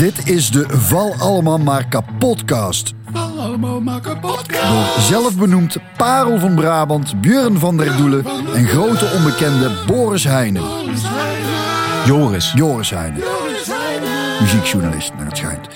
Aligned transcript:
Dit 0.00 0.28
is 0.28 0.50
de 0.50 0.64
Val 0.68 1.14
Allemaal 1.18 1.58
Maar 1.58 1.88
Kapotcast. 1.88 2.94
Val 3.12 3.38
allemaal 3.38 3.80
maar 3.80 4.00
kapot. 4.00 4.48
Door 4.48 4.84
zelfbenoemd 4.98 5.76
Parel 5.96 6.38
van 6.38 6.54
Brabant, 6.54 7.20
Björn 7.20 7.58
van 7.58 7.76
der 7.76 7.96
Doelen 7.96 8.24
en 8.54 8.66
grote 8.66 9.12
onbekende 9.16 9.70
Boris 9.86 10.24
Heijnen. 10.24 10.62
Joris. 12.06 12.52
Joris 12.54 12.90
Heijnen, 12.90 13.22
muziekjournalist 14.40 15.12
naar 15.16 15.26
het 15.26 15.36
schijnt. 15.36 15.68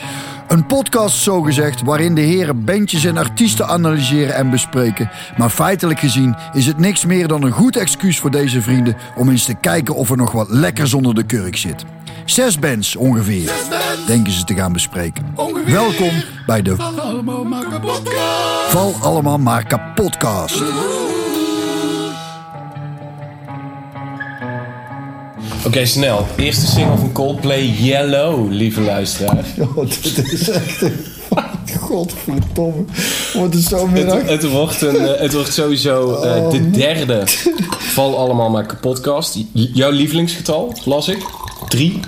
Een 0.48 0.66
podcast 0.66 1.16
zogezegd 1.16 1.82
waarin 1.82 2.14
de 2.14 2.20
heren 2.20 2.64
bandjes 2.64 3.04
en 3.04 3.16
artiesten 3.16 3.66
analyseren 3.66 4.34
en 4.34 4.50
bespreken. 4.50 5.10
Maar 5.36 5.50
feitelijk 5.50 6.00
gezien 6.00 6.36
is 6.52 6.66
het 6.66 6.78
niks 6.78 7.04
meer 7.04 7.28
dan 7.28 7.42
een 7.42 7.52
goed 7.52 7.76
excuus 7.76 8.18
voor 8.18 8.30
deze 8.30 8.62
vrienden 8.62 8.96
om 9.16 9.28
eens 9.30 9.44
te 9.44 9.54
kijken 9.54 9.94
of 9.94 10.10
er 10.10 10.16
nog 10.16 10.32
wat 10.32 10.48
lekkers 10.48 10.94
onder 10.94 11.14
de 11.14 11.24
kurk 11.24 11.56
zit. 11.56 11.84
Zes 12.24 12.58
bands 12.58 12.96
ongeveer, 12.96 13.52
denken 14.06 14.32
ze 14.32 14.44
te 14.44 14.54
gaan 14.54 14.72
bespreken. 14.72 15.32
Ongeveer. 15.34 15.72
Welkom 15.72 16.10
bij 16.46 16.62
de 16.62 16.76
Val 16.76 17.00
allemaal 17.00 17.44
maar 17.44 17.68
kapot. 17.68 18.00
Val 18.68 18.94
Allemaal 19.02 19.38
Maar 19.38 19.66
Kapotcast. 19.66 20.62
Oké, 25.66 25.84
snel. 25.86 26.26
Eerste 26.36 26.66
single 26.66 26.96
van 26.96 27.12
Coldplay, 27.12 27.64
Yellow, 27.66 28.50
lieve 28.50 28.80
luisteraar. 28.80 29.44
Oh, 29.74 29.86
dit 29.88 30.32
is 30.32 30.48
echt 30.50 30.82
een... 30.82 30.92
Godverdomme. 31.80 32.84
Wordt 33.34 33.54
het 33.54 33.62
zo 33.64 33.86
middag? 33.86 34.16
Het, 34.20 34.28
het, 34.28 34.50
wordt 34.50 34.80
een, 34.82 34.96
eh, 34.96 35.20
het 35.20 35.32
wordt 35.32 35.52
sowieso 35.52 36.14
eh, 36.14 36.50
de 36.50 36.70
derde 36.70 37.22
Val 37.78 38.18
Allemaal 38.18 38.50
Maar 38.50 38.66
Kapotcast. 38.66 39.34
J- 39.52 39.70
jouw 39.72 39.90
lievelingsgetal, 39.90 40.76
las 40.84 41.08
ik? 41.08 41.18
Drie. 41.74 42.00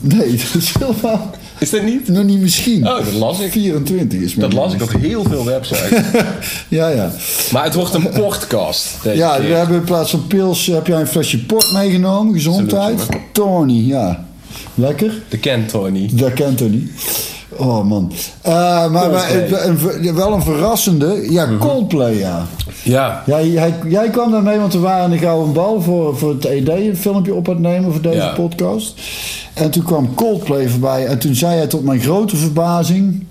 Nee, 0.00 0.30
dat 0.52 0.62
is 0.62 0.72
helemaal... 0.78 1.30
Is 1.58 1.70
dat 1.70 1.82
niet? 1.82 2.08
Nog 2.08 2.24
niet 2.24 2.40
misschien. 2.40 2.88
Oh, 2.88 3.04
dat 3.04 3.12
las 3.12 3.40
ik. 3.40 3.50
24 3.52 4.20
is 4.20 4.34
mijn 4.34 4.50
Dat 4.50 4.58
las 4.58 4.74
ik 4.74 4.82
op 4.82 4.92
heel 5.00 5.22
veel 5.22 5.44
websites. 5.44 6.00
Ja, 6.68 6.88
ja. 6.88 7.10
Maar 7.52 7.64
het 7.64 7.74
wordt 7.74 7.94
een 7.94 8.08
podcast. 8.24 8.88
Deze 9.02 9.16
Ja, 9.16 9.36
keer. 9.36 9.48
we 9.48 9.54
hebben 9.54 9.76
in 9.76 9.84
plaats 9.84 10.10
van 10.10 10.26
pils 10.26 10.66
heb 10.66 10.86
jij 10.86 11.00
een 11.00 11.06
flesje 11.06 11.44
port 11.44 11.72
meegenomen. 11.72 12.34
Gezondheid. 12.34 13.06
Tony, 13.32 13.86
ja. 13.86 14.26
Lekker. 14.74 15.12
De 15.28 15.38
Ken 15.38 15.66
Tony. 15.66 16.10
Dat 16.12 16.32
kent 16.32 16.58
Tony. 16.58 16.88
Oh 17.58 17.84
man. 17.84 18.12
Eh, 18.42 18.52
maar 18.90 19.30
een, 19.64 20.14
wel 20.14 20.32
een 20.32 20.42
verrassende. 20.42 21.26
Ja, 21.30 21.46
Mhm. 21.46 21.58
Coldplay, 21.58 22.18
ja. 22.18 22.46
Ja. 22.82 23.22
Ja, 23.26 23.42
jij, 23.42 23.74
jij 23.88 24.10
kwam 24.10 24.30
daarmee, 24.30 24.58
want 24.58 24.72
we 24.72 24.78
waren 24.78 25.04
in 25.04 25.10
de 25.10 25.18
Gouden 25.26 25.52
Bal 25.52 25.80
voor, 25.82 26.16
voor 26.18 26.30
het 26.30 26.44
ED 26.44 26.68
een 26.68 26.96
filmpje 26.96 27.34
op 27.34 27.46
het 27.46 27.58
nemen 27.58 27.92
voor 27.92 28.00
deze 28.02 28.16
Ja. 28.16 28.32
podcast. 28.32 28.94
En 29.54 29.70
toen 29.70 29.82
kwam 29.84 30.14
Coldplay 30.14 30.68
voorbij. 30.68 31.06
En 31.06 31.18
toen 31.18 31.34
zei 31.34 31.56
hij 31.56 31.66
tot 31.66 31.84
mijn 31.84 32.00
grote 32.00 32.36
verbazing. 32.36 33.24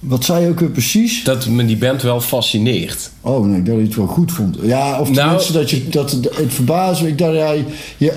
Wat 0.00 0.24
zei 0.24 0.42
je 0.44 0.48
ook 0.48 0.60
weer 0.60 0.68
precies? 0.68 1.24
Dat 1.24 1.46
me 1.46 1.64
die 1.64 1.76
band 1.76 2.02
wel 2.02 2.20
fascineert. 2.20 3.10
Oh 3.20 3.46
nee, 3.46 3.62
dat 3.62 3.74
hij 3.74 3.84
het 3.84 3.94
wel 3.94 4.06
goed 4.06 4.32
vond. 4.32 4.56
Ja, 4.62 5.00
of 5.00 5.10
Nou, 5.10 5.14
tenminste 5.14 5.52
dat 5.52 5.70
je 5.70 5.88
dat 5.88 6.10
het, 6.10 6.28
verbaasde. 6.46 7.08
Ik 7.08 7.18
dacht 7.18 7.34
jij 7.34 7.64
ja, 7.96 8.12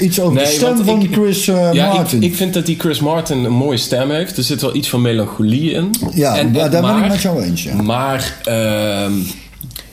iets 0.00 0.20
over 0.20 0.38
de 0.38 0.46
stem 0.46 0.84
van 0.84 1.02
ik- 1.02 1.12
Chris 1.12 1.48
eh, 1.48 1.72
Ja, 1.72 1.86
ik, 1.88 1.92
Martin. 1.94 2.22
ik 2.22 2.34
vind 2.34 2.54
dat 2.54 2.66
die 2.66 2.78
Chris 2.78 3.00
Martin 3.00 3.44
een 3.44 3.52
mooie 3.52 3.76
stem 3.76 4.10
heeft. 4.10 4.36
Er 4.36 4.42
zit 4.42 4.60
wel 4.60 4.74
iets 4.74 4.88
van 4.88 5.02
melancholie 5.02 5.70
in. 5.70 5.90
ja, 6.14 6.36
En- 6.36 6.46
ja, 6.52 6.68
daar 6.68 6.82
ben 6.82 6.90
ik 6.94 7.00
maar- 7.00 7.08
met 7.08 7.22
jou 7.22 7.42
eens. 7.42 7.62
Ja. 7.62 7.82
Maar 7.82 8.38
ehm, 8.44 9.12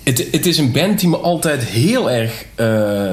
het, 0.03 0.27
het 0.31 0.45
is 0.45 0.57
een 0.57 0.71
band 0.71 0.99
die 0.99 1.09
me 1.09 1.17
altijd 1.17 1.63
heel 1.63 2.11
erg. 2.11 2.45
eh, 2.55 3.11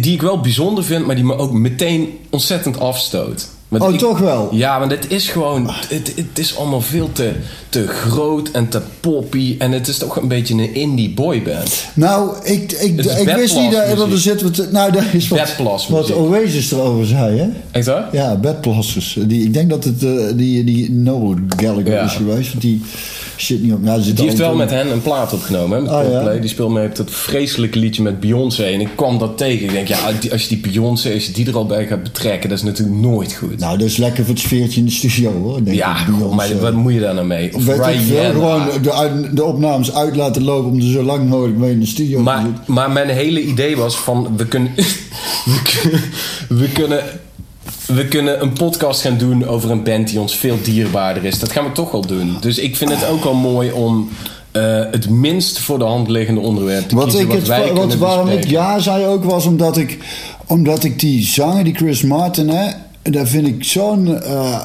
die 0.00 0.14
ik 0.14 0.22
wel 0.22 0.40
bijzonder 0.40 0.84
vind, 0.84 1.06
maar 1.06 1.14
die 1.14 1.24
me 1.24 1.36
ook 1.36 1.52
meteen 1.52 2.08
ontzettend 2.30 2.80
afstoot. 2.80 3.48
Want 3.70 3.82
Oh, 3.82 3.92
ik- 3.92 3.98
toch 3.98 4.18
wel? 4.18 4.48
Ja, 4.52 4.78
want 4.78 4.90
het 4.90 5.04
is 5.10 5.28
gewoon. 5.28 5.66
Het, 5.88 6.12
het 6.16 6.38
is 6.38 6.56
allemaal 6.56 6.80
veel 6.80 7.10
te, 7.12 7.30
te 7.68 7.86
groot 7.86 8.48
en 8.50 8.68
te 8.68 8.80
poppy. 9.00 9.54
En 9.58 9.72
het 9.72 9.88
is 9.88 9.98
toch 9.98 10.16
een 10.16 10.28
beetje 10.28 10.54
een 10.54 10.74
indie 10.74 11.10
boyband. 11.14 11.84
Nou, 11.94 12.34
ik, 12.44 12.72
ik, 12.72 13.04
ik 13.04 13.28
wist 13.36 13.56
niet 13.58 13.72
dat, 13.72 13.96
dat 13.96 14.10
er 14.12 14.18
zit 14.18 14.42
wat. 14.42 14.70
Nou, 14.72 14.92
dat 14.92 15.02
is 15.12 15.28
wat, 15.28 15.86
wat 15.88 16.12
Oasis 16.14 16.72
erover 16.72 17.06
zei, 17.06 17.38
hè? 17.38 17.48
Echt 17.70 17.86
waar? 17.86 18.08
Ja, 18.12 18.36
bedplassers. 18.36 19.18
Die, 19.26 19.44
ik 19.44 19.52
denk 19.54 19.70
dat 19.70 19.84
het 19.84 20.04
eh, 20.04 20.10
die, 20.34 20.64
die 20.64 20.90
Noel 20.92 21.34
Gallagher 21.56 21.92
Ja. 21.92 22.04
is 22.04 22.12
geweest. 22.12 22.48
Want 22.48 22.60
die 22.62 22.82
zit 23.36 23.62
niet 23.62 23.72
op. 23.72 23.78
Ja, 23.84 24.00
zit 24.00 24.16
Die 24.16 24.26
heeft 24.26 24.38
wel 24.38 24.54
met 24.54 24.70
hen 24.70 24.90
een 24.92 25.02
plaat 25.02 25.32
opgenomen, 25.32 25.76
hè, 25.76 25.82
met 25.82 25.90
ja. 25.92 26.02
Coldplay. 26.02 26.40
Die 26.40 26.50
speelt 26.50 26.70
mee 26.70 26.86
op 26.86 26.96
dat 26.96 27.10
vreselijke 27.10 27.78
liedje 27.78 28.02
met 28.02 28.20
Beyoncé. 28.20 28.64
En 28.64 28.80
ik 28.80 28.88
kwam 28.94 29.18
dat 29.18 29.38
tegen. 29.38 29.64
Ik 29.66 29.72
denk, 29.72 29.88
ja, 29.88 29.98
als 30.32 30.42
je 30.42 30.48
die 30.48 30.58
Beyoncé, 30.70 31.12
als 31.14 31.26
je 31.26 31.32
die 31.32 31.46
er 31.46 31.56
al 31.56 31.66
bij 31.66 31.86
gaat 31.86 32.02
betrekken, 32.02 32.48
dat 32.48 32.58
is 32.58 32.64
natuurlijk 32.64 32.98
nooit 32.98 33.32
goed. 33.32 33.59
Nou, 33.60 33.78
dat 33.78 33.86
is 33.86 33.96
lekker 33.96 34.24
voor 34.24 34.34
het 34.34 34.42
sfeertje 34.42 34.80
in 34.80 34.86
de 34.86 34.92
studio, 34.92 35.32
hoor. 35.42 35.64
Denk 35.64 35.76
ja, 35.76 35.96
ik, 36.00 36.06
maar 36.34 36.58
wat 36.60 36.74
moet 36.74 36.92
je 36.92 37.00
daar 37.00 37.14
nou 37.14 37.26
mee? 37.26 37.54
Of 37.54 37.64
Weet 37.64 37.76
ik 37.86 38.00
veel, 38.00 38.30
gewoon 38.30 38.62
de, 38.82 38.92
uit- 38.92 39.36
de 39.36 39.44
opnames 39.44 39.94
uit 39.94 40.16
laten 40.16 40.44
lopen 40.44 40.70
om 40.70 40.76
er 40.76 40.82
zo 40.92 41.02
lang 41.02 41.28
mogelijk 41.28 41.58
mee 41.58 41.70
in 41.70 41.80
de 41.80 41.86
studio 41.86 42.16
te 42.16 42.22
Maar, 42.22 42.42
zitten. 42.44 42.74
maar 42.74 42.90
mijn 42.90 43.08
hele 43.08 43.42
idee 43.42 43.76
was 43.76 43.96
van, 43.98 44.36
we 44.36 44.46
kunnen, 44.46 44.72
we 45.44 45.60
kunnen, 45.80 46.00
we 46.48 46.68
kunnen, 46.72 47.02
we 47.86 48.04
kunnen 48.08 48.42
een 48.42 48.52
podcast 48.52 49.00
gaan 49.00 49.18
doen 49.18 49.46
over 49.46 49.70
een 49.70 49.82
band 49.82 50.08
die 50.08 50.20
ons 50.20 50.36
veel 50.36 50.56
dierbaarder 50.62 51.24
is. 51.24 51.38
Dat 51.38 51.52
gaan 51.52 51.64
we 51.64 51.72
toch 51.72 51.90
wel 51.90 52.06
doen. 52.06 52.36
Dus 52.40 52.58
ik 52.58 52.76
vind 52.76 52.90
het 52.90 53.06
ook 53.08 53.24
wel 53.24 53.34
mooi 53.34 53.72
om 53.72 54.08
eh, 54.50 54.62
het 54.90 55.10
minst 55.10 55.58
voor 55.58 55.78
de 55.78 55.84
hand 55.84 56.08
liggende 56.08 56.40
onderwerp 56.40 56.88
te 56.88 56.94
Wat 56.94 57.04
kiezen 57.04 57.20
ik 57.20 57.26
wat 57.26 57.36
het, 57.36 57.46
wij 57.46 57.72
wat, 57.72 57.94
waarom 57.94 58.28
ik 58.28 58.44
ja 58.46 58.78
zei 58.78 59.06
ook 59.06 59.24
was 59.24 59.46
omdat 59.46 59.76
ik, 59.76 59.98
omdat 60.46 60.84
ik 60.84 60.98
die 61.00 61.22
zanger, 61.24 61.64
die 61.64 61.74
Chris 61.74 62.02
Martin, 62.02 62.48
hè, 62.48 62.70
daar 63.10 63.26
vind 63.26 63.46
ik 63.46 63.64
zo'n 63.64 64.22
eh, 64.22 64.60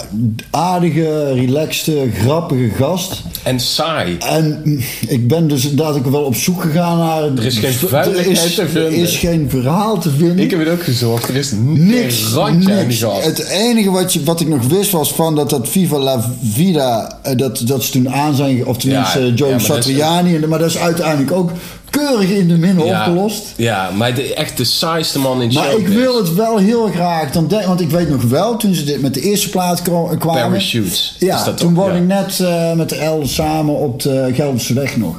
aardige, 0.49 1.33
relaxte, 1.33 2.09
grappige 2.23 2.69
gast. 2.77 3.21
En 3.43 3.59
saai. 3.59 4.17
En 4.19 4.61
ik 5.07 5.27
ben 5.27 5.47
dus 5.47 5.65
inderdaad 5.65 5.95
ook 5.95 6.05
wel 6.05 6.21
op 6.23 6.35
zoek 6.35 6.61
gegaan 6.61 6.97
naar... 6.97 7.23
Er 7.23 7.45
is 7.45 7.57
geen 7.57 7.73
vuiligheid 7.73 8.27
is, 8.43 8.55
te 8.55 8.67
vinden. 8.67 8.91
Er 8.91 8.97
is 8.97 9.17
geen 9.17 9.49
verhaal 9.49 9.99
te 9.99 10.09
vinden. 10.09 10.39
Ik 10.39 10.49
heb 10.51 10.59
het 10.59 10.69
ook 10.69 10.83
gezocht. 10.83 11.27
Er 11.29 11.35
is 11.35 11.51
Niks, 11.73 12.37
aan 12.37 12.59
die 12.59 12.67
niks. 12.69 13.01
gast. 13.01 13.25
Het 13.25 13.39
enige 13.49 13.91
wat, 13.91 14.13
je, 14.13 14.23
wat 14.23 14.39
ik 14.41 14.47
nog 14.47 14.67
wist 14.67 14.91
was 14.91 15.13
van 15.13 15.35
dat 15.35 15.49
dat 15.49 15.67
Viva 15.69 15.97
La 15.99 16.31
Vida, 16.43 17.19
eh, 17.23 17.37
dat, 17.37 17.61
dat 17.65 17.83
ze 17.83 17.91
toen 17.91 18.09
aan 18.09 18.35
zijn, 18.35 18.65
of 18.65 18.77
tenminste 18.77 19.19
Ja, 19.19 19.31
Joe 19.33 19.49
ja, 19.49 19.55
maar 19.57 19.67
dat 19.67 19.77
is- 19.77 19.85
Satriani, 19.85 20.35
en- 20.35 20.49
maar 20.49 20.59
dat 20.59 20.69
is 20.69 20.77
uiteindelijk 20.77 21.31
ook 21.31 21.51
keurig 21.89 22.29
in 22.29 22.47
de 22.47 22.57
min 22.57 22.79
Ja, 22.85 22.99
opgelost. 22.99 23.43
Ja, 23.55 23.89
maar 23.97 24.13
de, 24.15 24.33
echt 24.33 24.57
de 24.57 24.63
saaiste 24.63 25.19
man 25.19 25.41
in 25.41 25.53
Maar 25.53 25.77
ik 25.77 25.87
wil 25.87 26.17
het 26.17 26.33
wel 26.33 26.57
heel 26.57 26.89
graag, 26.93 27.31
dan 27.31 27.47
denk, 27.47 27.65
want 27.65 27.81
ik 27.81 27.89
weet 27.89 28.09
nog 28.09 28.21
wel, 28.23 28.34
toen 28.57 28.73
ze 28.73 28.83
dit 28.83 29.01
met 29.01 29.13
de 29.13 29.21
eerste 29.21 29.49
plaat 29.49 29.81
kwa- 29.81 30.15
kwamen. 30.15 30.41
Parachutes. 30.41 31.15
Ja, 31.19 31.43
dat 31.43 31.57
toen 31.57 31.73
woonde 31.73 31.93
Ja. 31.93 31.99
ik 32.01 32.07
net 32.07 32.39
eh, 32.39 32.73
met 32.73 32.89
de 32.89 33.05
L 33.05 33.21
samen 33.27 33.75
op 33.75 34.01
de 34.01 34.29
Gelderse 34.33 34.73
weg 34.73 34.97
nog. 34.97 35.15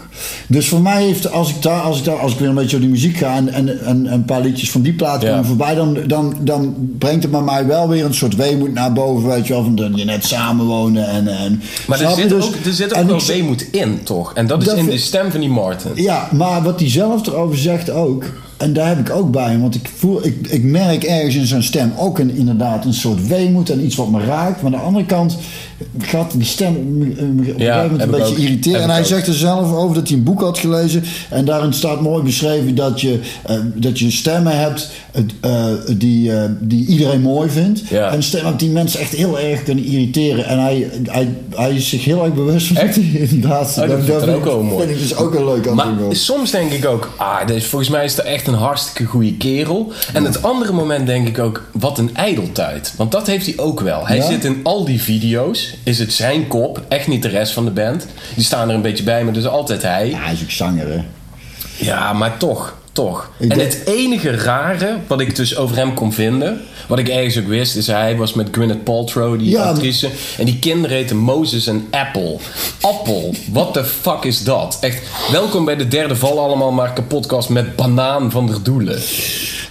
Dus 0.49 0.69
voor 0.69 0.81
mij 0.81 1.03
heeft, 1.03 1.31
als 1.31 1.51
ik 1.51 1.63
daar, 1.63 1.81
als 1.81 1.99
ik 1.99 2.05
daar, 2.05 2.19
als 2.19 2.33
ik 2.33 2.39
weer 2.39 2.49
een 2.49 2.55
beetje 2.55 2.77
op 2.77 2.83
die 2.83 2.91
muziek 2.91 3.17
ga 3.17 3.35
en, 3.37 3.49
en, 3.49 3.69
en, 3.69 3.85
en 3.87 4.13
een 4.13 4.25
paar 4.25 4.41
liedjes 4.41 4.71
van 4.71 4.81
die 4.83 4.93
plaat 4.93 5.23
Ja. 5.23 5.29
komen 5.31 5.45
voorbij, 5.45 5.75
dan, 5.75 5.99
dan, 6.07 6.35
dan 6.41 6.75
brengt 6.99 7.23
het 7.23 7.33
bij 7.33 7.41
mij 7.43 7.67
wel 7.67 7.89
weer 7.89 8.05
een 8.05 8.15
soort 8.15 8.37
weemoed 8.37 8.73
naar 8.75 8.93
boven, 8.93 9.29
weet 9.29 9.47
je 9.47 9.53
wel, 9.53 9.63
van 9.63 9.75
dat 9.75 9.91
je 9.99 10.05
net 10.05 10.25
samen 10.25 10.67
wonen 10.67 11.09
en. 11.09 11.29
en 11.29 11.63
Maar 11.87 12.01
er 12.01 12.11
zit, 12.11 12.29
Dus- 12.29 12.45
ook, 12.45 12.55
er 12.65 12.73
zit 12.73 12.95
ook 12.95 13.07
wel 13.07 13.21
weemoed 13.27 13.67
in, 13.71 14.01
toch? 14.03 14.35
En 14.35 14.47
dat 14.47 14.61
is 14.61 14.67
Dat 14.69 14.77
in 14.77 14.87
de 14.87 14.99
stem 14.99 15.31
van 15.31 15.41
die 15.41 15.49
Martin. 15.49 15.91
Ja, 15.95 16.29
maar 16.33 16.63
wat 16.63 16.81
hij 16.81 16.91
zelf 16.91 17.27
erover 17.27 17.59
zegt 17.59 17.91
ook. 17.91 18.25
En 18.57 18.73
daar 18.73 18.89
heb 18.89 18.99
ik 18.99 19.11
ook 19.11 19.31
bij. 19.31 19.59
Want 19.59 19.75
ik, 19.75 19.91
voel, 19.95 20.27
ik, 20.27 20.47
ik 20.47 20.63
merk 20.63 21.05
ergens 21.05 21.35
in 21.35 21.47
zijn 21.47 21.63
stem 21.63 21.93
ook 21.97 22.19
een, 22.19 22.31
inderdaad 22.31 22.85
een 22.85 22.95
soort 22.95 23.27
weemoed 23.27 23.71
en 23.71 23.85
iets 23.85 23.97
wat 23.97 24.11
me 24.11 24.25
raakt. 24.25 24.63
Maar 24.63 24.73
aan 24.73 24.79
de 24.79 24.85
andere 24.85 25.07
kant 25.07 25.39
gaat 25.99 26.33
die 26.33 26.45
stem 26.45 26.99
me- 26.99 27.05
op 27.11 27.19
een 27.19 27.45
gegeven 27.59 27.83
moment 27.83 28.03
een 28.03 28.11
beetje 28.11 28.37
irriteren. 28.37 28.81
En 28.83 28.91
hij 28.91 29.01
ook. 29.01 29.07
zegt 29.07 29.27
er 29.27 29.35
zelf 29.35 29.73
over 29.73 29.95
dat 29.95 30.09
hij 30.09 30.17
een 30.17 30.23
boek 30.25 30.41
had 30.41 30.59
gelezen. 30.59 31.03
En 31.31 31.45
daarin 31.45 31.73
staat 31.73 32.01
mooi 32.01 32.23
beschreven 32.23 32.75
dat 32.75 33.01
je, 33.01 33.21
eh, 33.47 33.57
dat 33.75 33.99
je 33.99 34.11
stemmen 34.11 34.59
hebt 34.59 34.91
eh, 35.13 35.23
eh, 35.73 35.79
die, 35.97 36.33
eh, 36.33 36.51
die 36.61 36.87
iedereen 36.87 37.21
mooi 37.21 37.51
vindt. 37.51 37.83
Ja. 37.89 38.11
En 38.13 38.23
stemmen 38.23 38.57
die 38.57 38.71
mensen 38.71 39.01
echt 39.01 39.13
heel 39.13 39.39
erg 39.41 39.63
kunnen 39.63 39.85
irriteren. 39.85 40.47
En 40.47 40.59
hij, 40.59 40.91
hij, 41.05 41.29
hij 41.55 41.75
is 41.75 41.89
zich 41.89 42.05
heel 42.05 42.25
erg 42.25 42.35
bewust 42.35 42.67
van 42.67 42.77
Echt? 42.77 42.95
dat 42.95 43.05
inderdaad... 43.31 43.79
Oh, 43.79 43.89
dat 43.89 44.05
vind 44.05 44.23
ik 44.23 44.29
ook 44.37 44.45
wel 44.45 44.63
mooi. 44.63 44.79
vind 44.87 44.91
ik 44.91 45.09
dus 45.09 45.17
ook 45.17 45.35
een 45.35 45.45
leuk 45.45 45.75
Maar 45.75 45.87
antwoord. 45.87 46.17
soms 46.17 46.51
denk 46.51 46.73
ik 46.73 46.87
ook, 46.87 47.11
ah, 47.17 47.47
dus 47.47 47.65
volgens 47.67 47.91
mij 47.91 48.05
is 48.05 48.19
er 48.19 48.25
echt 48.25 48.47
een 48.47 48.55
hartstikke 48.55 49.05
goede 49.05 49.37
kerel. 49.37 49.93
En 50.13 50.25
het 50.25 50.43
andere 50.43 50.73
moment 50.73 51.07
denk 51.07 51.29
ik 51.29 51.39
ook, 51.39 51.65
wat 51.73 51.99
een 51.99 52.11
ijdeltijd. 52.15 52.93
Want 52.97 53.13
dat 53.13 53.27
heeft 53.27 53.47
hij 53.47 53.55
ook 53.59 53.81
wel. 53.81 54.07
Hij 54.07 54.21
zit 54.21 54.45
in 54.45 54.61
al 54.63 54.85
die 54.85 55.03
video's, 55.03 55.66
is 55.83 55.99
het 55.99 56.13
zijn 56.13 56.47
kop, 56.49 56.83
echt 56.89 57.07
niet 57.07 57.23
de 57.23 57.29
rest 57.29 57.53
van 57.53 57.65
de 57.65 57.71
band. 57.71 58.07
Die 58.35 58.45
staan 58.45 58.69
er 58.69 58.75
een 58.75 58.83
beetje 58.83 59.05
bij, 59.05 59.25
maar 59.25 59.33
dus 59.33 59.47
altijd 59.47 59.83
hij. 59.83 60.09
Ja, 60.09 60.19
hij 60.19 60.33
is 60.33 60.43
ook 60.43 60.51
zanger, 60.51 60.89
hè? 60.93 61.01
Ja, 61.77 62.13
maar 62.13 62.37
toch, 62.37 62.75
toch. 62.93 63.31
Ik 63.39 63.51
en 63.51 63.59
denk- 63.59 63.73
het 63.73 63.83
enige 63.87 64.31
rare 64.31 64.97
wat 65.07 65.21
ik 65.21 65.37
dus 65.37 65.57
over 65.57 65.77
hem 65.77 65.95
kon 65.95 66.13
vinden, 66.13 66.61
wat 66.89 66.99
ik 66.99 67.09
ergens 67.09 67.39
ook 67.39 67.47
wist, 67.49 67.77
is 67.77 67.87
hij 67.87 68.17
was 68.17 68.33
met 68.35 68.49
Gwyneth 68.51 68.85
Paltrow, 68.85 69.39
die 69.39 69.51
Ja, 69.51 69.63
actrice. 69.63 70.09
En 70.39 70.45
die 70.45 70.59
kinderen 70.59 70.97
heten 70.97 71.17
Moses 71.17 71.67
en 71.67 71.87
Apple. 71.91 72.37
Apple, 72.81 73.31
what 73.53 73.73
the 73.73 73.85
fuck 73.85 74.25
is 74.25 74.45
dat? 74.45 74.79
Echt, 74.81 75.03
welkom 75.31 75.65
bij 75.65 75.77
de 75.77 75.89
derde 75.89 76.17
Val 76.17 76.39
Allemaal 76.41 76.73
maar 76.73 77.03
podcast 77.09 77.49
met 77.49 77.77
Banaan 77.77 78.31
van 78.31 78.47
der 78.47 78.63
Doelen. 78.63 79.01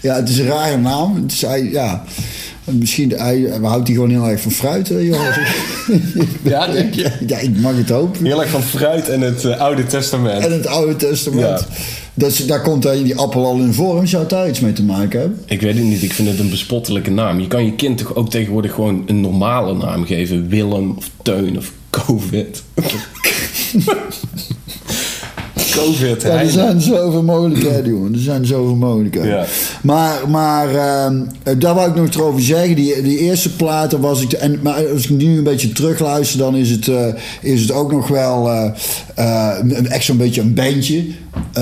Ja, 0.01 0.15
het 0.15 0.30
is 0.30 0.38
een 0.38 0.47
rare 0.47 0.77
naam. 0.77 1.15
Het 1.15 1.31
is, 1.31 1.39
ja. 1.71 2.03
Misschien 2.65 3.09
hij, 3.12 3.51
houdt 3.62 3.88
hij 3.88 3.95
gewoon 3.95 4.09
heel 4.09 4.27
erg 4.29 4.41
van 4.41 4.51
fruit, 4.51 4.89
hè. 4.89 5.00
Ja, 6.44 6.67
denk 6.67 6.94
je? 6.94 7.12
ja, 7.27 7.38
ik 7.38 7.57
mag 7.57 7.75
het 7.77 7.89
hopen. 7.89 8.25
Heel 8.25 8.41
erg 8.41 8.50
van 8.51 8.63
fruit 8.63 9.09
en 9.09 9.21
het 9.21 9.45
eh, 9.45 9.59
Oude 9.59 9.85
Testament. 9.85 10.44
En 10.45 10.51
het 10.51 10.67
Oude 10.67 10.95
Testament. 10.95 11.59
Ja. 11.59 11.65
Dat 12.13 12.31
is- 12.31 12.45
daar 12.47 12.62
komt 12.62 12.83
hij, 12.83 13.03
die 13.03 13.15
appel 13.15 13.45
al 13.45 13.59
in 13.59 13.73
vorm. 13.73 14.06
Zou 14.07 14.27
daar 14.27 14.50
iets 14.50 14.59
mee 14.59 14.73
te 14.73 14.83
maken 14.83 15.19
hebben? 15.19 15.39
Ik 15.45 15.62
weet 15.62 15.75
het 15.75 15.83
niet, 15.83 16.03
ik 16.03 16.13
vind 16.13 16.27
het 16.27 16.39
een 16.39 16.50
bespottelijke 16.50 17.12
naam. 17.12 17.39
Je 17.39 17.47
kan 17.47 17.65
je 17.65 17.73
kind 17.75 17.97
toch 17.97 18.15
ook 18.15 18.29
tegenwoordig 18.29 18.73
gewoon 18.73 19.03
een 19.06 19.21
normale 19.21 19.73
naam 19.73 20.06
geven. 20.06 20.47
Willem 20.50 20.94
of 20.97 21.09
Teun 21.21 21.57
of 21.57 21.71
Covid. 21.89 22.63
Covid, 25.75 26.22
Ja, 26.22 26.30
er 26.30 26.50
zijn 26.50 26.81
zoveel 26.81 27.24
mogelijkheden, 27.24 27.89
jongen. 27.94 28.13
Er 28.13 28.19
zijn 28.19 28.45
zoveel 28.45 28.75
mogelijkheden. 28.75 29.30
Ja. 29.30 29.45
Maar, 29.81 30.30
maar 30.30 30.75
ehm, 30.75 31.22
eh, 31.44 31.54
daar 31.57 31.75
wou 31.75 31.89
ik 31.89 31.95
nog 31.95 32.22
over 32.22 32.42
zeggen. 32.42 32.75
Die, 32.75 33.01
die 33.01 33.18
eerste 33.19 33.56
platen 33.56 34.00
was 34.01 34.22
ik... 34.22 34.31
En, 34.31 34.60
maar 34.63 34.88
als 34.94 35.04
ik 35.04 35.10
nu 35.10 35.38
een 35.38 35.44
beetje 35.44 35.72
terugluister... 35.72 36.39
dan 36.39 36.56
is 36.56 36.69
het, 36.69 36.88
eh, 36.88 37.06
is 37.42 37.62
het 37.62 37.72
ook 37.72 37.92
nog 37.92 38.07
wel 38.07 38.50
een- 39.16 39.88
echt 39.89 40.06
zo'n 40.06 40.18
beetje 40.18 40.42
een 40.42 40.54
bandje. 40.54 41.06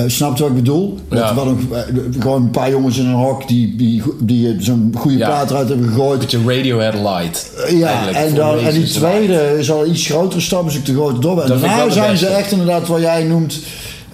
Snap 0.08 0.36
je 0.38 0.42
wat 0.44 0.52
ik 0.52 0.58
bedoel? 0.58 0.98
Ja. 1.10 1.34
eh, 1.36 1.48
gewoon 2.20 2.42
een 2.42 2.52
paar 2.52 2.70
jongens 2.70 2.98
in 2.98 3.06
een 3.06 3.14
hok... 3.14 3.48
die, 3.48 3.76
die, 3.76 4.02
die 4.20 4.56
zo'n 4.60 4.94
goede 4.98 5.18
Ja. 5.18 5.26
plaat 5.28 5.50
eruit 5.50 5.68
hebben 5.70 5.88
gegooid. 5.88 6.20
Beetje 6.20 6.40
Radiohead 6.46 6.94
light. 6.94 7.52
Ja, 7.70 8.08
en, 8.14 8.36
dan, 8.36 8.60
en 8.60 8.74
die 8.74 8.86
tweede 8.88 9.56
is 9.60 9.72
al 9.72 9.86
iets 9.86 10.06
grotere 10.06 10.42
stap, 10.42 10.68
is 10.68 10.78
ook 10.78 10.86
de 10.86 10.94
grote 10.94 11.20
dobbel. 11.20 11.44
En 11.46 11.54
ik 11.56 11.62
daarna 11.62 11.90
zijn 11.90 12.18
ze 12.18 12.26
echt 12.28 12.52
inderdaad 12.52 12.88
wat 12.88 13.02
jij 13.02 13.24
noemt. 13.24 13.60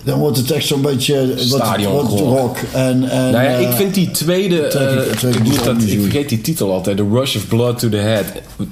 Dan 0.03 0.19
wordt 0.19 0.37
het 0.37 0.51
echt 0.51 0.65
zo'n 0.67 0.81
beetje 0.81 1.33
Stadionrock. 1.35 2.09
wat 2.09 2.19
rock. 2.19 2.57
En, 2.73 3.09
en, 3.09 3.31
Nou 3.31 3.43
ja, 3.43 3.49
ik 3.49 3.67
eh, 3.67 3.75
vind 3.75 3.93
die 3.93 4.11
tweede. 4.11 4.67
trek 4.67 4.89
ik- 4.91 4.97
eh, 5.21 5.29
ik 5.29 5.35
ik, 5.35 5.45
dus 5.45 5.63
dat, 5.63 5.81
ik 5.81 6.01
vergeet 6.01 6.29
die 6.29 6.41
titel 6.41 6.73
altijd: 6.73 6.97
The 6.97 7.07
Rush 7.11 7.35
of 7.35 7.47
Blood 7.47 7.79
to 7.79 7.89
the 7.89 7.97
Head. 7.97 8.25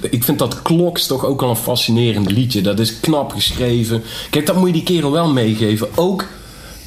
Ik 0.10 0.24
vind 0.24 0.40
dat 0.40 0.62
Kloks 0.62 1.08
toch 1.08 1.26
ook 1.26 1.42
al 1.42 1.50
een 1.50 1.56
fascinerend 1.56 2.32
liedje. 2.32 2.62
Dat 2.62 2.80
is 2.80 3.00
knap 3.00 3.32
geschreven. 3.32 4.04
Kijk, 4.30 4.46
dat 4.46 4.56
moet 4.56 4.68
je 4.68 4.74
die 4.74 4.84
kerel 4.84 5.12
wel 5.12 5.28
meegeven. 5.30 5.88
Ook 5.96 6.26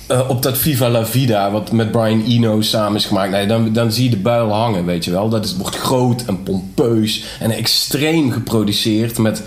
eh, 0.07 0.21
op 0.29 0.43
dat 0.43 0.59
Viva 0.59 0.89
la 0.89 1.07
Vida, 1.07 1.51
wat 1.51 1.73
met 1.73 1.91
Brian 1.91 2.25
Eno 2.29 2.61
samen 2.61 2.97
is 2.97 3.05
gemaakt. 3.07 3.31
Nee, 3.31 3.47
dan, 3.47 3.73
dan 3.73 3.93
zie 3.93 4.05
je 4.05 4.11
de 4.11 4.17
buil 4.17 4.53
hangen, 4.53 4.85
weet 4.85 5.05
je 5.05 5.11
wel. 5.11 5.29
Dat 5.29 5.45
is, 5.45 5.57
wordt 5.57 5.77
groot 5.77 6.23
en 6.27 6.43
pompeus 6.43 7.23
en 7.41 7.51
extreem 7.51 8.31
geproduceerd 8.33 9.19
met. 9.19 9.43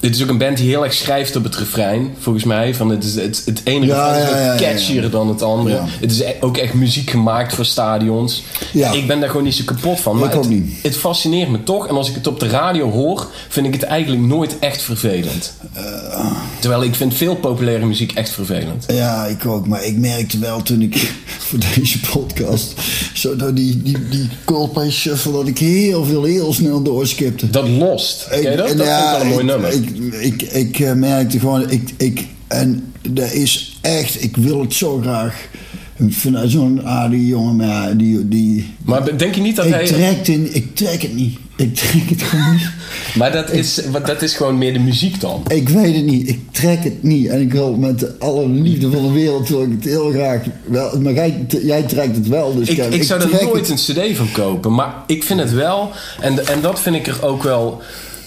Dit 0.00 0.14
is 0.14 0.22
ook 0.22 0.28
een 0.28 0.38
band 0.38 0.56
die 0.56 0.68
heel 0.68 0.84
erg 0.84 0.94
schrijft 0.94 1.36
op 1.36 1.44
het 1.44 1.56
refrein, 1.56 2.14
volgens 2.18 2.44
mij. 2.44 2.74
Van 2.74 2.88
het, 2.90 3.04
is, 3.04 3.14
het, 3.14 3.42
het 3.44 3.60
ene 3.64 3.86
Ja, 3.86 4.06
refrein 4.06 4.22
is 4.22 4.44
ja, 4.44 4.50
wat 4.50 4.60
ja, 4.60 4.66
catchier 4.66 5.10
dan 5.10 5.28
het 5.28 5.42
andere. 5.42 5.80
Het 6.00 6.10
is 6.10 6.20
e- 6.20 6.34
ook 6.40 6.56
echt 6.56 6.74
muziek 6.74 7.10
gemaakt 7.10 7.54
voor 7.54 7.64
stadions. 7.64 8.42
Ja. 8.72 8.92
Ik 8.92 9.06
ben 9.06 9.20
daar 9.20 9.28
gewoon 9.28 9.44
niet 9.44 9.54
zo 9.54 9.64
kapot 9.64 10.00
van. 10.00 10.14
Ik 10.14 10.20
Maar 10.20 10.34
ook 10.34 10.42
het, 10.42 10.50
niet. 10.52 10.72
het 10.82 10.96
fascineert 10.96 11.48
me 11.48 11.62
toch. 11.62 11.88
En 11.88 11.94
als 11.96 12.08
ik 12.08 12.14
het 12.14 12.26
op 12.26 12.40
de 12.40 12.48
radio 12.48 12.90
hoor, 12.90 13.26
vind 13.48 13.66
ik 13.66 13.72
het 13.72 13.82
eigenlijk 13.82 14.22
nooit 14.22 14.58
echt 14.58 14.82
vervelend. 14.82 15.54
Eh. 15.72 16.30
Terwijl 16.60 16.82
ik 16.82 16.94
vind 16.94 17.14
veel 17.14 17.36
populaire 17.36 17.86
muziek 17.86 18.12
echt 18.12 18.30
vervelend. 18.30 18.84
Ja, 18.88 19.24
ik 19.26 19.46
ook. 19.46 19.66
Maar 19.66 19.84
ik 19.84 19.96
merkte 19.96 20.38
wel 20.38 20.62
toen 20.62 20.82
ik 20.82 21.12
voor 21.48 21.58
deze 21.74 22.00
podcast... 22.00 22.74
zo 23.14 23.36
door 23.36 23.54
die, 23.54 23.82
die, 23.82 24.08
die 24.08 24.28
Coldplay 24.44 24.90
shuffle... 24.90 25.32
dat 25.32 25.46
ik 25.46 25.58
heel 25.58 26.04
veel 26.04 26.24
heel 26.24 26.52
snel 26.52 26.82
doorskipte. 26.82 27.50
Dat 27.50 27.68
lost. 27.68 28.26
Dat? 28.30 28.42
Dat 28.42 28.44
en 28.44 28.68
vind 28.68 28.80
ik 28.80 28.86
wel 28.86 29.20
een 29.20 29.26
mooi 29.26 29.38
ik, 29.38 29.44
nummer. 29.44 29.72
Ik, 29.72 29.87
ik, 30.20 30.42
ik, 30.42 30.78
eh, 30.80 30.92
merkte 30.92 31.38
gewoon, 31.38 31.70
ik, 31.70 31.90
ik, 31.96 32.24
en 32.48 32.92
dat 33.10 33.32
is 33.32 33.78
echt, 33.80 34.22
ik 34.22 34.36
wil 34.36 34.60
het 34.60 34.74
zo 34.74 34.98
graag. 35.00 35.48
Ik 35.96 36.12
vind 36.14 36.34
dat 36.34 36.50
zo'n 36.50 36.82
aardige 36.86 37.26
jongen, 37.26 37.56
maar 37.56 37.66
ja, 37.66 37.94
die, 37.94 38.28
die, 38.28 38.66
maar 38.84 39.18
denk 39.18 39.34
je 39.34 39.40
niet 39.40 39.56
dat 39.56 39.64
ik, 39.66 39.72
hij... 39.72 39.86
trek 39.86 40.26
het, 40.26 40.54
ik 40.54 40.74
trek 40.76 41.02
het 41.02 41.14
niet. 41.14 41.38
Ik 41.56 41.74
trek 41.74 42.08
het 42.08 42.22
gewoon 42.22 42.52
niet. 42.52 42.70
Maar 43.14 43.32
dat 43.32 43.50
is, 43.50 43.80
wat- 43.90 44.06
dat 44.06 44.22
is 44.22 44.34
gewoon 44.34 44.58
meer 44.58 44.72
de 44.72 44.78
muziek 44.78 45.20
dan. 45.20 45.42
Ik 45.48 45.68
weet 45.68 45.94
het 45.94 46.04
niet. 46.04 46.28
Ik 46.28 46.38
trek 46.50 46.84
het 46.84 47.02
niet. 47.02 47.26
En 47.26 47.40
ik 47.40 47.52
wil 47.52 47.76
met 47.76 48.20
alle 48.20 48.48
liefde 48.48 48.90
van 48.90 49.02
de 49.02 49.12
wereld 49.12 49.48
wil 49.48 49.62
ik 49.62 49.70
het 49.70 49.84
heel 49.84 50.10
graag 50.10 50.42
wel. 50.66 51.00
Maar 51.00 51.12
jij, 51.12 51.46
jij 51.62 51.82
trekt 51.82 52.16
het 52.16 52.28
wel. 52.28 52.54
Dus 52.54 52.68
Ik, 52.68 52.78
ik 52.78 53.02
zou 53.02 53.20
er 53.22 53.28
nooit 53.44 53.68
het. 53.68 53.88
een 53.88 53.94
cd 54.10 54.16
van 54.16 54.30
kopen. 54.32 54.74
Maar 54.74 54.94
ik 55.06 55.22
vind 55.22 55.40
het 55.40 55.52
wel... 55.52 55.90
En, 56.20 56.46
en 56.46 56.60
dat 56.60 56.80
vind 56.80 56.96
ik 56.96 57.06
er 57.06 57.24
ook 57.24 57.42
wel... 57.42 57.82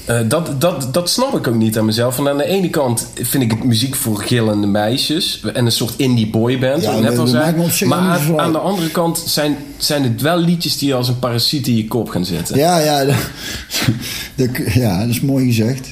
eh, 0.05 0.19
dat, 0.27 0.61
dat, 0.61 0.93
dat 0.93 1.09
snap 1.09 1.37
ik 1.37 1.47
ook 1.47 1.55
niet 1.55 1.77
aan 1.77 1.85
mezelf. 1.85 2.15
Want 2.15 2.29
aan 2.29 2.37
de 2.37 2.45
ene 2.45 2.69
kant 2.69 3.07
vind 3.21 3.43
ik 3.43 3.51
het 3.51 3.63
muziek 3.63 3.95
voor 3.95 4.17
gillende 4.17 4.67
meisjes. 4.67 5.41
En 5.53 5.65
een 5.65 5.71
soort 5.71 5.93
indie 5.97 6.29
boyband, 6.29 6.81
Ja, 6.81 6.99
net 6.99 7.17
al 7.17 7.27
zei. 7.27 7.43
Maar 7.85 8.19
aan, 8.37 8.51
de 8.51 8.57
andere 8.57 8.89
kant 8.89 9.23
zijn, 9.25 9.55
zijn 9.77 10.03
het 10.03 10.21
wel 10.21 10.37
liedjes 10.37 10.77
die 10.77 10.95
als 10.95 11.07
een 11.07 11.19
parasiet 11.19 11.67
in 11.67 11.75
je 11.75 11.87
kop 11.87 12.09
gaan 12.09 12.25
zitten. 12.25 12.57
Ja, 12.57 12.77
ja, 12.79 13.05
dat, 13.05 13.15
dat- 14.35 14.73
ja, 14.73 14.99
dat 14.99 15.09
is 15.09 15.21
mooi 15.21 15.45
gezegd. 15.45 15.87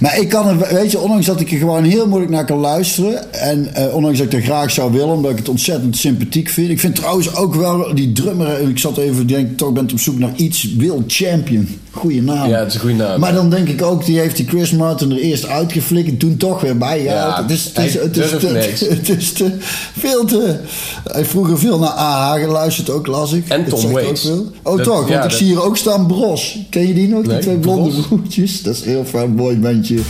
Maar 0.00 0.18
ik 0.18 0.28
kan 0.28 0.48
er, 0.48 0.74
weet 0.74 0.90
je, 0.90 0.98
ondanks 0.98 1.26
dat 1.26 1.40
ik 1.40 1.50
er 1.52 1.58
gewoon 1.58 1.84
heel 1.84 2.06
moeilijk 2.06 2.32
naar 2.32 2.44
kan 2.44 2.58
luisteren. 2.58 3.32
En 3.32 3.74
eh, 3.74 3.94
ondanks 3.94 4.18
dat 4.18 4.26
ik 4.26 4.32
dat 4.32 4.42
graag 4.42 4.70
zou 4.70 4.92
willen, 4.92 5.14
omdat 5.14 5.30
ik 5.30 5.38
het 5.38 5.48
ontzettend 5.48 5.96
sympathiek 5.96 6.48
vind. 6.48 6.70
Ik 6.70 6.80
vind 6.80 6.94
trouwens 6.96 7.34
ook 7.34 7.54
wel 7.54 7.94
die 7.94 8.12
drummer, 8.12 8.60
ik 8.68 8.78
zat 8.78 8.98
even, 8.98 9.26
denk 9.26 9.58
toch 9.58 9.72
ben 9.72 9.90
op 9.92 10.00
zoek 10.00 10.18
naar 10.18 10.32
iets. 10.36 10.74
Will 10.76 11.02
Champion. 11.06 11.68
Goeie 11.90 12.22
naam. 12.22 12.48
Ja, 12.48 12.58
het 12.58 12.68
is 12.68 12.74
een 12.74 12.80
goede 12.80 12.94
naam. 12.96 13.20
Maar 13.20 13.32
dan 13.34 13.50
denk 13.50 13.68
ik 13.68 13.82
ook, 13.82 14.04
die 14.04 14.18
heeft 14.18 14.36
die 14.36 14.46
Chris 14.46 14.70
Martin 14.70 15.10
er 15.10 15.18
eerst 15.18 15.46
uitgeflikkerd, 15.46 16.20
toen 16.20 16.36
toch 16.36 16.60
weer 16.60 16.78
bij. 16.78 17.02
Ja, 17.02 17.12
Ja, 17.14 17.42
het 17.42 17.50
is, 17.50 17.64
het 17.64 17.78
is, 17.84 17.94
het 17.94 18.40
te, 18.40 18.86
het 18.94 19.08
is 19.08 19.32
te, 19.32 19.52
veel 19.98 20.24
te... 20.24 20.56
Hij 21.04 21.24
vroeger 21.24 21.58
veel 21.58 21.78
naar 21.78 21.88
AH 21.88 22.40
geluisterd 22.40 22.90
ook, 22.90 23.06
las 23.06 23.32
ik. 23.32 23.48
En 23.48 23.64
Tom 23.64 23.90
Waits. 23.92 24.30
Oh 24.62 24.76
Dat- 24.76 24.82
toch, 24.86 24.96
want 24.96 25.08
ja, 25.08 25.16
ik 25.16 25.22
dat- 25.30 25.38
zie 25.38 25.46
hier 25.46 25.62
ook 25.62 25.76
staan 25.76 26.06
Bros. 26.06 26.58
Ken 26.70 26.86
je 26.88 26.94
die 26.94 27.08
nog? 27.08 27.20
Die 27.22 27.30
Nee, 27.32 27.40
twee 27.40 27.56
blonde 27.56 28.00
broertjes. 28.00 28.62
Dat 28.62 28.74
is 28.74 28.82
heel 28.84 29.04
fijn 29.04 29.34
answer. 29.64 30.04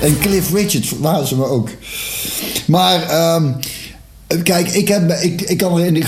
En 0.00 0.18
Cliff 0.18 0.52
Richard 0.52 0.86
verbaasde 0.86 1.36
me 1.36 1.44
ook. 1.44 1.68
Maar 2.66 3.02
ehm, 3.02 3.52
kijk, 4.42 4.68
ik, 4.70 4.88
heb, 4.88 5.10
ik, 5.12 5.40
ik 5.40 5.56
kan 5.56 5.78
er 5.78 5.86
in 5.86 5.94
de, 5.94 6.04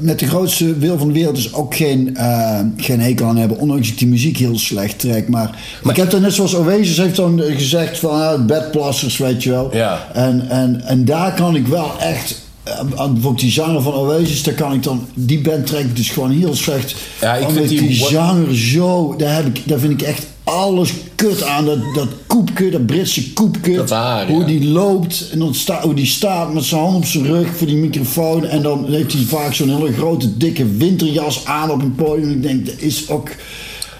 met 0.00 0.18
de 0.18 0.26
grootste 0.26 0.78
wil 0.78 0.98
van 0.98 1.06
de 1.06 1.12
wereld 1.12 1.34
dus 1.34 1.54
ook 1.54 1.74
geen, 1.76 2.16
eh, 2.16 2.60
geen 2.76 3.00
hekel 3.00 3.26
aan 3.26 3.36
hebben. 3.36 3.58
Ondanks 3.58 3.88
ik 3.88 3.98
die 3.98 4.08
muziek 4.08 4.36
heel 4.36 4.58
slecht 4.58 4.98
trek. 4.98 5.28
Maar, 5.28 5.58
ik 5.88 5.96
heb 5.96 6.10
dan 6.10 6.20
net 6.20 6.32
zoals 6.32 6.54
Oasis 6.54 6.96
heeft 6.96 7.16
dan 7.16 7.40
gezegd 7.46 7.98
van 7.98 8.10
ah, 8.10 8.44
bedplassers, 8.44 9.16
weet 9.18 9.42
je 9.42 9.50
wel. 9.50 9.76
Ja. 9.76 10.08
En, 10.14 10.48
en, 10.48 10.80
en 10.84 11.04
daar 11.04 11.34
kan 11.34 11.56
ik 11.56 11.66
wel 11.66 11.90
echt... 12.00 12.40
eh, 12.62 12.80
Bijvoorbeeld 12.96 13.40
die 13.40 13.50
zanger 13.52 13.82
van 13.82 13.92
Oasis, 13.94 14.42
daar 14.42 14.54
kan 14.54 14.72
ik 14.72 14.82
dan... 14.82 15.06
Die 15.14 15.40
band 15.40 15.66
trek 15.66 15.84
ik 15.84 15.96
dus 15.96 16.08
gewoon 16.10 16.30
heel 16.30 16.54
slecht. 16.54 16.94
Ja, 17.20 17.34
ik 17.34 17.48
vind 17.50 17.68
die- 17.68 17.80
die 17.80 17.94
zanger 17.94 18.56
zo... 18.56 19.14
Daar, 19.18 19.34
heb 19.34 19.46
ik, 19.46 19.62
daar 19.64 19.78
vind 19.78 19.92
ik 19.92 20.02
echt 20.02 20.26
alles 20.48 20.92
kut 21.14 21.42
aan. 21.42 21.64
Dat, 21.64 21.78
dat 21.94 22.08
koepke, 22.26 22.70
dat 22.70 22.86
Britse 22.86 23.32
koepke. 23.32 23.72
Dat 23.74 23.90
haar, 23.90 24.26
Hoe 24.26 24.40
ja. 24.40 24.46
die 24.46 24.64
loopt 24.68 25.28
en 25.32 25.38
dan 25.38 25.54
sta, 25.54 25.80
hoe 25.82 25.94
die 25.94 26.06
staat 26.06 26.54
met 26.54 26.64
zijn 26.64 26.80
hand 26.80 26.96
op 26.96 27.04
zijn 27.04 27.26
rug 27.26 27.56
voor 27.56 27.66
die 27.66 27.76
microfoon. 27.76 28.44
En 28.44 28.62
dan 28.62 28.86
heeft 28.92 29.12
hij 29.12 29.22
vaak 29.22 29.54
zo'n 29.54 29.76
hele 29.76 29.92
grote 29.92 30.36
dikke 30.36 30.66
winterjas 30.76 31.44
aan 31.46 31.70
op 31.70 31.82
een 31.82 31.94
podium. 31.94 32.30
Ik 32.30 32.42
denk, 32.42 32.66
dat 32.66 32.74
is 32.78 33.08
ook... 33.08 33.28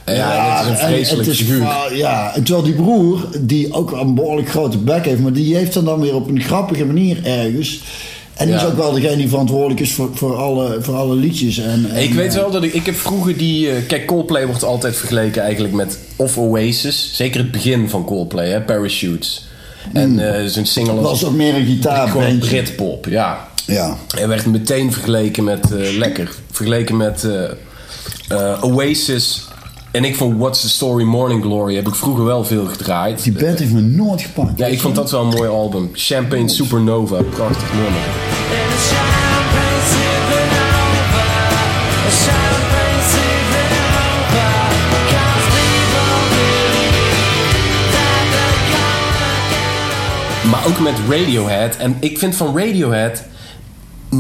Ja, 0.07 0.57
dat 0.63 0.73
is 0.73 0.79
een 0.81 0.87
en 0.87 0.93
vreselijk 0.93 1.27
het 1.29 1.35
is 1.35 1.41
figuur. 1.41 1.63
va- 1.63 1.89
Ja, 1.93 2.35
en 2.35 2.43
terwijl 2.43 2.65
die 2.67 2.75
broer, 2.75 3.29
die 3.41 3.73
ook 3.73 3.91
een 3.93 4.15
behoorlijk 4.15 4.49
grote 4.51 4.79
bek 4.79 5.05
heeft... 5.05 5.21
maar 5.21 5.33
die 5.33 5.57
heeft 5.57 5.73
dan 5.75 5.85
dan 5.85 6.01
weer 6.01 6.15
op 6.15 6.29
een 6.29 6.41
grappige 6.41 6.85
manier 6.85 7.25
ergens... 7.25 7.81
En 8.39 8.47
die 8.47 8.55
Ja. 8.55 8.61
is 8.61 8.67
ook 8.67 8.77
wel 8.77 8.93
degene 8.93 9.17
die 9.17 9.29
verantwoordelijk 9.29 9.81
is 9.81 9.93
voor, 9.93 10.11
voor, 10.15 10.37
alle, 10.37 10.79
voor 10.81 10.95
alle 10.95 11.15
liedjes. 11.15 11.59
En, 11.59 11.91
en, 11.91 12.03
Ik 12.03 12.15
weet 12.15 12.35
eh, 12.35 12.41
wel 12.41 12.51
dat 12.51 12.63
ik... 12.63 12.73
Ik 12.75 12.87
heb 12.87 12.95
vroeger 12.95 13.37
die... 13.37 13.71
eh, 13.71 13.87
kijk, 13.87 14.07
Coldplay 14.07 14.47
wordt 14.47 14.65
altijd 14.65 14.97
vergeleken 14.97 15.43
eigenlijk 15.43 15.75
met... 15.75 15.99
Of 16.17 16.39
Oasis. 16.39 17.11
Zeker 17.15 17.41
het 17.41 17.51
begin 17.51 17.89
van 17.89 18.05
Coldplay, 18.05 18.49
hè. 18.49 18.61
Parachutes. 18.61 19.47
En 19.93 20.41
eh 20.41 20.47
zijn 20.47 20.67
single 20.67 20.93
als... 20.93 21.03
was 21.03 21.25
ook 21.25 21.35
meer 21.35 21.55
een 21.55 21.55
Gewoon 21.55 21.75
gitaarbandje. 21.77 22.39
Britpop, 22.49 23.07
ja. 23.07 23.49
Ja. 23.67 23.97
Hij 24.15 24.29
werd 24.29 24.47
meteen 24.47 24.93
vergeleken 24.93 25.45
met... 25.45 25.71
lekker. 25.99 26.31
Vergeleken 26.51 26.97
met 26.97 27.27
Oasis. 28.61 29.47
En 29.91 30.05
ik 30.05 30.17
vond 30.17 30.39
What's 30.39 30.61
the 30.61 30.69
Story 30.69 31.05
Morning 31.05 31.43
Glory... 31.43 31.75
heb 31.75 31.89
ik 31.89 31.95
vroeger 31.95 32.25
wel 32.25 32.45
veel 32.45 32.67
gedraaid. 32.67 33.23
Die 33.23 33.33
band 33.33 33.59
heeft 33.59 33.73
me 33.73 33.81
nooit 33.81 34.21
gepakt. 34.21 34.59
Ja, 34.59 34.67
ik 34.67 34.81
vond 34.81 34.95
dat 34.95 35.11
wel 35.11 35.21
een 35.21 35.29
mooi 35.29 35.49
album. 35.49 35.91
Champagne 35.93 36.49
Supernova. 36.49 37.23
Prachtig 37.23 37.73
nummer. 37.73 38.01
Maar 50.51 50.67
ook 50.67 50.79
met 50.79 50.95
Radiohead. 51.09 51.77
En 51.77 51.97
ik 52.01 52.19
vind 52.19 52.37
van 52.37 52.59
Radiohead... 52.59 53.25
99% 54.11 54.15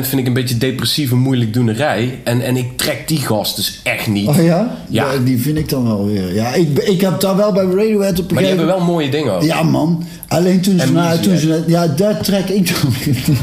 vind 0.00 0.12
ik 0.12 0.26
een 0.26 0.32
beetje 0.32 0.56
depressieve 0.56 1.16
moeilijkdoenerij. 1.16 2.18
En, 2.24 2.40
en 2.40 2.56
ik 2.56 2.76
trek 2.76 3.08
die 3.08 3.18
gast 3.18 3.56
dus 3.56 3.80
echt 3.82 4.06
niet. 4.06 4.28
Oh 4.28 4.42
ja? 4.42 4.76
Ja. 4.88 5.16
Die 5.24 5.38
vind 5.40 5.58
ik 5.58 5.68
dan 5.68 5.84
wel 5.84 6.06
weer. 6.06 6.34
Ja, 6.34 6.54
ik, 6.54 6.78
ik 6.78 7.00
heb 7.00 7.20
daar 7.20 7.36
wel 7.36 7.52
bij 7.52 7.64
Radiohead 7.64 8.18
op 8.20 8.32
Maar 8.32 8.38
die 8.38 8.48
hebben 8.48 8.66
wel 8.66 8.80
mooie 8.80 9.10
dingen 9.10 9.32
ook. 9.32 9.42
Ja, 9.42 9.62
man. 9.62 10.04
Alleen 10.28 10.60
toen 10.60 10.80
ze, 10.80 11.18
toen 11.22 11.36
ze... 11.36 11.64
Ja, 11.66 11.86
daar 11.86 12.20
trek 12.20 12.48
ik 12.48 12.80
dan 12.80 12.92
niet. 13.06 13.38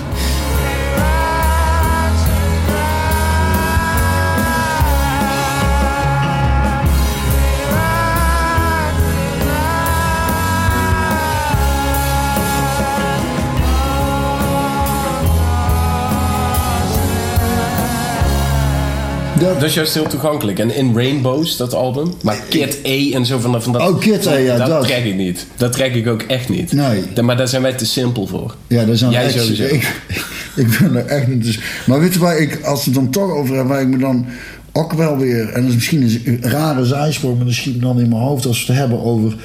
Dat, 19.39 19.53
Dat 19.53 19.63
is 19.63 19.73
juist 19.73 19.93
heel 19.93 20.07
toegankelijk. 20.07 20.59
En 20.59 20.75
in 20.75 20.95
Rainbows, 20.95 21.57
dat 21.57 21.73
album. 21.73 22.13
Maar 22.21 22.41
Kid 22.49 22.79
A 22.85 23.15
en 23.15 23.25
zo 23.25 23.39
van, 23.39 23.61
van 23.61 23.73
dat... 23.73 23.81
Oh, 23.81 23.99
Kid 23.99 24.27
A, 24.27 24.35
ja, 24.35 24.57
dat. 24.57 24.67
dat. 24.67 24.83
trek 24.83 25.05
ik 25.05 25.15
niet. 25.15 25.45
Dat 25.57 25.71
trek 25.71 25.95
ik 25.95 26.07
ook 26.07 26.21
echt 26.21 26.49
niet. 26.49 26.71
Nee. 26.71 27.03
Maar 27.21 27.37
daar 27.37 27.47
zijn 27.47 27.61
wij 27.61 27.73
te 27.73 27.85
simpel 27.85 28.27
voor. 28.27 28.55
ja, 28.67 28.85
dan 28.85 29.09
Jij 29.09 29.23
echt... 29.23 29.33
sowieso. 29.33 29.63
Ik, 29.63 30.01
ik 30.65 30.77
ben 30.79 30.95
er 30.95 31.05
echt 31.05 31.27
niet... 31.27 31.43
Dus, 31.43 31.59
maar 31.85 31.99
weet 31.99 32.13
je 32.13 32.19
waar 32.19 32.37
ik, 32.37 32.63
als 32.63 32.85
we 32.85 32.91
het 32.91 32.93
dan 32.93 33.09
toch 33.09 33.31
over 33.31 33.55
hebben, 33.55 33.73
waar 33.73 33.81
ik 33.81 33.87
me 33.87 33.97
dan 33.97 34.25
ook 34.71 34.93
wel 34.93 35.17
weer... 35.17 35.49
En 35.49 35.61
dat 35.61 35.69
is 35.69 35.75
misschien 35.75 36.21
een 36.25 36.41
rare 36.41 36.85
zijsprong, 36.85 37.37
maar 37.37 37.45
dat 37.45 37.55
schiet 37.55 37.75
me 37.75 37.81
dan 37.81 37.99
in 37.99 38.09
mijn 38.09 38.21
hoofd 38.21 38.45
als 38.45 38.65
we 38.65 38.71
het 38.71 38.81
hebben 38.81 39.03
over... 39.03 39.35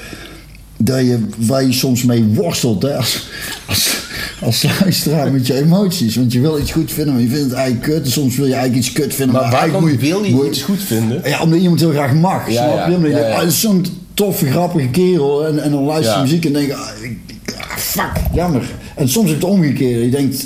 Dat 0.77 0.99
je, 0.99 1.27
waar 1.37 1.63
je 1.63 1.73
soms 1.73 2.03
mee 2.03 2.23
worstelt 2.23 2.81
hè, 2.81 2.95
als, 2.95 3.27
als, 3.65 4.00
als 4.41 4.63
luisteraar 4.79 5.31
met 5.31 5.47
je 5.47 5.53
emoties. 5.53 6.15
Want 6.15 6.33
je 6.33 6.39
wil 6.39 6.59
iets 6.59 6.71
goed 6.71 6.91
vinden, 6.91 7.13
maar 7.13 7.23
je 7.23 7.29
vindt 7.29 7.43
het 7.43 7.53
eigenlijk 7.53 7.83
kut. 7.93 8.05
En 8.05 8.11
soms 8.11 8.35
wil 8.35 8.45
je 8.45 8.53
eigenlijk 8.53 8.85
iets 8.85 8.93
kut 8.93 9.13
vinden. 9.15 9.33
Maar 9.35 9.41
eigenlijk 9.43 9.71
waarom 9.71 9.89
moet 9.89 9.99
wil 10.01 10.43
je 10.43 10.49
iets 10.49 10.61
goed 10.61 10.81
vinden? 10.83 11.21
Ja, 11.25 11.41
omdat 11.41 11.59
iemand 11.59 11.79
heel 11.79 11.89
graag 11.91 12.13
mag. 12.13 12.49
Ja, 12.51 12.73
snap 12.73 12.87
je? 12.87 12.95
Omdat 12.95 13.11
je 13.11 13.17
Ja, 13.17 13.27
ja. 13.27 13.35
ah, 13.41 13.47
zo'n 13.47 13.85
toffe, 14.13 14.45
grappige 14.51 14.87
kerel. 14.89 15.45
En, 15.47 15.63
en 15.63 15.71
dan 15.71 15.83
luister 15.83 16.15
je 16.15 16.21
muziek 16.21 16.45
en 16.45 16.53
denk 16.53 16.67
je, 16.67 16.75
ah, 16.75 16.89
ik- 17.01 17.19
ah, 17.57 17.77
fuck, 17.77 18.11
jammer. 18.33 18.69
En 18.95 19.09
soms 19.09 19.27
is 19.27 19.33
het 19.33 19.43
omgekeerd. 19.43 20.03
Je 20.03 20.09
denkt, 20.09 20.45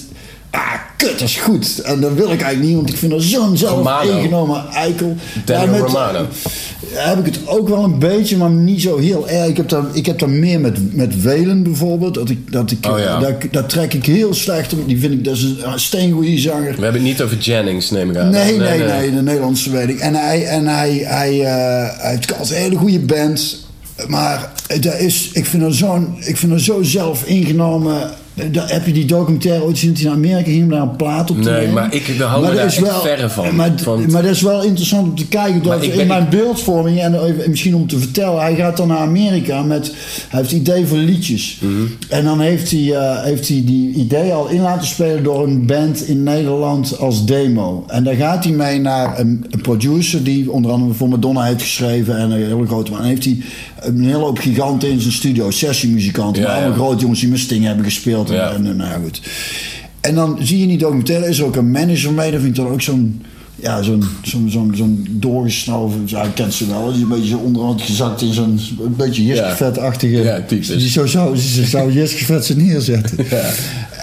ah, 0.49 0.73
kut, 0.97 1.19
dat 1.19 1.27
is 1.27 1.37
goed. 1.37 1.81
En 1.81 1.99
dat 1.99 2.13
wil 2.13 2.31
ik 2.31 2.41
eigenlijk 2.41 2.61
niet, 2.61 2.75
want 2.75 2.89
ik 2.89 2.97
vind 2.97 3.11
dat 3.11 3.21
zo'n 3.21 3.57
zelf 3.57 4.03
ingenomen 4.03 4.65
eikel. 4.73 5.15
Romano. 5.45 6.27
heb 6.93 7.19
ik 7.19 7.33
het 7.33 7.47
ook 7.47 7.69
wel 7.69 7.83
een 7.83 7.99
beetje, 7.99 8.37
maar 8.37 8.49
niet 8.49 8.81
zo 8.81 8.97
heel 8.97 9.29
erg. 9.29 9.47
Ik 9.47 9.57
heb 9.57 9.69
daar, 9.69 9.83
ik 9.93 10.05
heb 10.05 10.19
daar 10.19 10.29
meer 10.29 10.59
met, 10.59 10.95
met 10.95 11.21
Welen 11.21 11.63
bijvoorbeeld. 11.63 12.13
Dat 12.13 12.29
ik, 12.29 12.51
dat 12.51 12.71
ik, 12.71 12.85
Oh 12.89 12.99
ja. 12.99 13.19
daar, 13.19 13.37
daar 13.51 13.65
trek 13.65 13.93
ik 13.93 14.05
heel 14.05 14.33
slecht 14.33 14.73
op. 14.73 14.87
Die 14.87 14.99
vind 14.99 15.13
ik, 15.13 15.23
dat 15.23 15.35
is 15.35 15.43
een 15.43 15.79
steengoeie 15.79 16.39
zanger. 16.39 16.75
We 16.75 16.83
hebben 16.83 17.01
het 17.01 17.01
niet 17.01 17.21
over 17.21 17.37
Jennings, 17.37 17.89
neem 17.89 18.09
ik 18.09 18.17
aan. 18.17 18.29
Nee, 18.29 18.57
nee, 18.57 18.79
nee, 18.79 19.13
de 19.13 19.21
Nederlandse 19.21 19.71
weet 19.71 19.89
ik. 19.89 19.99
En 19.99 20.13
hij, 20.13 20.45
en 20.45 20.67
hij, 20.67 20.91
hij, 21.05 21.41
eh, 21.41 22.01
hij 22.01 22.11
heeft 22.11 22.31
altijd 22.31 22.57
een 22.57 22.63
hele 22.63 22.75
goede 22.75 22.99
band. 22.99 23.63
Maar 24.07 24.51
dat 24.81 24.99
is, 24.99 25.29
ik 25.33 25.45
vind 25.45 25.63
dat 25.63 25.73
zo'n, 25.73 26.15
ik 26.19 26.37
vind 26.37 26.51
dat 26.51 26.61
zo 26.61 26.83
zelf 26.83 27.25
ingenomen. 27.25 28.11
Daar 28.51 28.72
heb 28.72 28.86
je 28.86 28.92
die 28.94 29.06
documentaire 29.06 29.63
ooit 29.63 29.74
gezien 29.74 29.89
dat 29.94 29.98
hij 30.01 30.08
naar 30.08 30.18
Amerika 30.18 30.50
ging 30.51 30.63
om 30.63 30.70
daar 30.70 30.82
een 30.82 30.96
plaat 30.96 31.32
op 31.32 31.42
te 31.42 31.50
Nee, 31.50 31.60
nemen? 31.60 31.74
maar 31.74 31.94
ik 31.94 32.08
hou 32.20 32.56
daar 32.56 32.65
is 32.65 32.77
echt 32.82 33.01
verre 33.01 33.30
van. 33.30 33.56
Maar, 33.56 33.72
maar 34.10 34.22
dat 34.22 34.32
is 34.32 34.42
wel 34.42 34.63
interessant 34.63 35.08
om 35.08 35.15
te 35.15 35.27
kijken. 35.27 35.63
Dat 35.63 35.84
in 35.84 35.96
ben- 35.98 36.08
mijn 36.08 36.30
beeldvorming 36.30 37.00
en 37.00 37.15
misschien 37.48 37.75
om 37.75 37.88
te 37.88 38.00
vertellen. 38.00 38.42
Hij 38.42 38.56
gaat 38.56 38.77
dan 38.77 38.88
naar 38.88 38.98
Amerika 38.98 39.62
met... 39.62 39.94
Hij 40.30 40.39
heeft 40.39 40.51
idee 40.51 40.86
voor 40.86 40.98
liedjes. 40.98 41.58
Mhm. 41.62 41.72
En 42.10 42.24
dan 42.24 42.39
heeft 42.39 42.72
hij, 42.72 42.94
eh, 42.96 43.24
heeft 43.24 43.48
hij 43.48 43.62
die 43.65 43.94
idee 43.94 44.34
al 44.34 44.48
in 44.48 44.62
laten 44.62 44.88
spelen 44.88 45.24
door 45.24 45.44
een 45.44 45.65
band 45.65 46.08
in 46.08 46.24
Nederland 46.24 46.98
als 47.00 47.25
demo. 47.25 47.84
En 47.88 48.04
daar 48.04 48.15
gaat 48.15 48.44
hij 48.44 48.54
mee 48.54 48.80
naar 48.80 49.20
een, 49.20 49.46
een 49.50 49.62
producer 49.62 50.24
die 50.24 50.51
onder 50.51 50.72
andere 50.72 50.94
voor 50.94 51.10
Madonna 51.10 51.44
heeft 51.44 51.62
geschreven. 51.62 52.18
En 52.18 52.32
een 52.32 52.44
hele 52.46 52.68
grote 52.68 52.92
man. 52.92 53.00
En 53.00 53.06
heeft 53.08 53.25
hij 53.25 53.38
een 53.82 54.04
hele 54.06 54.18
hoop 54.18 54.38
giganten 54.39 54.89
in 54.89 55.00
zijn 55.01 55.13
studio. 55.13 55.51
Sessiemuzikanten. 55.51 56.42
Ja. 56.42 56.54
allemaal 56.56 56.74
grote 56.74 57.01
jongens 57.01 57.20
die 57.20 57.30
met 57.30 57.39
Sting 57.39 57.63
hebben 57.65 57.86
gespeeld. 57.86 58.25
En, 58.29 58.36
Ja. 58.36 58.51
en, 58.53 58.63
nou 58.63 58.89
ja, 58.89 59.00
goed. 59.03 59.22
En 60.01 60.15
dan 60.15 60.38
zie 60.41 60.60
je 60.60 60.67
die 60.67 60.77
documentaire, 60.77 61.27
is 61.27 61.39
er 61.39 61.46
ook 61.46 61.55
een 61.55 61.72
manager 61.72 62.13
mee. 62.13 62.32
Dat 62.32 62.41
vind 62.41 62.58
ik 62.58 62.63
dan 62.63 62.74
ook 62.74 62.82
zo'n... 62.82 63.22
Ja, 63.55 63.82
zo'n 63.82 64.03
zo'n 64.24 64.50
zo'n 64.50 64.72
zo'n 64.75 65.08
doorgesnoven... 65.12 66.01
Ja, 66.05 66.24
ik 66.24 66.36
ken 66.36 66.51
ze 66.51 66.67
wel. 66.67 66.86
Die 66.86 66.96
is 66.96 67.01
een 67.01 67.08
beetje 67.08 67.29
zo 67.29 67.38
onderhand 67.38 67.82
gezakt 67.82 68.22
in 68.22 68.34
zo'n... 68.34 68.60
Een 68.84 68.96
beetje 68.96 69.25
Jiske-vet-achtige... 69.25 70.24
Ja, 70.24 70.41
typisch. 70.48 70.67
Die 70.67 70.89
zo 70.89 71.05
zou, 71.05 71.38
ze 71.38 71.65
zou 71.65 71.91
Jiske-vet 71.91 72.46
ze 72.46 72.55
neerzetten. 72.58 73.25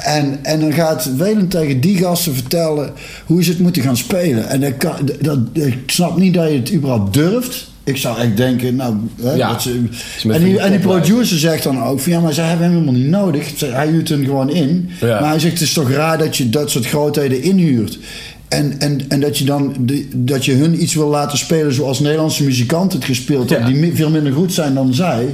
En, 0.05 0.39
en 0.45 0.61
dan 0.61 0.73
gaat 0.73 1.17
Welen 1.17 1.49
tegen 1.49 1.81
die 1.81 1.97
gasten 1.97 2.35
vertellen... 2.35 2.91
hoe 3.27 3.45
ze 3.45 3.51
het 3.51 3.59
moeten 3.59 3.83
gaan 3.83 3.97
spelen. 3.97 4.49
En 4.49 4.61
dat 4.61 4.77
kan, 4.77 4.93
dat, 5.21 5.39
ik 5.53 5.79
snap 5.87 6.19
niet 6.19 6.35
dat 6.35 6.49
je 6.49 6.57
het 6.57 6.73
überhaupt 6.73 7.15
durft... 7.15 7.71
Ik 7.85 7.97
zou 7.97 8.19
echt 8.19 8.37
denken, 8.37 8.77
nou... 8.77 8.95
Hè, 9.23 9.33
Ja, 9.33 9.53
dat 9.53 9.63
ze, 9.63 9.83
en, 10.29 10.45
die, 10.45 10.59
en 10.59 10.71
die 10.71 10.81
producer 10.81 11.39
zegt 11.39 11.63
dan 11.63 11.83
ook 11.83 12.01
van... 12.01 12.13
ja, 12.13 12.21
maar 12.21 12.33
ze 12.33 12.41
hebben 12.41 12.67
hem 12.67 12.75
helemaal 12.75 12.95
niet 13.01 13.09
nodig. 13.11 13.61
Hij 13.61 13.87
huurt 13.89 14.09
hem 14.09 14.25
gewoon 14.25 14.51
in. 14.51 14.91
Ja. 15.01 15.21
Maar 15.21 15.31
hij 15.31 15.39
zegt, 15.39 15.53
het 15.53 15.63
is 15.63 15.73
toch 15.73 15.91
raar 15.91 16.19
dat 16.19 16.37
je 16.37 16.49
dat 16.51 16.71
soort 16.71 16.87
grootheden 16.87 17.43
inhuurt. 17.43 17.99
En, 18.49 18.75
en, 18.79 19.01
en 19.09 19.21
dat 19.21 19.39
je 19.39 19.45
dan 19.45 19.75
de, 19.81 20.09
dat 20.17 20.45
je 20.45 20.53
hun 20.53 20.83
iets 20.83 20.95
wil 20.95 21.09
laten 21.09 21.39
spelen 21.39 21.73
zoals 21.75 22.01
Nederlandse 22.01 22.45
muzikanten 22.45 22.99
het 22.99 23.09
gespeeld 23.09 23.51
hebben... 23.51 23.69
Ja. 23.69 23.75
die 23.75 23.83
mi- 23.91 23.97
veel 23.97 24.11
minder 24.11 24.33
goed 24.33 24.53
zijn 24.53 24.75
dan 24.75 24.95
zij. 24.95 25.27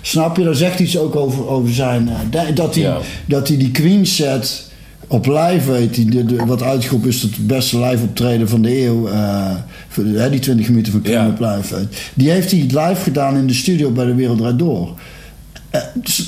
Snap 0.00 0.36
je? 0.36 0.44
Daar 0.44 0.54
zegt 0.54 0.80
iets 0.80 0.98
ook 0.98 1.16
over, 1.16 1.48
over 1.48 1.74
zijn... 1.74 2.08
eh, 2.08 2.14
da- 2.30 2.50
dat 2.54 2.74
hij 2.74 2.92
dat 3.26 3.48
hij 3.48 3.56
die 3.56 3.70
Queen 3.70 4.06
set 4.06 4.65
op 5.06 5.26
live 5.26 5.72
weet... 5.72 5.94
Die, 5.94 6.04
de, 6.10 6.24
de- 6.24 6.44
wat 6.46 6.62
uitgeroepen 6.62 7.08
is 7.08 7.22
het 7.22 7.46
beste 7.46 7.78
live 7.80 8.02
optreden 8.02 8.48
van 8.48 8.62
de 8.62 8.82
eeuw... 8.84 9.08
voor 9.88 10.04
de- 10.04 10.18
hè, 10.18 10.30
die 10.30 10.40
20 10.40 10.68
minuten 10.68 10.92
van 10.92 11.00
Ja. 11.04 11.26
op 11.28 11.40
live 11.40 11.74
weet. 11.76 12.10
Die 12.14 12.30
heeft 12.30 12.50
hij 12.50 12.60
live 12.60 13.02
gedaan 13.02 13.36
in 13.36 13.46
de 13.46 13.54
studio 13.54 13.90
bij 13.90 14.04
de 14.04 14.14
Wereld 14.14 14.38
Draait 14.38 14.58
Door. 14.58 14.94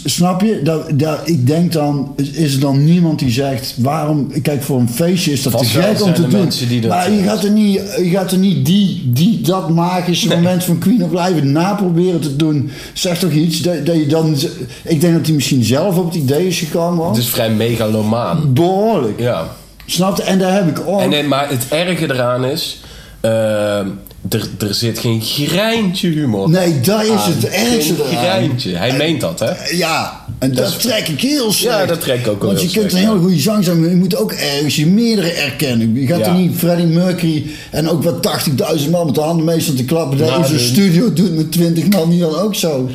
Snap 0.04 0.40
je? 0.40 0.60
Dat, 0.62 0.90
dat, 0.98 1.18
ik 1.24 1.46
denk 1.46 1.72
dan, 1.72 2.12
is- 2.16 2.54
er 2.54 2.60
dan 2.60 2.84
niemand 2.84 3.18
die 3.18 3.30
zegt... 3.30 3.74
waarom... 3.78 4.40
Kijk, 4.42 4.62
voor 4.62 4.78
een 4.80 4.88
feestje 4.88 5.32
is 5.32 5.42
dat 5.42 5.52
Vast 5.52 5.72
te 5.72 5.82
gek 5.82 6.02
om 6.02 6.14
te 6.14 6.22
doen. 6.28 6.40
mensen 6.40 6.68
die 6.68 6.80
dat, 6.80 6.90
maar 6.90 7.10
je 7.10 7.20
eh, 7.20 7.26
gaat 7.28 7.44
er 7.44 7.50
niet, 7.50 7.80
je 7.96 8.10
gaat 8.10 8.32
er 8.32 8.38
niet 8.38 8.66
die, 8.66 9.02
die, 9.12 9.40
dat 9.40 9.68
magische 9.70 10.28
moment 10.28 10.64
van 10.64 10.78
Queen 10.78 11.04
of 11.04 11.10
Live 11.26 11.44
naproberen 11.44 12.20
te 12.20 12.36
doen. 12.36 12.70
Zeg 12.92 13.18
toch 13.18 13.30
iets 13.32 13.60
dat, 13.62 13.86
dat 13.86 13.96
je 13.96 14.06
dan... 14.06 14.36
Ik 14.84 15.00
denk 15.00 15.14
dat 15.14 15.26
hij 15.26 15.34
misschien 15.34 15.64
zelf 15.64 15.96
op 15.96 16.04
het 16.04 16.14
idee 16.14 16.46
is 16.46 16.58
gekomen. 16.58 17.08
Het 17.08 17.16
is 17.16 17.28
vrij 17.28 17.50
megalomaan. 17.50 18.52
Behoorlijk. 18.54 19.20
Ja. 19.20 19.46
Snap 19.86 20.16
je? 20.16 20.22
En 20.22 20.38
daar 20.38 20.52
heb 20.52 20.68
ik 20.68 20.82
ook... 20.86 21.00
En, 21.00 21.08
nee, 21.08 21.24
maar 21.24 21.48
het 21.48 21.66
erge 21.68 22.04
eraan 22.04 22.44
is... 22.44 22.80
ehm, 23.20 23.86
er, 24.30 24.48
er 24.58 24.74
zit 24.74 24.98
geen 24.98 25.20
greintje 25.22 26.08
humor 26.08 26.50
Nee, 26.50 26.80
dat 26.80 27.02
is 27.02 27.10
aan. 27.10 27.32
het 27.32 27.48
ergste 27.48 27.94
Geen 27.94 28.18
greintje. 28.18 28.76
Hij 28.76 28.96
meent 28.96 29.20
dat, 29.20 29.38
hè? 29.40 29.52
Ja, 29.76 30.24
en 30.38 30.54
dat, 30.54 30.68
is- 30.68 30.76
trek 30.76 31.08
ik 31.08 31.20
heel 31.20 31.52
slecht. 31.52 31.88
dat 31.88 32.00
trek 32.00 32.18
ik 32.20 32.28
ook 32.28 32.40
wel 32.42 32.54
Want 32.54 32.72
je 32.72 32.80
kunt 32.80 32.92
een 32.92 33.00
ja. 33.00 33.06
hele 33.08 33.20
goede 33.20 33.38
zang 33.38 33.64
zijn, 33.64 33.80
maar 33.80 33.88
je 33.88 33.96
moet 33.96 34.16
ook 34.16 34.32
ergens 34.32 34.76
je 34.76 34.86
meerdere 34.86 35.30
erkennen. 35.30 35.94
Je 35.94 36.06
gaat 36.06 36.18
Ja. 36.18 36.26
er 36.26 36.34
niet 36.34 36.56
Freddie 36.56 36.86
Mercury 36.86 37.46
en 37.70 37.88
ook 37.88 38.02
wat 38.02 38.22
80.000 38.22 38.90
man 38.90 39.06
met 39.06 39.14
de 39.14 39.20
handen 39.20 39.44
meestal 39.44 39.74
te 39.74 39.84
klappen. 39.84 40.18
Dat 40.18 40.28
Nou, 40.28 40.40
in 40.42 40.48
zo'n 40.48 40.56
de- 40.56 40.62
studio 40.62 41.12
doet 41.12 41.36
met 41.36 41.52
20 41.52 41.88
man 41.88 42.10
die 42.10 42.20
dan 42.20 42.34
ook 42.34 42.54
zo. 42.54 42.88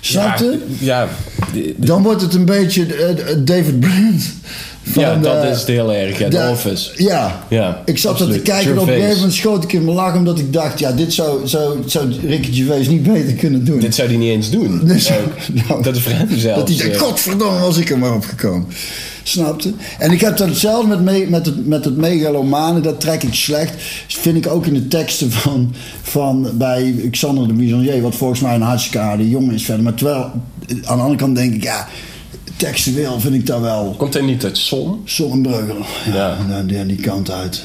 Snap 0.00 0.38
je? 0.38 0.58
Ja, 0.78 1.08
ja, 1.52 1.62
Dan 1.76 2.02
wordt 2.02 2.20
het 2.22 2.34
een 2.34 2.44
beetje 2.44 2.86
eh, 2.94 3.36
David 3.38 3.80
Brand. 3.80 4.22
Van, 4.86 5.02
ja, 5.02 5.16
dat 5.16 5.44
is 5.44 5.58
het 5.58 5.66
heel 5.66 5.92
erg. 5.92 6.18
Ja, 6.18 6.28
de- 6.28 6.48
Office. 6.50 6.90
Ja. 6.96 7.44
Ja, 7.48 7.82
ik 7.84 7.98
zat 7.98 8.20
er 8.20 8.30
te 8.30 8.38
kijken 8.38 8.70
en 8.70 8.78
op 8.78 8.86
een 8.88 8.94
gegeven 8.94 9.16
moment 9.16 9.34
schoot 9.34 9.64
ik 9.64 9.72
in 9.72 9.84
mijn 9.84 9.96
lach 9.96 10.14
omdat 10.16 10.38
ik 10.38 10.52
dacht, 10.52 10.78
ja, 10.78 10.92
dit 10.92 11.12
zou, 11.12 11.46
zou, 11.48 11.78
zou 11.86 12.12
Ricky 12.26 12.52
Gervais 12.52 12.88
niet 12.88 13.02
beter 13.02 13.32
kunnen 13.32 13.64
doen. 13.64 13.80
Dit 13.80 13.94
zou 13.94 14.08
hij 14.08 14.16
niet 14.16 14.30
eens 14.30 14.50
doen. 14.50 14.80
Dus- 14.84 15.10
nou, 15.68 15.82
dat 15.82 15.96
is 15.96 16.02
voor 16.02 16.12
hem 16.12 16.38
zelfs. 16.38 16.70
Dat 16.70 16.78
hij 16.78 16.90
eh, 16.90 16.98
godverdomme 16.98 17.58
was 17.58 17.76
ik 17.76 17.90
er 17.90 17.98
maar 17.98 18.14
opgekomen. 18.14 18.66
Snapte? 19.22 19.72
En 19.98 20.10
ik 20.10 20.20
heb 20.20 20.36
dat 20.36 20.48
hetzelfde 20.48 20.88
met, 20.88 21.00
me, 21.00 21.26
met, 21.28 21.46
het, 21.46 21.66
met 21.66 21.84
het 21.84 21.96
megalomane, 21.96 22.80
dat 22.80 23.00
trek 23.00 23.22
ik 23.22 23.34
slecht. 23.34 23.72
Vind 24.08 24.36
ik 24.36 24.46
ook 24.52 24.66
in 24.66 24.74
de 24.74 24.88
teksten 24.88 25.32
van, 25.32 25.74
van 26.02 26.48
bij 26.52 26.94
Xander 27.10 27.48
de 27.48 27.54
Bisonnier, 27.54 28.02
wat 28.02 28.14
volgens 28.14 28.40
mij 28.40 28.54
een 28.54 28.62
hartstikke 28.62 28.98
aardige 28.98 29.30
jongen 29.30 29.54
is 29.54 29.64
verder. 29.64 29.82
Maar 29.84 29.94
terwijl, 29.94 30.30
aan 30.84 30.96
de 30.96 31.02
andere 31.02 31.16
kant 31.16 31.36
denk 31.36 31.54
ik, 31.54 31.62
ja, 31.62 31.88
textueel 32.56 33.20
vind 33.20 33.34
ik 33.34 33.46
dat 33.46 33.60
wel 33.60 33.94
Komt 33.98 34.14
hij 34.14 34.22
niet 34.22 34.44
uit 34.44 34.58
Zon? 34.58 35.00
Sonnenbreugel. 35.04 35.76
Ja, 36.06 36.38
Ja. 36.48 36.62
daar 36.62 36.86
die 36.86 36.96
kant 37.00 37.30
uit. 37.30 37.62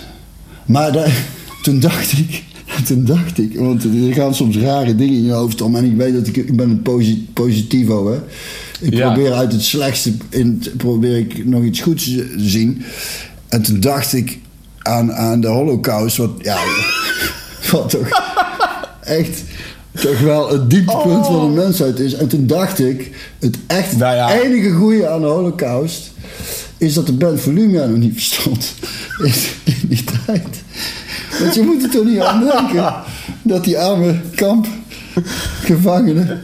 Maar 0.65 0.91
daar- 0.91 1.23
toen 1.63 1.79
dacht 1.79 2.11
ik, 2.11 2.43
toen 2.87 3.05
dacht 3.05 3.37
ik, 3.37 3.59
want 3.59 3.83
er 3.83 4.13
gaan 4.13 4.35
soms 4.35 4.57
rare 4.57 4.95
dingen 4.95 5.15
in 5.15 5.25
je 5.25 5.31
hoofd 5.31 5.61
om. 5.61 5.75
En 5.75 5.85
ik 5.85 5.95
weet 5.95 6.13
dat 6.13 6.27
ik, 6.27 6.37
ik 6.37 6.55
ben 6.55 6.69
een 6.69 6.81
posi- 6.81 7.27
positivo, 7.33 8.11
hè. 8.11 8.17
Ik 8.81 8.93
Ja. 8.93 9.11
probeer 9.11 9.33
uit 9.33 9.51
het 9.51 9.63
slechtste, 9.63 10.13
in, 10.29 10.59
het- 10.61 10.77
probeer 10.77 11.17
ik 11.17 11.45
nog 11.45 11.63
iets 11.63 11.81
goeds 11.81 12.03
te 12.03 12.33
zien. 12.37 12.83
En 13.47 13.61
toen 13.61 13.79
dacht 13.79 14.13
ik 14.13 14.39
aan, 14.81 15.13
aan 15.13 15.41
de 15.41 15.47
holocaust, 15.47 16.17
wat, 16.17 16.29
ja, 16.41 16.57
wat 17.71 17.89
toch 17.89 18.07
echt 19.03 19.41
toch 19.91 20.19
wel 20.19 20.49
het 20.49 20.69
dieptepunt 20.69 21.25
van 21.25 21.53
de 21.53 21.61
mensheid 21.61 21.99
is. 21.99 22.13
En 22.13 22.27
toen 22.27 22.47
dacht 22.47 22.79
ik, 22.79 23.11
het 23.39 23.57
echt 23.67 23.97
Nou 23.97 24.15
ja. 24.15 24.33
enige 24.33 24.71
goede 24.71 25.09
aan 25.09 25.21
de 25.21 25.27
holocaust 25.27 26.11
is 26.77 26.93
dat 26.93 27.05
de 27.05 27.13
band 27.13 27.39
Volumia 27.39 27.85
nog 27.85 27.97
niet 27.97 28.13
bestond. 28.13 28.73
In, 29.23 29.31
die 29.87 30.03
tijd. 30.25 30.47
Want 31.39 31.55
je 31.55 31.61
moet 31.61 31.83
er 31.83 31.89
toch 31.89 32.05
niet 32.05 32.19
aan 32.19 32.43
denken 32.43 32.93
dat 33.41 33.63
die 33.63 33.79
arme 33.79 34.19
kampgevangenen 34.35 36.41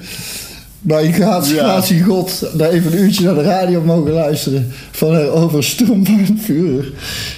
bij 0.86 1.06
een 1.06 1.14
gratie, 1.14 2.04
God 2.04 2.58
daar 2.58 2.70
even 2.70 2.92
een 2.92 3.00
uurtje 3.00 3.26
naar 3.26 3.34
de 3.34 3.42
radio 3.42 3.82
mogen 3.82 4.12
luisteren 4.12 4.72
van 4.92 5.14
een 5.14 5.30
overstroombaar 5.30 6.28
vuur. 6.38 6.94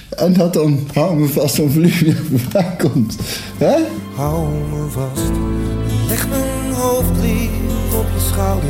En 0.10 0.34
dat 0.34 0.54
dan, 0.54 0.88
hou 0.94 1.20
me 1.20 1.28
vast, 1.28 1.56
van 1.56 1.72
Volumia 1.72 2.14
voorbij 2.30 2.76
komt. 2.78 3.16
Hè? 3.58 3.76
Hou 4.16 4.50
me 4.50 4.90
vast, 4.90 5.32
leg 6.08 6.28
mijn 6.30 6.74
hoofd 6.74 7.10
lief 7.22 7.50
op 7.94 8.06
je 8.16 8.26
schouder. 8.32 8.70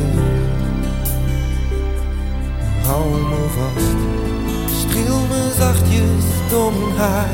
Hou 2.82 3.10
me 3.10 3.46
vast, 3.56 3.96
streel 4.88 5.18
me 5.28 5.50
zachtjes 5.58 6.50
door 6.50 6.72
mijn 6.72 6.96
haar. 6.96 7.28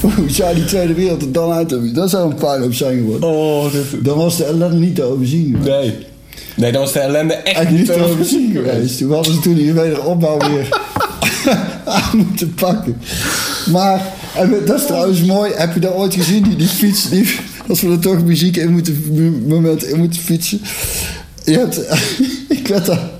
Hoe 0.00 0.30
zou 0.30 0.54
die 0.54 0.64
Tweede 0.64 0.94
Wereld 0.94 1.22
er 1.22 1.32
dan 1.32 1.52
uit 1.52 1.70
hebben? 1.70 1.94
Dat 1.94 2.10
zou 2.10 2.30
een 2.30 2.36
puinhoop 2.36 2.74
zijn 2.74 2.96
geworden. 2.98 3.28
Oh, 3.28 3.72
dit... 3.72 4.04
Dan 4.04 4.16
was 4.18 4.36
de 4.36 4.44
ellende 4.44 4.76
niet 4.76 4.94
te 4.94 5.02
overzien. 5.02 5.56
geweest. 5.62 5.68
Nee. 5.68 6.06
Nee, 6.56 6.72
dan 6.72 6.80
was 6.80 6.92
de 6.92 6.98
ellende 7.00 7.34
echt, 7.34 7.58
Echt 7.58 7.70
niet 7.70 7.86
te 7.86 8.04
overzien 8.04 8.50
geweest. 8.52 8.72
geweest. 8.74 8.98
Toen 8.98 9.12
hadden 9.12 9.34
ze 9.34 9.40
toen 9.40 9.54
die 9.54 9.72
wederopbouw 9.72 10.38
weer 10.50 10.80
aan 11.84 12.16
moeten 12.16 12.54
pakken. 12.54 13.00
Maar, 13.70 14.00
en 14.34 14.54
dat 14.66 14.78
is 14.80 14.86
trouwens 14.86 15.22
mooi. 15.24 15.52
Heb 15.54 15.74
je 15.74 15.80
dat 15.80 15.92
ooit 15.94 16.14
gezien? 16.14 16.42
Die, 16.42 16.56
die 16.56 16.68
fiets, 16.68 17.08
die, 17.08 17.38
als 17.68 17.80
we 17.80 17.90
er 17.90 17.98
toch 17.98 18.24
muziek 18.24 18.56
in 18.56 18.72
moeten, 18.72 19.44
moment 19.46 19.84
in 19.84 19.98
moeten 19.98 20.20
fietsen. 20.20 20.60
Je 21.44 21.58
hebt, 21.58 21.80
ik 22.58 22.68
werd 22.68 22.86
daar, 22.86 23.10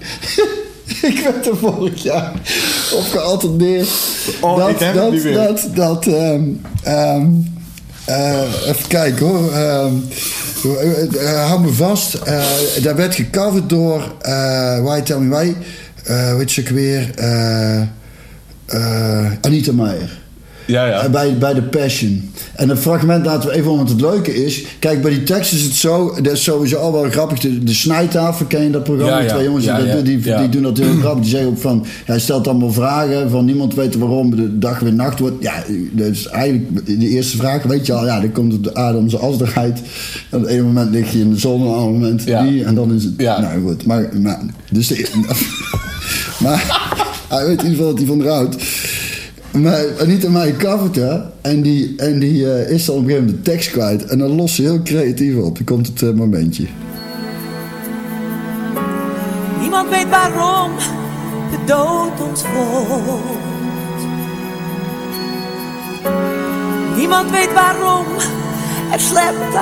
ik 1.11 1.21
werd 1.25 1.47
er 1.47 1.57
vorig 1.57 2.03
jaar 2.03 2.33
op 2.93 3.05
geattendeerd. 3.11 3.89
Oh, 4.41 4.71
ik 4.71 4.79
heb 4.79 4.95
het 4.95 5.03
dat, 5.03 5.13
niet 5.13 5.25
meer. 5.25 5.35
Dat, 5.35 5.69
dat, 5.75 6.07
ehm, 6.07 6.43
ehm, 6.83 7.27
eh, 8.07 8.43
even 8.67 8.89
kijken 8.89 9.27
hoor. 9.27 9.53
Ehm, 9.53 9.95
eh, 10.65 11.33
eh, 11.33 11.47
hou 11.47 11.61
me 11.61 11.73
vast. 11.73 12.15
Eh 12.15 12.45
daar 12.83 12.97
werd 12.97 13.15
gecoverd 13.15 13.69
door 13.69 14.15
eh 14.21 14.83
Why 14.83 15.01
Tell 15.01 15.19
Me 15.19 15.29
Why. 15.29 15.55
Weet 16.37 16.53
je 16.53 16.61
ook 16.61 16.69
weer? 16.69 17.11
Anita 19.41 19.73
Meijer. 19.73 20.25
Ja, 20.67 20.87
ja. 20.87 21.03
Eh, 21.03 21.11
Bij, 21.11 21.39
bij 21.39 21.55
de 21.55 21.63
Passion. 21.63 22.31
En 22.55 22.69
het 22.69 22.79
fragment 22.79 23.27
laten 23.27 23.49
we 23.49 23.57
even 23.57 23.71
om, 23.71 23.77
want 23.77 23.89
het 23.89 24.01
leuke 24.01 24.45
is... 24.45 24.65
Kijk, 24.79 25.03
bij 25.03 25.11
die 25.11 25.23
tekst 25.23 25.53
is 25.53 25.63
het 25.63 25.73
zo... 25.73 26.15
Dat 26.23 26.33
is 26.33 26.43
sowieso 26.43 26.77
al 26.77 26.93
wel 26.93 27.11
grappig. 27.11 27.39
De, 27.39 27.65
de 27.65 27.75
snijtafel, 27.75 28.47
ken 28.47 28.63
je 28.63 28.71
dat 28.71 28.85
programma? 28.85 29.13
Ja, 29.13 29.19
Die 29.19 29.29
ja. 29.29 29.35
twee 29.35 29.45
jongens, 29.45 29.65
Ja, 29.65 29.79
die, 30.03 30.21
die, 30.21 30.49
doen 30.49 30.63
dat 30.63 30.79
heel 30.79 30.97
grappig. 31.03 31.23
Die 31.23 31.31
zeggen 31.31 31.49
ook 31.49 31.59
van... 31.59 31.87
Hij 32.05 32.19
stelt 32.19 32.49
allemaal 32.49 32.73
vragen 32.73 33.31
van 33.31 33.45
niemand 33.45 33.75
weet 33.75 33.97
waarom 33.97 34.37
de 34.37 34.59
dag 34.59 34.79
weer 34.79 34.93
nacht 34.93 35.19
wordt. 35.19 35.43
Ja, 35.43 35.65
dus 35.93 36.29
eigenlijk 36.29 36.87
de 36.87 37.09
eerste 37.09 37.37
vraag, 37.37 37.63
weet 37.63 37.87
je 37.87 37.93
al... 37.93 38.05
Ja, 38.05 38.21
dan 38.21 38.33
komt 38.33 38.53
het 38.53 38.65
de 38.65 38.75
aarde 38.75 38.99
om 38.99 39.09
zijn 39.09 39.23
as 39.23 39.37
draait. 39.37 39.81
En 40.31 40.39
op 40.39 40.43
het 40.43 40.51
ene 40.51 40.63
moment 40.63 40.91
lig 40.91 41.13
je 41.13 41.19
in 41.19 41.31
de 41.31 41.39
zon, 41.39 41.61
op 41.61 41.67
het 41.69 41.77
andere 41.77 41.93
moment 41.93 42.27
die. 42.27 42.65
En 42.65 42.75
dan 42.75 42.95
is 42.95 43.05
het... 43.05 43.17
Nou 43.17 43.63
goed, 43.63 43.87
maar... 43.87 44.09
maar 44.21 44.41
dus 44.71 44.87
de, 44.87 45.07
maar 46.43 46.85
hij 47.29 47.47
weet 47.47 47.63
in 47.63 47.71
ieder 47.71 47.77
geval 47.77 47.87
dat 47.87 47.99
hij 47.99 48.07
van 48.07 48.27
haar 48.27 48.47
Maar 49.63 49.85
Anita 50.01 50.29
Meijer 50.29 50.57
covert 50.57 50.99
en 51.41 51.63
die, 51.63 51.95
en 51.97 52.19
die 52.19 52.53
eh, 52.53 52.71
is 52.71 52.85
dan 52.85 52.97
op 52.97 53.03
een 53.03 53.09
gegeven 53.09 53.27
moment 53.27 53.45
de 53.45 53.51
tekst 53.51 53.71
kwijt. 53.71 54.05
En 54.05 54.19
dan 54.19 54.31
lost 54.31 54.55
ze 54.55 54.63
heel 54.63 54.83
creatief 54.83 55.37
op. 55.37 55.55
Dan 55.57 55.65
komt 55.65 55.87
het 55.87 56.03
eh, 56.03 56.11
momentje. 56.11 56.67
Niemand 59.61 59.89
weet 59.91 60.09
waarom 60.09 60.73
de 61.51 61.59
dood 61.67 62.29
ons 62.29 62.43
volgt. 62.43 63.35
Niemand 66.97 67.31
weet 67.31 67.53
waarom 67.53 68.07
er 68.93 69.01
slept 69.01 69.55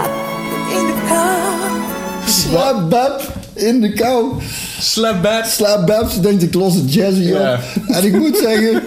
in 0.71 0.87
de 0.87 0.95
kou. 1.09 1.85
Slaap 2.27 2.91
Bab 2.91 3.33
in 3.55 3.81
de 3.81 3.93
kou. 3.93 4.33
Slap 4.81 5.23
bad. 5.23 5.47
Slaap 5.47 5.87
Bab, 5.87 6.11
ze 6.11 6.21
denkt 6.21 6.43
ik 6.43 6.55
los 6.55 6.75
het 6.75 6.95
jazzy 6.95 7.33
op. 7.33 7.59
En 7.89 8.05
ik 8.05 8.19
moet 8.19 8.37
zeggen, 8.37 8.83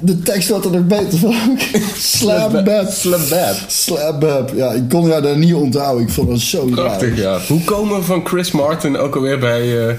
de 0.00 0.18
tekst 0.22 0.48
wordt 0.48 0.64
er 0.64 0.70
nog 0.70 0.86
beter 0.86 1.18
van 1.18 1.34
ook. 1.50 1.58
Slaap 1.98 2.64
Bab. 2.64 2.86
Slap 2.90 3.20
bad. 3.30 3.56
Slaap 3.66 4.20
Bab. 4.20 4.52
Ja, 4.56 4.70
ik 4.72 4.88
kon 4.88 5.10
haar 5.10 5.22
daar 5.22 5.36
niet 5.38 5.54
onthouden. 5.54 6.06
Ik 6.06 6.12
vond 6.12 6.28
dat 6.28 6.38
zo 6.40 6.64
Prachtig, 6.64 7.08
raar. 7.08 7.18
ja. 7.18 7.38
Hoe 7.48 7.64
komen 7.64 7.96
we 7.98 8.02
van 8.02 8.26
Chris 8.26 8.50
Martin 8.50 8.96
ook 8.98 9.14
alweer 9.16 9.38
bij... 9.38 9.62
hier? 9.62 9.96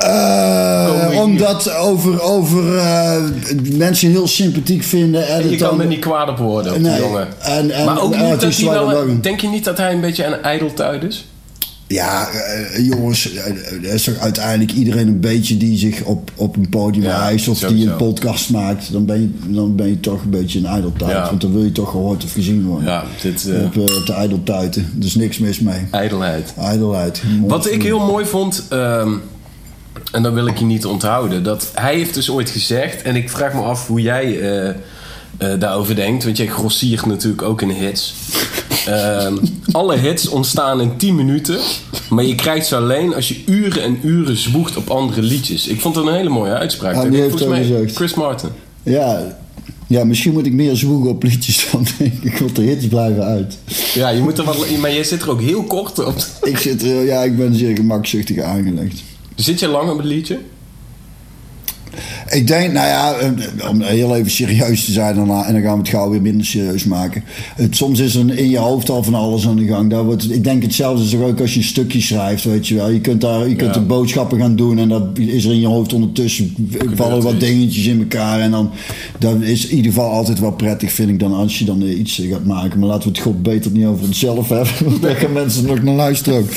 omdat 1.21 1.73
over, 1.75 2.21
over 2.21 2.77
eh, 2.77 3.15
mensen 3.71 4.09
heel 4.09 4.27
sympathiek 4.27 4.83
vinden. 4.83 5.27
En 5.27 5.43
je 5.43 5.49
het 5.49 5.59
kan 5.59 5.69
dan- 5.69 5.81
er 5.81 5.87
niet 5.87 5.99
kwaad 5.99 6.29
op 6.29 6.37
worden, 6.37 6.73
op 6.75 6.83
die 6.83 6.95
jongen. 6.97 7.27
En- 7.39 7.71
en- 7.71 7.85
maar 7.85 8.01
ook 8.01 8.15
niet 8.17 8.41
dat 8.41 8.55
hij 8.55 8.69
wel... 8.69 9.05
Denk 9.21 9.41
je 9.41 9.47
niet 9.47 9.63
dat 9.65 9.77
hij 9.77 9.93
een 9.93 10.01
beetje 10.01 10.25
een 10.25 10.41
ijdeltuit 10.43 11.03
is? 11.03 11.25
Ja, 11.87 12.29
eh, 12.29 12.85
jongens, 12.87 13.33
eh, 13.33 13.45
er 13.71 13.93
is 13.93 14.03
toch 14.03 14.17
uiteindelijk 14.17 14.71
iedereen 14.71 15.07
een 15.07 15.19
beetje 15.19 15.57
die 15.57 15.77
zich 15.77 16.01
op, 16.03 16.31
op 16.35 16.55
een 16.55 16.69
podium 16.69 17.03
Ja, 17.03 17.31
of 17.47 17.59
die 17.59 17.89
een 17.89 17.95
podcast 17.95 18.49
maakt. 18.49 18.91
Dan 18.91 19.05
ben 19.05 19.21
je, 19.21 19.53
dan 19.53 19.75
ben 19.75 19.87
je 19.89 19.99
toch 19.99 20.23
een 20.23 20.29
beetje 20.29 20.59
een 20.59 20.65
ijdeltuit. 20.65 21.11
Ja. 21.11 21.25
Want 21.29 21.41
dan 21.41 21.53
wil 21.53 21.63
je 21.63 21.71
toch 21.71 21.89
gehoord 21.91 22.23
of 22.23 22.33
gezien 22.33 22.65
worden. 22.65 22.87
Ja, 22.87 23.03
dit... 23.21 23.47
eh, 23.49 23.63
Op, 23.63 23.77
op 23.77 24.05
de 24.05 24.13
ijdeltuiten. 24.13 24.93
Is 25.01 25.15
niks 25.15 25.37
mis 25.37 25.59
mee. 25.59 25.87
ijdelheid. 25.91 26.53
Ijdelheid. 26.57 27.21
Wat 27.47 27.71
ik 27.71 27.83
heel 27.83 27.99
mooi 27.99 28.25
vond, 28.25 28.63
ehm, 28.69 29.11
en 30.11 30.23
dat 30.23 30.33
wil 30.33 30.47
ik 30.47 30.57
je 30.57 30.65
niet 30.65 30.85
onthouden, 30.85 31.43
dat 31.43 31.71
hij 31.73 31.95
heeft 31.95 32.13
dus 32.13 32.29
ooit 32.29 32.49
gezegd, 32.49 33.01
en 33.01 33.15
ik 33.15 33.29
vraag 33.29 33.53
me 33.53 33.61
af 33.61 33.87
hoe 33.87 34.01
jij 34.01 34.39
daarover 35.59 35.95
denkt, 35.95 36.23
want 36.23 36.37
jij 36.37 36.47
grossiert 36.47 37.05
natuurlijk 37.05 37.41
ook 37.41 37.61
in 37.61 37.69
hits. 37.69 38.13
Ehm, 38.85 39.37
alle 39.71 39.97
hits 39.97 40.27
ontstaan 40.27 40.81
in 40.81 40.97
10 40.97 41.15
minuten, 41.15 41.59
maar 42.09 42.23
je 42.23 42.35
krijgt 42.35 42.67
ze 42.67 42.75
alleen 42.75 43.13
als 43.15 43.27
je 43.27 43.43
uren 43.45 43.83
en 43.83 43.99
uren 44.03 44.37
zwoegt 44.37 44.77
op 44.77 44.89
andere 44.89 45.21
liedjes. 45.21 45.67
Ik 45.67 45.81
vond 45.81 45.95
dat 45.95 46.07
een 46.07 46.13
hele 46.13 46.29
mooie 46.29 46.53
uitspraak. 46.53 46.93
Ja, 46.95 47.01
Dat 47.01 47.09
wie 47.09 47.21
heeft 47.21 47.47
mij 47.47 47.61
gezegd? 47.65 47.95
Chris 47.95 48.13
Martin. 48.13 48.49
Ja, 48.83 49.37
ja, 49.87 50.03
misschien 50.03 50.33
moet 50.33 50.45
ik 50.45 50.53
meer 50.53 50.75
zwoegen 50.75 51.09
op 51.09 51.23
liedjes 51.23 51.67
dan 51.71 51.85
denk 51.97 52.23
ik. 52.23 52.37
Want 52.37 52.55
de 52.55 52.61
hits 52.61 52.87
blijven 52.87 53.23
uit. 53.23 53.57
Ja, 53.93 54.09
je 54.09 54.21
moet 54.21 54.37
er 54.37 54.43
wat, 54.43 54.77
maar 54.77 54.93
jij 54.93 55.03
zit 55.03 55.21
er 55.21 55.29
ook 55.29 55.41
heel 55.41 55.63
kort 55.63 56.05
op. 56.05 56.15
Ik 56.41 56.57
zit 56.57 56.81
er, 56.83 57.05
ja, 57.05 57.23
ik 57.23 57.37
ben 57.37 57.55
zeer 57.55 57.75
gemakzuchtig 57.75 58.39
aangelegd. 58.39 59.03
Zit 59.35 59.59
je 59.59 59.67
lang 59.67 59.89
op 59.89 59.97
het 59.97 60.05
liedje? 60.05 60.39
Ik 62.29 62.47
denk, 62.47 62.73
nou 62.73 62.87
ja, 62.87 63.13
eh, 63.13 63.69
om 63.69 63.81
heel 63.81 64.15
even 64.15 64.31
serieus 64.31 64.85
te 64.85 64.91
zijn 64.91 65.15
daarna, 65.15 65.45
en 65.45 65.53
dan 65.53 65.61
gaan 65.61 65.71
we 65.73 65.79
het 65.79 65.89
gauw 65.89 66.09
weer 66.09 66.21
minder 66.21 66.45
serieus 66.45 66.83
maken. 66.83 67.23
Het, 67.55 67.75
soms 67.75 67.99
is 67.99 68.15
er 68.15 68.37
in 68.37 68.49
je 68.49 68.57
hoofd 68.57 68.89
al 68.89 69.03
van 69.03 69.13
alles 69.13 69.47
aan 69.47 69.55
de 69.55 69.65
gang. 69.65 69.89
Daar 69.89 70.03
wordt, 70.03 70.31
ik 70.31 70.43
denk 70.43 70.63
hetzelfde 70.63 71.03
is 71.03 71.15
ook 71.15 71.41
als 71.41 71.53
je 71.53 71.59
een 71.59 71.65
stukje 71.65 72.01
schrijft, 72.01 72.43
weet 72.43 72.67
je 72.67 72.75
wel. 72.75 72.89
Je 72.89 73.01
kunt, 73.01 73.21
daar, 73.21 73.47
je 73.49 73.55
kunt 73.55 73.73
Ja. 73.75 73.79
er 73.81 73.85
boodschappen 73.85 74.39
gaan 74.39 74.55
doen 74.55 74.77
en 74.79 74.89
dat 74.89 75.03
is 75.13 75.45
er 75.45 75.51
in 75.51 75.59
je 75.59 75.67
hoofd 75.67 75.93
ondertussen. 75.93 76.55
vallen 76.95 77.21
wat 77.21 77.39
dingetjes 77.39 77.85
in 77.85 77.99
elkaar. 77.99 78.39
En 78.39 78.51
dan 78.51 78.71
dat 79.19 79.41
is 79.41 79.67
in 79.67 79.75
ieder 79.75 79.91
geval 79.91 80.11
altijd 80.11 80.39
wel 80.39 80.51
prettig, 80.51 80.91
vind 80.91 81.09
ik, 81.09 81.19
dan 81.19 81.33
als 81.33 81.59
je 81.59 81.65
dan 81.65 81.81
eh, 81.81 81.99
iets 81.99 82.21
gaat 82.31 82.45
maken. 82.45 82.79
Maar 82.79 82.89
laten 82.89 83.03
we 83.03 83.09
het 83.09 83.19
god 83.23 83.43
beter 83.43 83.71
niet 83.71 83.85
over 83.85 84.05
onszelf 84.05 84.49
hebben, 84.49 84.73
want 84.89 85.01
daar 85.01 85.15
gaan 85.15 85.33
mensen 85.33 85.65
nog 85.65 85.81
naar 85.83 85.93
luisteren 85.95 86.39
ook. 86.39 86.49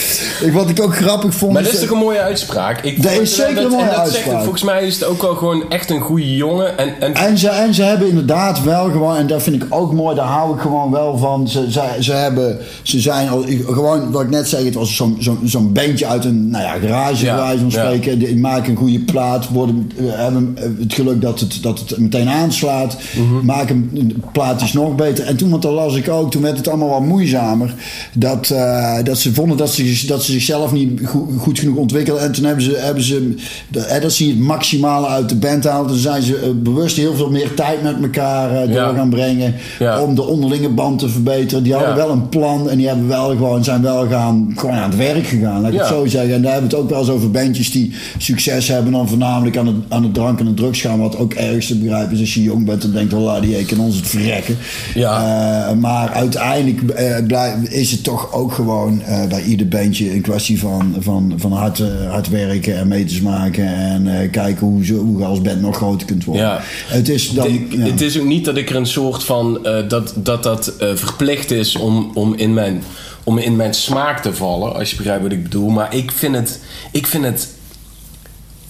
Ik, 0.44 0.52
wat 0.52 0.68
ik 0.68 0.80
ook 0.82 0.96
grappig 0.96 1.34
vond... 1.34 1.52
Maar 1.52 1.62
dat 1.62 1.72
is- 1.72 1.80
toch 1.80 1.90
een 1.90 1.98
mooie 1.98 2.20
uitspraak? 2.20 2.80
Ik 2.84 3.02
Dat 3.02 3.12
is 3.20 3.34
zeker 3.34 3.56
een 3.56 3.64
en 3.64 3.70
mooie 3.70 3.84
dat 3.84 3.94
zegt- 3.94 3.98
uitspraak. 4.14 4.40
volgens 4.42 4.62
mij 4.62 4.86
is 4.86 4.94
het 4.94 5.04
ook 5.04 5.22
wel 5.22 5.34
gewoon 5.34 5.59
echt 5.68 5.90
een 5.90 6.00
goede 6.00 6.36
jongen. 6.36 6.78
En, 6.78 7.00
en, 7.00 7.14
En 7.14 7.38
ze, 7.38 7.48
en 7.48 7.74
ze 7.74 7.82
hebben 7.82 8.08
inderdaad 8.08 8.62
wel 8.62 8.90
gewoon, 8.90 9.16
en 9.16 9.26
dat 9.26 9.42
vind 9.42 9.62
ik 9.62 9.66
ook 9.68 9.92
mooi, 9.92 10.16
daar 10.16 10.26
hou 10.26 10.54
ik 10.54 10.60
gewoon 10.60 10.90
wel 10.90 11.18
van. 11.18 11.48
Ze, 11.48 11.70
ze, 11.70 11.96
ze, 12.00 12.12
hebben, 12.12 12.58
ze 12.82 13.00
zijn 13.00 13.28
al, 13.28 13.44
gewoon, 13.66 14.10
wat 14.10 14.22
ik 14.22 14.30
net 14.30 14.48
zei, 14.48 14.64
het 14.64 14.74
was 14.74 14.96
zo'n 14.96 15.16
zo'n 15.18 15.38
zo'n 15.44 15.72
bandje 15.72 16.06
uit 16.06 16.24
een 16.24 16.50
nou 16.50 16.64
ja, 16.64 16.72
garage, 16.72 17.24
Ja, 17.24 17.36
wijze 17.36 17.58
van 17.58 17.70
ja. 17.70 17.86
spreken. 17.86 18.18
Die 18.18 18.38
maken 18.38 18.70
een 18.70 18.76
goede 18.76 19.00
plaat, 19.00 19.48
worden, 19.48 19.90
hebben 19.96 20.56
het 20.78 20.94
geluk 20.94 21.20
dat 21.20 21.40
het, 21.40 21.58
dat 21.62 21.78
het 21.78 21.98
meteen 21.98 22.28
aanslaat. 22.28 22.96
Mhm. 23.16 23.44
Maken 23.44 23.90
een 23.94 24.24
plaat 24.32 24.62
is 24.62 24.72
nog 24.72 24.94
beter. 24.94 25.24
En 25.24 25.36
toen, 25.36 25.50
want 25.50 25.62
dat 25.62 25.72
las 25.72 25.96
ik 25.96 26.08
ook, 26.08 26.30
toen 26.30 26.42
werd 26.42 26.56
het 26.56 26.68
allemaal 26.68 26.88
wat 26.88 27.00
moeizamer. 27.00 27.74
Dat, 28.14 28.50
eh, 28.50 28.96
dat 29.02 29.18
ze 29.18 29.34
vonden 29.34 29.56
dat 29.56 29.72
ze, 29.72 30.06
dat 30.06 30.22
ze 30.22 30.32
zichzelf 30.32 30.72
niet 30.72 31.00
goed, 31.06 31.28
goed 31.38 31.58
genoeg 31.58 31.76
ontwikkelden. 31.76 32.24
En 32.24 32.32
toen 32.32 32.44
hebben 32.44 32.64
ze, 32.64 32.76
hebben 32.76 33.02
ze 33.02 33.34
eh, 33.72 34.00
dat 34.00 34.12
ze 34.12 34.26
het 34.26 34.38
maximale 34.38 35.06
uit 35.06 35.28
de 35.28 35.36
band 35.36 35.49
Toen 35.58 35.96
zijn 35.96 36.22
ze 36.22 36.36
eh, 36.36 36.48
bewust 36.54 36.96
heel 36.96 37.14
veel 37.14 37.30
meer 37.30 37.54
tijd 37.54 37.82
met 37.82 37.94
elkaar 38.02 38.50
eh, 38.50 38.60
door 38.60 38.70
Ja. 38.70 38.92
gaan 38.94 39.10
brengen. 39.10 39.54
Ja. 39.78 40.02
Om 40.02 40.14
de 40.14 40.22
onderlinge 40.22 40.68
band 40.68 40.98
te 40.98 41.08
verbeteren. 41.08 41.62
Die 41.62 41.74
hadden 41.74 41.96
wel 41.96 42.10
een 42.10 42.28
plan 42.28 42.70
en 42.70 42.76
die 42.76 42.86
hebben 42.86 43.08
wel 43.08 43.28
gewoon, 43.28 43.64
zijn 43.64 43.82
wel 43.82 44.08
gaan, 44.08 44.52
gewoon 44.56 44.74
aan 44.74 44.90
het 44.90 44.98
werk 44.98 45.26
gegaan. 45.26 45.60
Laat 45.60 45.72
ik 45.72 45.78
het 45.78 45.88
zo 45.88 46.06
zeggen. 46.06 46.34
En 46.34 46.42
daar 46.42 46.52
hebben 46.52 46.70
we 46.70 46.76
het 46.76 46.84
ook 46.84 46.90
wel 46.90 47.00
eens 47.00 47.10
over 47.10 47.30
bandjes 47.30 47.70
die 47.70 47.92
succes 48.18 48.68
hebben. 48.68 48.92
Dan 48.92 49.08
voornamelijk 49.08 49.56
aan 49.56 49.66
het, 49.66 49.76
aan 49.88 50.02
het 50.02 50.14
drank 50.14 50.40
en 50.40 50.46
het 50.46 50.56
drugs 50.56 50.80
gaan. 50.80 51.00
Wat 51.00 51.16
ook 51.16 51.32
ergens 51.32 51.66
te 51.66 51.78
begrijpen 51.78 52.12
is 52.14 52.20
als 52.20 52.34
je 52.34 52.42
jong 52.42 52.64
bent. 52.64 52.82
Dan 52.82 52.90
denkt 52.92 53.14
ah, 53.14 53.42
die 53.42 53.64
kan 53.64 53.80
ons 53.80 53.96
het 53.96 54.08
verrekken. 54.08 54.56
Ja. 54.94 55.68
Eh, 55.68 55.76
maar 55.76 56.10
uiteindelijk 56.10 56.80
is 57.70 57.90
het 57.90 58.04
toch 58.04 58.32
ook 58.32 58.52
gewoon 58.52 59.02
bij 59.28 59.42
ieder 59.42 59.68
bandje 59.68 60.14
een 60.14 60.20
kwestie 60.20 60.58
van, 60.58 60.94
van, 60.98 61.32
van 61.36 61.52
hard, 61.52 61.82
hard 62.08 62.28
werken 62.28 62.76
en 62.76 62.88
meters 62.88 63.20
maken. 63.20 63.66
En 63.66 64.30
kijken 64.30 64.66
hoe, 64.66 64.84
ze, 64.84 64.94
hoe 64.94 65.24
als 65.24 65.39
als 65.40 65.48
band 65.48 65.60
nog 65.60 65.76
groter 65.76 66.06
kunt 66.06 66.24
worden. 66.24 66.44
Ja. 66.44 66.60
Het 66.86 67.08
is 67.08 67.30
dan... 67.30 67.66
Ja. 67.70 67.78
Het 67.78 68.00
is 68.00 68.18
ook 68.18 68.26
niet 68.26 68.44
dat 68.44 68.56
ik 68.56 68.70
er 68.70 68.76
een 68.76 68.86
soort 68.86 69.24
van. 69.24 69.64
eh, 69.64 69.88
dat 69.88 70.12
dat, 70.16 70.42
dat 70.42 70.76
eh, 70.76 70.88
verplicht 70.94 71.50
is 71.50 71.76
om, 71.76 72.10
om, 72.14 72.34
in 72.34 72.54
mijn, 72.54 72.82
om 73.24 73.38
in 73.38 73.56
mijn 73.56 73.74
smaak 73.74 74.22
te 74.22 74.34
vallen. 74.34 74.74
Als 74.74 74.90
je 74.90 74.96
begrijpt 74.96 75.22
wat 75.22 75.32
ik 75.32 75.42
bedoel. 75.42 75.68
Maar 75.68 75.94
ik 75.94 76.10
vind 76.12 76.34
het. 76.34 76.60
Ik 76.92 77.06
vind 77.06 77.24
het 77.24 77.48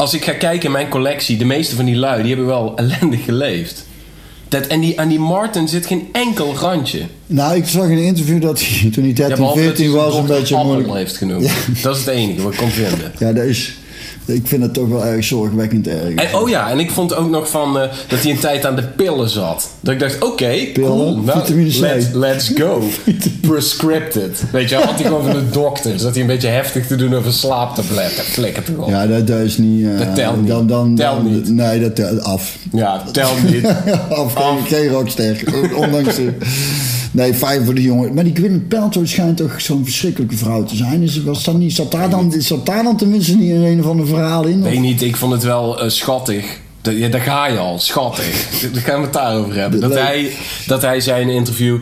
als 0.01 0.15
ik 0.15 0.25
ga 0.25 0.33
kijken 0.33 0.67
in 0.67 0.73
mijn 0.73 0.89
collectie, 0.89 1.37
de 1.37 1.45
meeste 1.45 1.77
van 1.77 1.85
die 1.85 1.97
lui, 1.97 2.21
die 2.21 2.29
hebben 2.29 2.47
wel 2.47 2.73
ellendig 2.77 3.25
geleefd. 3.25 3.87
Dat, 4.49 4.67
en 4.67 4.81
die, 4.81 5.01
aan 5.01 5.09
die 5.09 5.19
Martin 5.19 5.69
zit 5.69 5.87
geen 5.87 6.09
enkel 6.13 6.55
randje. 6.57 7.01
Nou, 7.27 7.57
ik 7.57 7.67
zag 7.67 7.85
in 7.85 7.91
een 7.91 8.05
interview 8.05 8.43
dat 8.43 8.61
hij 8.61 8.91
toen 8.91 9.05
hij 9.05 9.13
13, 9.13 9.37
behalve 9.37 9.59
dat 9.59 9.67
14 9.67 9.85
hij 9.85 9.95
was, 9.95 10.13
zijn 10.13 10.25
een 10.25 10.39
beetje 10.41 10.57
moeilijk. 10.57 10.95
heeft 10.95 11.17
genoemd. 11.17 11.51
Dat 11.83 11.97
is 11.97 12.05
het 12.05 12.15
enige 12.15 12.43
wat 12.43 12.53
ik 12.53 12.59
kon 12.59 12.71
vinden. 12.71 13.13
Ja, 13.19 13.33
dat 13.33 13.45
is... 13.45 13.75
Ik 14.25 14.47
vind 14.47 14.63
het 14.63 14.75
toch 14.75 14.89
wel 14.89 15.05
erg 15.05 15.25
zorgwekkend 15.25 15.89
erg. 15.89 16.15
En, 16.15 16.35
oh 16.39 16.49
ja, 16.49 16.71
en 16.71 16.79
ik 16.79 16.91
vond 16.91 17.15
ook 17.15 17.31
nog 17.31 17.51
van 17.51 17.79
eh, 17.81 17.89
dat 18.09 18.23
hij 18.23 18.31
een 18.31 18.39
tijd 18.39 18.67
aan 18.67 18.77
de 18.77 18.83
pillen 18.83 19.29
zat. 19.29 19.71
Dat 19.81 19.95
ik 19.95 20.01
dacht, 20.01 20.25
oké, 20.25 20.73
cool. 20.73 21.21
Nou, 21.25 21.41
Vitamine 21.41 21.71
C. 21.71 22.15
let's, 22.15 22.51
go. 22.55 22.83
Prescripted. 23.49 24.43
Weet 24.53 24.69
je, 24.69 24.75
had 24.77 24.95
hij 24.95 25.05
gewoon 25.05 25.23
van 25.25 25.33
de 25.33 25.51
dokter. 25.51 25.99
Zat 25.99 26.13
hij 26.13 26.21
een 26.21 26.27
beetje 26.27 26.49
heftig 26.49 26.87
te 26.87 26.97
doen 26.97 27.15
over 27.15 27.33
slaaptabletten. 27.33 28.25
Flikker 28.25 28.63
toch. 28.75 28.89
Ja, 28.89 29.03
Ja, 29.03 29.07
dat, 29.09 29.27
dat 29.27 29.39
is 29.39 29.59
niet... 29.59 29.85
eh, 29.87 29.99
Dat 29.99 30.15
telt 30.15 30.37
niet. 30.41 30.49
Dan, 30.49 30.67
dan, 30.67 30.95
dan- 30.95 31.33
niet. 31.33 31.49
Nee, 31.49 31.81
dat 31.81 31.95
telt 31.97 32.23
af. 32.23 32.57
tel 33.13 33.31
niet. 33.47 33.65
af, 34.11 34.33
geen, 34.35 34.67
geen 34.67 34.89
rockster. 34.89 35.43
Ondanks 35.77 36.15
de... 36.17 36.33
Nee, 37.11 37.35
fijn 37.35 37.65
voor 37.65 37.75
de 37.75 37.83
jongen. 37.83 38.15
Maar 38.15 38.25
die 38.25 38.37
Gwyneth 38.37 38.69
Paltrow 38.69 39.07
schijnt 39.07 39.37
toch 39.37 39.61
zo'n 39.61 39.85
verschrikkelijke 39.85 40.37
vrouw 40.37 40.65
te 40.65 40.77
zijn. 40.77 41.03
Is, 41.03 41.23
was 41.23 41.45
dat 41.45 41.57
niet, 41.57 41.73
zat, 41.73 41.91
daar 41.91 42.11
dan, 42.11 42.33
zat 42.39 42.67
daar 42.67 42.83
dan 42.83 42.97
tenminste 42.97 43.37
niet 43.37 43.51
in 43.51 43.63
een 43.63 43.83
van 43.83 43.97
de 43.97 44.07
verhalen 44.07 44.51
in? 44.51 44.63
Weet 44.63 44.81
niet, 44.81 45.03
ik 45.03 45.17
vond 45.17 45.33
het 45.33 45.43
wel 45.43 45.81
eh, 45.81 45.89
schattig. 45.89 46.61
Dat, 46.81 46.97
ja, 46.97 47.09
daar 47.09 47.21
ga 47.21 47.47
je 47.47 47.59
al, 47.59 47.79
schattig. 47.79 48.49
Daar 48.73 48.83
gaan 48.83 48.99
we 48.99 49.05
het 49.05 49.13
daarover 49.13 49.55
hebben. 49.55 49.81
Dat 49.81 49.95
hij, 49.95 50.33
dat 50.67 50.83
hij 50.83 51.01
zei 51.01 51.23
in 51.23 51.29
een 51.29 51.35
interview... 51.35 51.79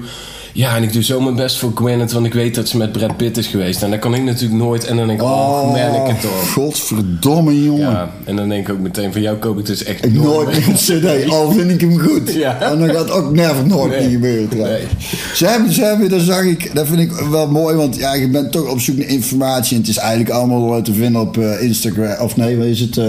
Ja, 0.59 0.77
en 0.77 0.83
ik 0.83 0.93
doe 0.93 1.03
zo 1.03 1.21
mijn 1.21 1.35
best 1.37 1.57
voor 1.59 1.73
Gwyneth, 1.75 2.13
want 2.13 2.27
ik 2.27 2.35
weet 2.35 2.55
dat 2.55 2.69
ze 2.69 2.77
met 2.77 2.93
Brad 2.93 3.17
Pitt 3.17 3.37
is 3.37 3.47
geweest. 3.47 3.83
En 3.83 3.91
dat 3.91 3.99
kan 3.99 4.15
ik 4.15 4.23
natuurlijk 4.23 4.61
nooit. 4.61 4.85
En 4.85 4.97
dan 4.97 5.07
denk 5.07 5.21
ik, 5.21 5.27
oh, 5.27 5.67
man, 5.73 5.95
ik 5.95 6.07
het 6.13 6.21
toch. 6.21 6.53
godverdomme 6.53 7.63
jongen. 7.65 7.91
Ja, 7.91 8.11
en 8.25 8.37
dan 8.37 8.49
denk 8.49 8.69
ik 8.69 8.75
ook 8.75 8.81
meteen, 8.81 9.13
van 9.13 9.21
jou 9.23 9.37
koop 9.37 9.59
ik 9.59 9.67
dus 9.67 9.85
echt 9.85 10.05
Ik 10.05 10.13
nooit 10.13 10.49
een 10.57 10.75
cd, 10.75 11.29
al 11.31 11.53
vind 11.53 11.71
ik 11.71 11.81
hem 11.81 11.99
goed. 11.99 12.33
Ja. 12.45 12.61
En 12.61 12.79
dan 12.79 12.89
gaat 12.91 13.11
ook 13.11 13.33
never 13.35 13.67
nooit 13.67 13.91
Nee. 13.91 14.01
niet 14.03 14.13
gebeuren. 14.13 14.59
Nee. 14.59 14.83
Ze 15.35 15.47
hebben, 15.47 15.73
ze 15.73 15.83
hebben, 15.85 16.09
dat 16.09 16.21
zag 16.21 16.43
ik, 16.45 16.75
dat 16.75 16.87
vind 16.87 17.01
ik 17.01 17.11
wel 17.13 17.49
mooi, 17.51 17.77
want 17.77 17.97
ja, 17.97 18.15
je 18.15 18.29
bent 18.29 18.53
toch 18.53 18.71
op 18.71 18.81
zoek 18.81 18.97
naar 18.97 19.09
informatie. 19.09 19.75
En 19.75 19.81
het 19.81 19.91
is 19.91 19.97
eigenlijk 19.97 20.31
allemaal 20.31 20.83
te 20.83 20.93
vinden 20.95 21.21
op 21.21 21.39
eh, 21.39 21.63
Instagram, 21.63 22.21
of 22.25 22.37
nee, 22.37 22.57
wat 22.57 22.67
is 22.67 22.81
het? 22.81 22.97
eh, 22.97 23.05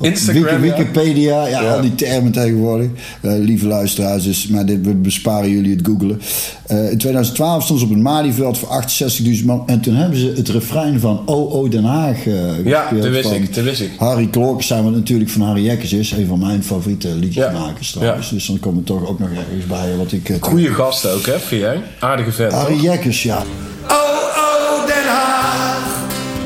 Instagram. 0.00 0.60
Wikipedia, 0.60 1.46
ja, 1.46 1.60
Ja. 1.60 1.72
al 1.74 1.80
die 1.80 1.94
termen 1.94 2.32
tegenwoordig. 2.32 2.88
Eh, 3.20 3.32
lieve 3.38 3.66
luisteraars, 3.66 4.24
dus, 4.24 4.46
maar 4.46 4.66
dit, 4.66 4.78
we 4.86 4.94
besparen 4.94 5.50
jullie 5.50 5.76
het 5.76 5.86
googelen. 5.86 6.20
Eh, 6.66 6.90
in 6.90 6.98
2012 6.98 7.64
stond 7.64 7.78
ze 7.78 7.84
op 7.84 7.90
het 7.92 8.00
Malieveld 8.02 8.58
voor 8.58 8.68
68.000 8.68 9.46
man. 9.46 9.62
En 9.66 9.80
toen 9.80 9.94
hebben 9.94 10.18
ze 10.18 10.32
het 10.36 10.48
refrein 10.48 11.00
van 11.00 11.22
O.O. 11.26 11.68
Den 11.68 11.84
Haag 11.84 12.26
eh 12.26 12.64
Ja, 12.64 12.80
gespeeld 12.80 13.02
dat 13.02 13.12
wist 13.12 13.28
van 13.28 13.36
ik, 13.36 13.54
dat 13.54 13.64
wist 13.64 13.80
ik. 13.80 13.90
Harry 13.98 14.26
Klokers 14.26 14.66
zijn 14.66 14.84
wat 14.84 14.92
natuurlijk 14.92 15.30
van 15.30 15.40
Harry 15.42 15.64
Jekkers 15.64 15.92
is. 15.92 16.10
Een 16.10 16.26
van 16.26 16.38
mijn 16.38 16.62
favoriete 16.64 17.08
liedjesmakers 17.08 17.92
Ja. 17.92 17.98
trouwens. 18.00 18.28
Ja. 18.28 18.34
Dus 18.34 18.46
dan 18.46 18.58
komt 18.60 18.78
er 18.78 18.84
toch 18.84 19.06
ook 19.08 19.18
nog 19.18 19.28
ergens 19.28 19.66
bij 19.68 19.96
wat 19.96 20.12
ik... 20.12 20.36
Goeie 20.40 20.74
gast 20.74 21.06
ook, 21.08 21.26
hè, 21.26 21.38
vind 21.38 21.60
jij? 21.60 21.80
Aardige 21.98 22.32
vent. 22.32 22.52
Harry? 22.52 22.80
Jekkers, 22.80 23.22
ja. 23.22 23.36
Oh, 23.88 23.94
oh, 24.36 24.86
Den 24.86 25.06
Haag, 25.06 26.00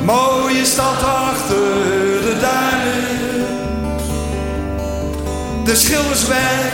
mooie 0.05 0.65
stad 0.65 1.03
achter 1.03 1.80
De 5.71 5.77
schildersweg, 5.77 6.73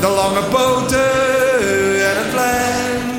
de 0.00 0.06
lange 0.06 0.40
boten 0.50 0.98
en 2.10 2.16
het 2.16 2.30
plein. 2.30 3.12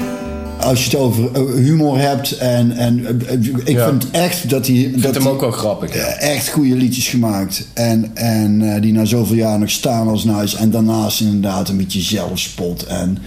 Als 0.59 0.85
je 0.85 0.89
het 0.89 0.99
over 0.99 1.31
eh, 1.33 1.41
humor 1.53 1.99
hebt 1.99 2.37
en... 2.37 2.71
en 2.71 3.05
eh, 3.05 3.33
eh, 3.33 3.39
ik 3.63 3.75
Ja. 3.75 3.87
vind 3.87 4.11
echt 4.11 4.49
dat 4.49 4.67
hij... 4.67 4.75
Ik 4.75 4.89
vind 4.91 5.03
dat 5.03 5.15
hem 5.15 5.27
ook 5.27 5.39
wel 5.39 5.51
grappig. 5.51 5.93
ja. 5.93 6.01
echt 6.05 6.49
goede 6.49 6.75
liedjes 6.75 7.07
gemaakt. 7.07 7.67
En, 7.73 8.11
en 8.13 8.81
die 8.81 8.93
na 8.93 9.05
zoveel 9.05 9.35
jaar 9.35 9.59
nog 9.59 9.69
staan 9.69 10.07
als 10.07 10.23
nice. 10.23 10.57
En 10.57 10.71
daarnaast 10.71 11.21
inderdaad 11.21 11.69
een 11.69 11.77
beetje 11.77 12.01
zelfspot. 12.01 12.83
En, 12.83 13.17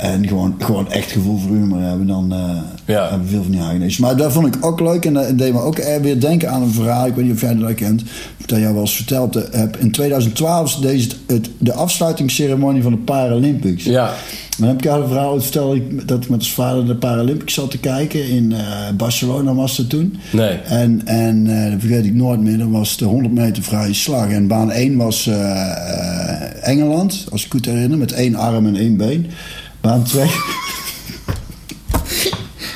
en 0.00 0.28
gewoon, 0.28 0.54
gewoon 0.58 0.90
echt 0.90 1.10
gevoel 1.10 1.38
voor 1.38 1.50
humor 1.56 1.80
hebben. 1.80 2.06
Dan 2.06 2.32
eh 2.32 2.38
Ja. 2.84 3.08
hebben 3.08 3.26
we 3.26 3.32
veel 3.32 3.42
van 3.42 3.50
die 3.52 3.60
eigenheden. 3.60 3.96
Maar 4.00 4.16
dat 4.16 4.32
vond 4.32 4.46
ik 4.56 4.64
ook 4.64 4.80
leuk. 4.80 5.04
En 5.04 5.14
dat 5.14 5.38
deed 5.38 5.52
me 5.52 5.60
ook 5.60 5.78
eh, 5.78 6.00
weer 6.00 6.20
denken 6.20 6.50
aan 6.50 6.62
een 6.62 6.70
verhaal. 6.72 7.06
Ik 7.06 7.14
weet 7.14 7.24
niet 7.24 7.34
of 7.34 7.40
jij 7.40 7.54
dat 7.54 7.74
kent. 7.74 8.02
Dat 8.46 8.58
jij 8.58 8.72
wel 8.72 8.80
eens 8.80 8.96
verteld 8.96 9.34
hebt. 9.50 9.78
In 9.78 9.90
2012 9.90 10.74
deed 10.74 11.02
het, 11.02 11.16
het, 11.26 11.50
de 11.58 11.72
afsluitingsceremonie 11.72 12.82
van 12.82 12.92
de 12.92 12.98
Paralympics. 12.98 13.84
Ja. 13.84 14.12
Dan 14.58 14.68
heb 14.68 14.78
ik 14.78 14.84
jou 14.84 15.02
een 15.02 15.08
verhaal 15.08 15.40
verteld 15.40 15.78
dat 16.08 16.22
ik 16.22 16.28
met 16.30 16.38
als 16.38 16.52
vader 16.52 16.86
de 16.86 16.94
Paralympics 16.96 17.54
zat 17.54 17.70
te 17.70 17.78
kijken. 17.78 18.28
In 18.28 18.52
eh, 18.52 18.60
Barcelona 18.96 19.54
was 19.54 19.76
dat 19.76 19.88
toen. 19.88 20.16
Nee. 20.32 20.54
En, 20.56 21.02
en 21.06 21.44
dat 21.44 21.80
vergeet 21.80 22.04
ik 22.04 22.14
nooit 22.14 22.40
meer. 22.40 22.58
Dat 22.58 22.68
was 22.70 22.96
de 22.96 23.04
100 23.04 23.34
meter 23.34 23.62
vrije 23.62 23.94
slag. 23.94 24.28
En 24.30 24.46
baan 24.46 24.70
1 24.70 24.96
was 24.96 25.28
Engeland, 26.62 27.26
als 27.30 27.44
ik 27.44 27.50
goed 27.50 27.64
herinner. 27.66 27.98
Met 27.98 28.12
één 28.12 28.34
arm 28.34 28.66
en 28.66 28.76
één 28.76 28.96
been. 28.96 29.26
Baan 29.80 30.04
2... 30.04 30.28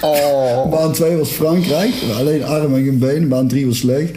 Oh. 0.01 0.71
Baan 0.71 0.93
2 0.93 1.17
was 1.17 1.29
Frankrijk. 1.29 1.95
Alleen 2.19 2.45
arm 2.45 2.75
en 2.75 2.85
geen 2.85 2.99
benen. 2.99 3.29
Baan 3.29 3.49
3 3.49 3.67
was 3.67 3.83
leeg. 3.83 4.11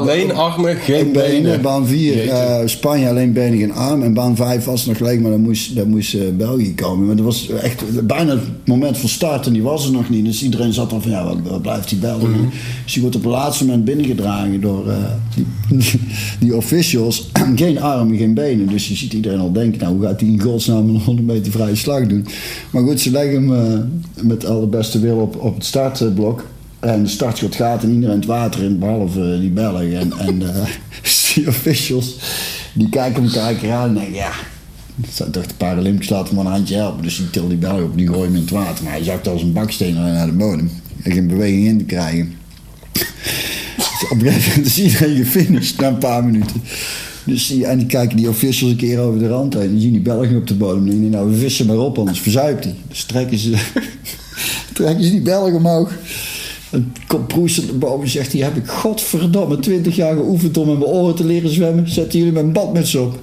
Alleen 0.00 0.34
armen, 0.34 0.76
geen 0.76 1.12
benen. 1.12 1.42
benen. 1.42 1.62
Baan 1.62 1.86
4 1.86 2.14
Jeetje. 2.16 2.30
eh, 2.30 2.66
Spanje 2.66 3.08
alleen 3.08 3.32
benen 3.32 3.62
en 3.62 3.70
arm. 3.72 4.02
En 4.02 4.14
baan 4.14 4.36
5 4.36 4.64
was 4.64 4.86
nog 4.86 4.98
leeg, 4.98 5.20
maar 5.20 5.30
dan 5.30 5.40
moest, 5.40 5.76
dan 5.76 5.88
moest 5.88 6.14
eh, 6.14 6.20
België 6.36 6.74
komen. 6.74 7.06
Maar 7.06 7.16
dat 7.16 7.24
was 7.24 7.48
echt 7.50 8.06
bijna 8.06 8.30
het 8.32 8.40
moment 8.64 8.98
van 8.98 9.08
start 9.08 9.46
en 9.46 9.52
die 9.52 9.62
was 9.62 9.86
er 9.86 9.92
nog 9.92 10.08
niet. 10.10 10.24
Dus 10.24 10.42
iedereen 10.42 10.72
zat 10.72 10.90
dan 10.90 11.02
van 11.02 11.10
ja, 11.10 11.24
wat, 11.24 11.36
wat 11.42 11.62
blijft 11.62 11.88
die 11.88 11.98
België? 11.98 12.26
Mhm. 12.26 12.48
Dus 12.84 12.92
die 12.92 13.02
wordt 13.02 13.16
op 13.16 13.22
het 13.22 13.32
laatste 13.32 13.64
moment 13.64 13.84
binnengedragen 13.84 14.60
door 14.60 14.88
eh, 14.88 14.96
die, 15.34 15.46
die 16.40 16.56
officials. 16.56 17.30
geen 17.56 17.80
armen, 17.80 18.16
geen 18.16 18.34
benen. 18.34 18.66
Dus 18.68 18.88
je 18.88 18.94
ziet 18.94 19.12
iedereen 19.12 19.38
al 19.40 19.52
denken, 19.52 19.80
nou 19.80 19.94
hoe 19.96 20.06
gaat 20.06 20.20
hij 20.20 20.28
in 20.28 20.40
godsnaam 20.40 20.88
een 20.88 21.00
100 21.04 21.26
meter 21.26 21.52
vrije 21.52 21.76
slag 21.76 22.06
doen? 22.06 22.26
Maar 22.70 22.82
goed, 22.82 23.00
ze 23.00 23.10
leggen 23.10 23.48
hem 23.48 23.90
met 24.20 24.44
alle 24.46 24.66
beste 24.66 25.00
wil 25.00 25.16
op, 25.16 25.36
op 25.40 25.54
het 25.54 25.64
startblok. 25.64 26.44
En 26.80 27.02
de 27.02 27.08
startschot 27.08 27.54
gaat 27.54 27.82
en 27.82 27.94
iedereen 27.94 28.16
het 28.16 28.26
water 28.26 28.62
in, 28.62 28.78
behalve 28.78 29.32
eh, 29.32 29.40
die 29.40 29.50
Belgen. 29.50 29.98
En, 29.98 30.12
en 30.26 30.54
eh, 30.54 30.66
die 31.34 31.48
officials, 31.48 32.16
die 32.72 32.88
kijken 32.88 33.22
elkaar 33.22 33.72
aan 33.72 33.88
en 33.88 33.94
denken, 33.94 34.14
ja... 34.14 34.32
Dat 34.98 35.10
zijn 35.12 35.30
toch 35.30 35.46
de 35.46 35.54
Paralympics 35.56 36.08
laten 36.08 36.34
maar 36.34 36.44
een 36.44 36.50
handje 36.50 36.74
helpen. 36.74 37.02
Dus 37.02 37.16
die 37.16 37.30
til 37.30 37.48
die 37.48 37.56
Belgen 37.56 37.84
op, 37.84 37.96
die 37.96 38.06
gooien 38.06 38.24
hem 38.24 38.34
in 38.34 38.40
het 38.40 38.50
water. 38.50 38.84
Maar 38.84 38.92
hij 38.92 39.04
zakt 39.04 39.28
als 39.28 39.42
een 39.42 39.52
baksteen 39.52 39.94
naar 39.94 40.26
de 40.26 40.32
bodem. 40.32 40.70
En 41.02 41.12
geen 41.12 41.26
beweging 41.26 41.66
in 41.66 41.78
te 41.78 41.84
krijgen. 41.84 42.34
Dus 42.92 44.10
op 44.10 44.20
een 44.20 44.26
gegeven 44.26 44.48
moment 44.48 44.66
is 44.66 44.78
iedereen 44.78 45.16
gefinished 45.16 45.80
na 45.80 45.88
een 45.88 45.98
paar 45.98 46.24
minuten. 46.24 46.62
Dus 47.24 47.46
die, 47.46 47.66
en 47.66 47.78
die 47.78 47.86
kijken 47.86 48.16
die 48.16 48.28
officials 48.28 48.72
een 48.72 48.78
keer 48.78 49.00
over 49.00 49.18
de 49.18 49.28
rand 49.28 49.54
heen. 49.54 49.70
En 49.70 49.80
zien 49.80 49.92
die 49.92 50.00
Belgen 50.00 50.36
op 50.36 50.46
de 50.46 50.54
bodem. 50.54 50.78
En 50.78 50.84
die 50.84 50.92
denken, 50.92 51.10
nou 51.10 51.30
we 51.30 51.36
vissen 51.36 51.66
maar 51.66 51.78
op, 51.78 51.98
anders 51.98 52.20
verzuipt 52.20 52.64
hij. 52.64 52.74
Dus 52.88 53.04
trekken 53.04 53.38
ze, 53.38 53.50
trekken 54.74 55.04
ze 55.04 55.10
die 55.10 55.20
Belgen 55.20 55.54
omhoog. 55.54 55.92
En 56.76 56.92
komt 57.06 57.26
proestend 57.26 57.78
boven 57.78 58.04
en 58.04 58.10
zegt 58.10 58.32
hij... 58.32 58.40
heb 58.40 58.56
ik 58.56 58.66
godverdomme 58.66 59.58
twintig 59.58 59.96
jaar 59.96 60.14
geoefend 60.14 60.56
om 60.56 60.70
in 60.70 60.78
mijn 60.78 60.90
oren 60.90 61.14
te 61.14 61.24
leren 61.24 61.50
zwemmen. 61.50 61.88
Zetten 61.88 62.18
jullie 62.18 62.34
mijn 62.34 62.52
badmuts 62.52 62.94
op. 62.94 63.18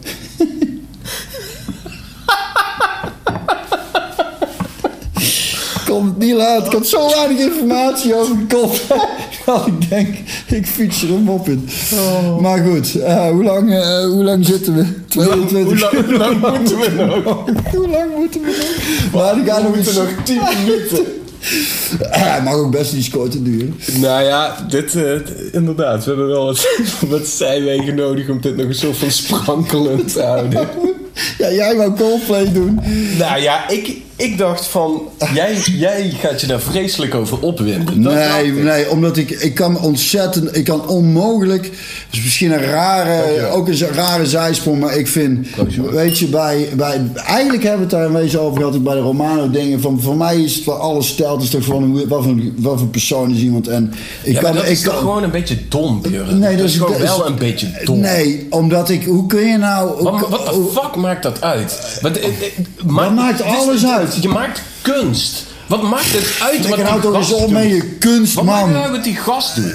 Komt 5.85 6.09
het 6.09 6.17
niet 6.17 6.37
uit. 6.37 6.65
Ik 6.65 6.71
had 6.71 6.87
zo 6.87 7.09
weinig 7.09 7.37
informatie 7.37 8.15
over 8.15 8.35
de 8.37 8.45
kop. 8.55 8.79
dat 9.45 9.67
ik 9.67 9.89
denk, 9.89 10.17
ik 10.47 10.67
fiets 10.67 11.01
er 11.01 11.09
hem 11.09 11.29
op 11.29 11.49
in. 11.49 11.69
Maar 12.41 12.63
goed, 12.63 12.95
eh, 12.95 13.29
hoe, 13.29 13.43
lang, 13.43 13.73
eh, 13.73 14.05
hoe 14.05 14.23
lang 14.23 14.45
zitten 14.45 14.75
we? 14.75 14.85
22 15.07 15.63
Hoe 15.63 15.77
lang, 15.79 16.05
hoe 16.05 16.17
lang 16.17 16.57
moeten 16.57 16.79
we 16.79 16.89
nog? 16.89 17.23
Hoe 17.75 17.89
lang 17.89 18.15
moeten 18.15 18.41
we 18.41 18.75
nog? 19.11 19.21
Maar 19.21 19.37
ik 19.37 19.45
ga 19.49 19.59
nog 19.59 19.75
10 20.23 20.41
minuten. 20.65 21.21
Hij 21.99 22.41
mag 22.41 22.53
ook 22.53 22.71
best 22.71 22.93
iets 22.93 23.09
korter 23.09 23.43
duren. 23.43 23.79
Nou 23.99 24.23
ja, 24.23 24.65
dit, 24.69 24.95
eh, 24.95 25.11
inderdaad. 25.51 26.03
We 26.03 26.09
hebben 26.09 26.27
wel 26.27 26.45
wat, 26.45 26.67
wat 27.09 27.27
zijwegen 27.27 27.95
nodig 27.95 28.29
om 28.29 28.41
dit 28.41 28.55
nog 28.57 28.65
een 28.65 28.75
soort 28.75 28.97
van 28.97 29.11
sprankelend 29.11 30.13
te 30.13 30.21
houden. 30.21 30.67
Ja, 31.37 31.51
jij 31.51 31.75
wou 31.75 31.93
Coldplay 31.93 32.51
doen. 32.51 32.79
Nou 33.17 33.41
ja, 33.41 33.69
ik, 33.69 33.97
ik 34.15 34.37
dacht 34.37 34.65
van, 34.65 35.01
jij, 35.33 35.57
jij 35.77 36.09
gaat 36.19 36.41
je 36.41 36.47
daar 36.47 36.59
vreselijk 36.59 37.15
over 37.15 37.39
opwinden. 37.39 38.01
Dat 38.01 38.13
Nee, 38.13 38.45
ik. 38.47 38.63
nee, 38.63 38.89
omdat 38.89 39.17
ik, 39.17 39.29
ik 39.29 39.53
kan 39.55 39.79
ontzettend, 39.81 40.57
ik 40.57 40.63
kan 40.63 40.87
onmogelijk, 40.87 41.63
dat 41.63 41.71
is 42.11 42.23
misschien 42.23 42.51
een 42.51 42.61
rare, 42.63 43.17
Dankjewel. 43.23 43.51
ook 43.51 43.67
een 43.67 43.77
rare 43.93 44.25
zijsprong, 44.25 44.79
maar 44.79 44.95
ik 44.97 45.07
vind, 45.07 45.47
Dankjewel. 45.55 45.91
weet 45.91 46.19
je, 46.19 46.25
bij, 46.27 46.67
bij, 46.75 47.01
eigenlijk 47.15 47.63
hebben 47.63 47.87
we 47.89 47.95
het 47.95 48.03
daar 48.03 48.05
een 48.05 48.21
beetje 48.23 48.39
over 48.39 48.57
gehad, 48.57 48.83
bij 48.83 48.93
de 48.95 48.99
Romano 49.01 49.49
dingen, 49.49 49.81
van 49.81 50.01
voor 50.01 50.15
mij 50.17 50.41
is 50.41 50.55
het 50.55 50.65
wel 50.65 50.75
alles 50.75 51.07
stelt, 51.07 51.43
is 51.43 51.49
toch 51.49 51.65
hoe- 51.65 52.07
wat 52.07 52.23
voor, 52.23 52.35
wat 52.57 52.79
voor 52.79 52.87
persoon 52.87 53.31
is 53.31 53.39
iemand 53.41 53.67
en 53.67 53.93
ik 54.23 54.33
Ja, 54.33 54.41
kan, 54.41 54.53
dat 54.55 54.63
ik 54.63 54.69
is 54.69 54.81
toch 54.81 54.93
kan, 54.93 55.01
gewoon 55.01 55.23
een 55.23 55.31
beetje 55.31 55.57
dom, 55.69 56.01
Björn? 56.01 56.39
Nee, 56.39 56.55
dat 56.57 56.65
is 56.65 56.75
gewoon 56.75 56.91
dat 56.91 57.01
wel 57.01 57.27
een 57.27 57.35
beetje 57.35 57.67
dom. 57.83 57.99
Nee, 57.99 58.47
omdat 58.49 58.89
ik, 58.89 59.03
hoe 59.03 59.25
kun 59.27 59.41
je 59.47 59.57
nou, 59.57 59.89
hoe- 60.01 60.03
Wat, 60.11 60.29
wat 60.29 60.45
de 60.45 60.51
hoe- 60.51 60.71
fuck 60.71 60.95
maakt 60.95 61.23
dat 61.23 61.41
uit? 61.41 61.99
Wat, 62.01 62.17
eh, 62.17 62.27
eh, 62.27 63.11
maakt 63.11 63.41
alles 63.41 63.85
uit? 63.85 64.02
Je 64.21 64.27
maakt 64.29 64.61
kunst. 64.81 65.43
Wat 65.67 65.81
maakt 65.81 66.11
het 66.11 66.37
uit 66.41 66.67
wat 66.69 66.79
ik 66.79 66.85
hou 66.85 67.01
toch 67.01 67.15
eens 67.15 67.33
op 67.33 67.51
met 67.51 67.63
je 67.69 67.83
kunst, 67.99 68.33
Wat 68.33 68.43
maakt 68.43 68.65
man. 68.65 68.73
het 68.73 68.83
uit 68.83 68.91
wat 68.91 69.03
die 69.03 69.15
gast 69.15 69.55
doet? 69.55 69.73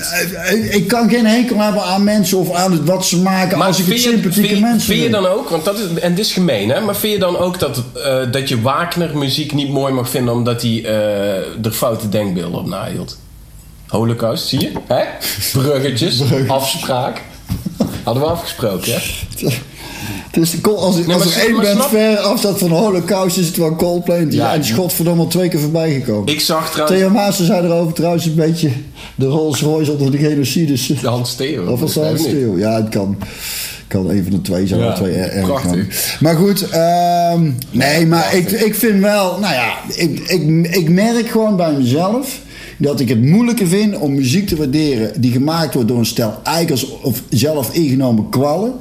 Ik, 0.52 0.74
ik 0.74 0.88
kan 0.88 1.10
geen 1.10 1.26
hekel 1.26 1.56
hebben 1.58 1.82
aan 1.82 2.04
mensen 2.04 2.38
of 2.38 2.52
aan 2.54 2.72
het, 2.72 2.84
wat 2.84 3.06
ze 3.06 3.16
maken 3.22 3.60
als 3.62 3.78
ik 3.78 3.86
het 3.86 4.00
sympathieke 4.00 4.54
je- 4.54 4.60
mensen 4.60 4.80
Vind 4.94 5.02
je 5.02 5.10
dan 5.10 5.26
ook, 5.26 5.48
want 5.48 5.64
dat 5.64 5.78
is, 5.78 6.00
en 6.00 6.14
dit 6.14 6.24
is 6.24 6.32
gemeen 6.32 6.68
hè, 6.68 6.80
maar 6.80 6.96
vind 6.96 7.12
je 7.12 7.18
dan 7.18 7.38
ook 7.38 7.58
dat, 7.58 7.82
eh, 8.04 8.16
dat 8.32 8.48
je 8.48 8.60
Wagner 8.60 9.16
muziek 9.18 9.52
niet 9.54 9.70
mooi 9.70 9.92
mag 9.92 10.08
vinden 10.10 10.34
omdat 10.34 10.62
hij 10.62 10.84
eh 10.84 11.64
er 11.64 11.72
foute 11.72 12.08
denkbeelden 12.08 12.58
op 12.60 12.66
nahield? 12.66 13.18
Holocaust, 13.86 14.46
zie 14.48 14.60
je? 14.60 14.72
Hè? 14.86 15.02
Bruggetjes, 15.52 16.20
afspraak. 16.48 17.22
Hadden 18.02 18.22
we 18.22 18.28
afgesproken, 18.28 18.92
hè? 18.92 18.98
Is, 20.32 20.54
als 20.64 20.96
ik, 20.98 21.06
Nee, 21.06 21.14
als 21.16 21.37
er 21.37 21.42
één 21.42 21.54
band 21.54 21.66
snap- 21.66 21.88
ver 21.88 22.16
afstaat 22.18 22.58
van 22.58 22.68
de 22.68 22.74
holocaust 22.74 23.37
is 23.37 23.46
het 23.46 23.56
wel 23.56 23.76
Coldplay. 23.76 24.18
En 24.18 24.28
die 24.28 24.38
Ja, 24.38 24.52
ja, 24.54 24.61
is 24.61 24.70
godverdomme 24.70 25.22
al 25.22 25.28
twee 25.28 25.48
keer 25.48 25.61
voorbij 25.61 25.92
gekomen. 25.92 26.32
Ik 26.32 26.40
zag 26.40 26.70
trouwens 26.70 26.98
Theo 27.00 27.11
Maassen 27.11 27.46
zei 27.46 27.66
erover 27.66 27.92
trouwens 27.92 28.24
een 28.24 28.34
beetje 28.34 28.70
de 29.14 29.26
Rolls 29.26 29.61
Royce 29.62 29.92
onder 29.92 30.11
de 30.11 30.18
genocides. 30.18 30.92
Hans 31.02 31.34
Theo. 31.34 31.66
Of 31.66 31.80
was 31.80 31.94
niet. 31.96 32.18
stil? 32.20 32.56
Ja, 32.56 32.74
het 32.76 32.88
kan. 32.88 33.16
kan 33.88 34.11
een 34.11 34.22
van 34.22 34.32
de 34.32 34.40
twee 34.40 34.66
zijn, 34.66 34.80
Ja, 34.80 34.92
twee 34.92 35.12
er- 35.14 35.30
erg 35.30 35.46
prachtig. 35.46 35.70
gaan. 35.70 35.87
Maar 36.20 36.34
goed, 36.37 36.68
ehm, 36.68 37.50
nee, 37.70 38.06
maar 38.06 38.34
ik, 38.34 38.50
ik 38.50 38.74
vind 38.74 39.00
wel, 39.00 39.38
nou 39.40 39.54
ja, 39.54 39.72
ik, 39.96 40.18
ik, 40.20 40.66
ik 40.76 40.88
merk 40.88 41.28
gewoon 41.28 41.56
bij 41.56 41.72
mezelf 41.72 42.38
dat 42.78 43.00
ik 43.00 43.08
het 43.08 43.22
moeilijker 43.24 43.66
vind 43.66 43.96
om 43.98 44.14
muziek 44.14 44.46
te 44.48 44.56
waarderen 44.56 45.20
die 45.20 45.32
gemaakt 45.32 45.74
wordt 45.74 45.88
door 45.88 45.98
een 45.98 46.06
stel 46.06 46.34
eikels 46.42 47.00
of 47.02 47.22
zelf 47.30 47.72
ingenomen 47.74 48.28
kwallen. 48.28 48.72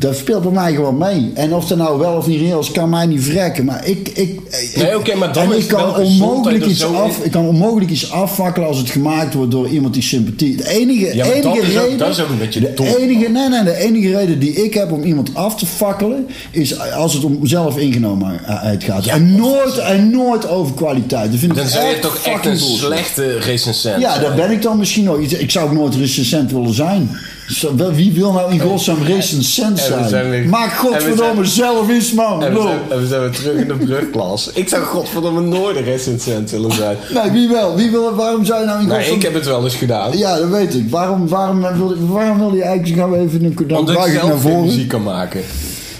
Dat 0.00 0.16
speelt 0.16 0.42
bij 0.42 0.52
mij 0.52 0.74
gewoon 0.74 0.98
mee. 0.98 1.30
En 1.34 1.54
of 1.54 1.66
dat 1.66 1.78
nou 1.78 1.98
wel 1.98 2.12
of 2.16 2.26
niet 2.26 2.40
reëel 2.40 2.60
is, 2.60 2.70
kan 2.72 2.88
mij 2.90 3.06
niet 3.06 3.22
vrekken. 3.22 3.64
Maar 3.64 3.86
ik... 3.86 4.08
ik, 4.08 4.16
ik 4.16 4.76
Nee, 4.76 4.96
oké, 4.98 5.14
maar 5.14 5.32
dan 5.32 5.42
en 5.42 5.48
is 5.58 5.64
ik 5.64 5.70
het 5.70 5.80
kan 5.80 5.96
onmogelijk 5.96 6.64
je 6.64 6.70
iets 6.70 6.84
af, 6.84 7.18
in- 7.18 7.24
ik 7.24 7.30
kan 7.30 7.46
onmogelijk 7.46 7.90
iets 7.90 8.12
als 8.12 8.78
het 8.78 8.90
gemaakt 8.90 9.34
wordt 9.34 9.50
door 9.50 9.68
iemand 9.68 9.94
die 9.94 10.02
sympathie... 10.02 10.56
De 10.56 10.68
enige, 10.68 11.16
Ja, 11.16 11.24
enige 11.24 11.42
dat 11.42 11.56
is 11.56 11.76
ook- 11.76 11.82
reden... 11.82 11.98
dat 11.98 12.08
is 12.08 12.20
ook 12.20 12.28
een 12.28 12.38
beetje 12.38 12.60
de 12.60 12.96
enige, 12.98 13.28
nee, 13.28 13.48
nee, 13.48 13.62
de 13.64 13.74
enige 13.76 14.16
reden 14.16 14.38
die 14.38 14.52
ik 14.64 14.74
heb 14.74 14.92
om 14.92 15.02
iemand 15.02 15.34
af 15.34 15.56
te 15.56 15.66
fakkelen... 15.66 16.26
is 16.50 16.80
als 16.92 17.14
het 17.14 17.24
om 17.24 17.46
zelf 17.46 17.78
ingenomenheid 17.78 18.84
gaat. 18.84 19.06
en, 19.06 19.36
nooit, 19.36 19.78
en 19.78 20.10
nooit 20.10 20.48
over 20.48 20.74
kwaliteit. 20.74 21.30
Dat 21.30 21.40
vind 21.40 21.52
ik 21.52 21.58
Dan 21.58 21.68
zou 21.68 21.84
je 21.86 21.90
echt 21.92 22.02
toch 22.02 22.16
echt 22.24 22.46
een 22.46 22.58
slechte 22.58 23.38
recensent 23.38 24.00
Ja, 24.00 24.10
zijn. 24.10 24.22
daar 24.22 24.34
ben 24.36 24.50
ik 24.50 24.62
dan 24.62 24.78
misschien 24.78 25.04
nog. 25.04 25.18
Ik 25.18 25.50
zou 25.50 25.66
ook 25.68 25.74
nooit 25.74 25.94
recensent 25.94 26.52
willen 26.52 26.74
zijn. 26.74 27.10
Wie 27.92 28.12
wil 28.12 28.32
nou 28.32 28.52
in 28.52 28.60
godsnaam 28.60 29.02
recensent 29.02 29.78
zijn 29.78 30.08
zijn? 30.08 30.48
Maak 30.48 30.72
godverdomme 30.72 31.44
zelf 31.44 31.90
iets, 31.90 32.12
man. 32.12 32.44
En 32.44 32.54
we, 32.54 32.60
zijn, 32.60 32.78
en 32.88 33.00
we 33.00 33.06
zijn 33.06 33.20
weer 33.20 33.30
terug 33.30 33.60
in 33.60 33.68
de 33.68 33.74
brugklas. 33.74 34.50
Ik 34.54 34.68
zou 34.68 34.84
godverdomme 34.84 35.40
nooit 35.40 35.76
een 35.76 35.84
recensent 35.84 36.50
willen 36.50 36.72
zijn. 36.72 36.96
Nee, 37.14 37.30
wie 37.30 37.48
wel? 37.48 37.76
Wie 37.76 37.90
wil, 37.90 38.14
waarom 38.14 38.44
zou 38.44 38.60
je 38.60 38.66
nou 38.66 38.80
in 38.80 38.86
Nee, 38.86 38.96
godsnaam... 38.96 39.16
ik 39.16 39.22
heb 39.22 39.34
het 39.34 39.46
wel 39.46 39.64
eens 39.64 39.74
gedaan. 39.74 40.18
Ja, 40.18 40.38
dat 40.38 40.48
weet 40.48 40.74
ik. 40.74 40.90
Waarom, 40.90 41.28
waarom, 41.28 41.60
wil, 41.60 41.94
waarom 41.98 42.38
wil 42.38 42.54
je 42.54 42.62
eigenlijk... 42.62 42.98
Gaan 42.98 43.10
we 43.10 43.18
even 43.18 43.44
een, 43.44 43.54
dan 43.66 43.78
Omdat 43.78 44.06
ik 44.06 44.12
zelf 44.12 44.44
muziek 44.44 44.88
kan 44.88 45.02
maken. 45.02 45.40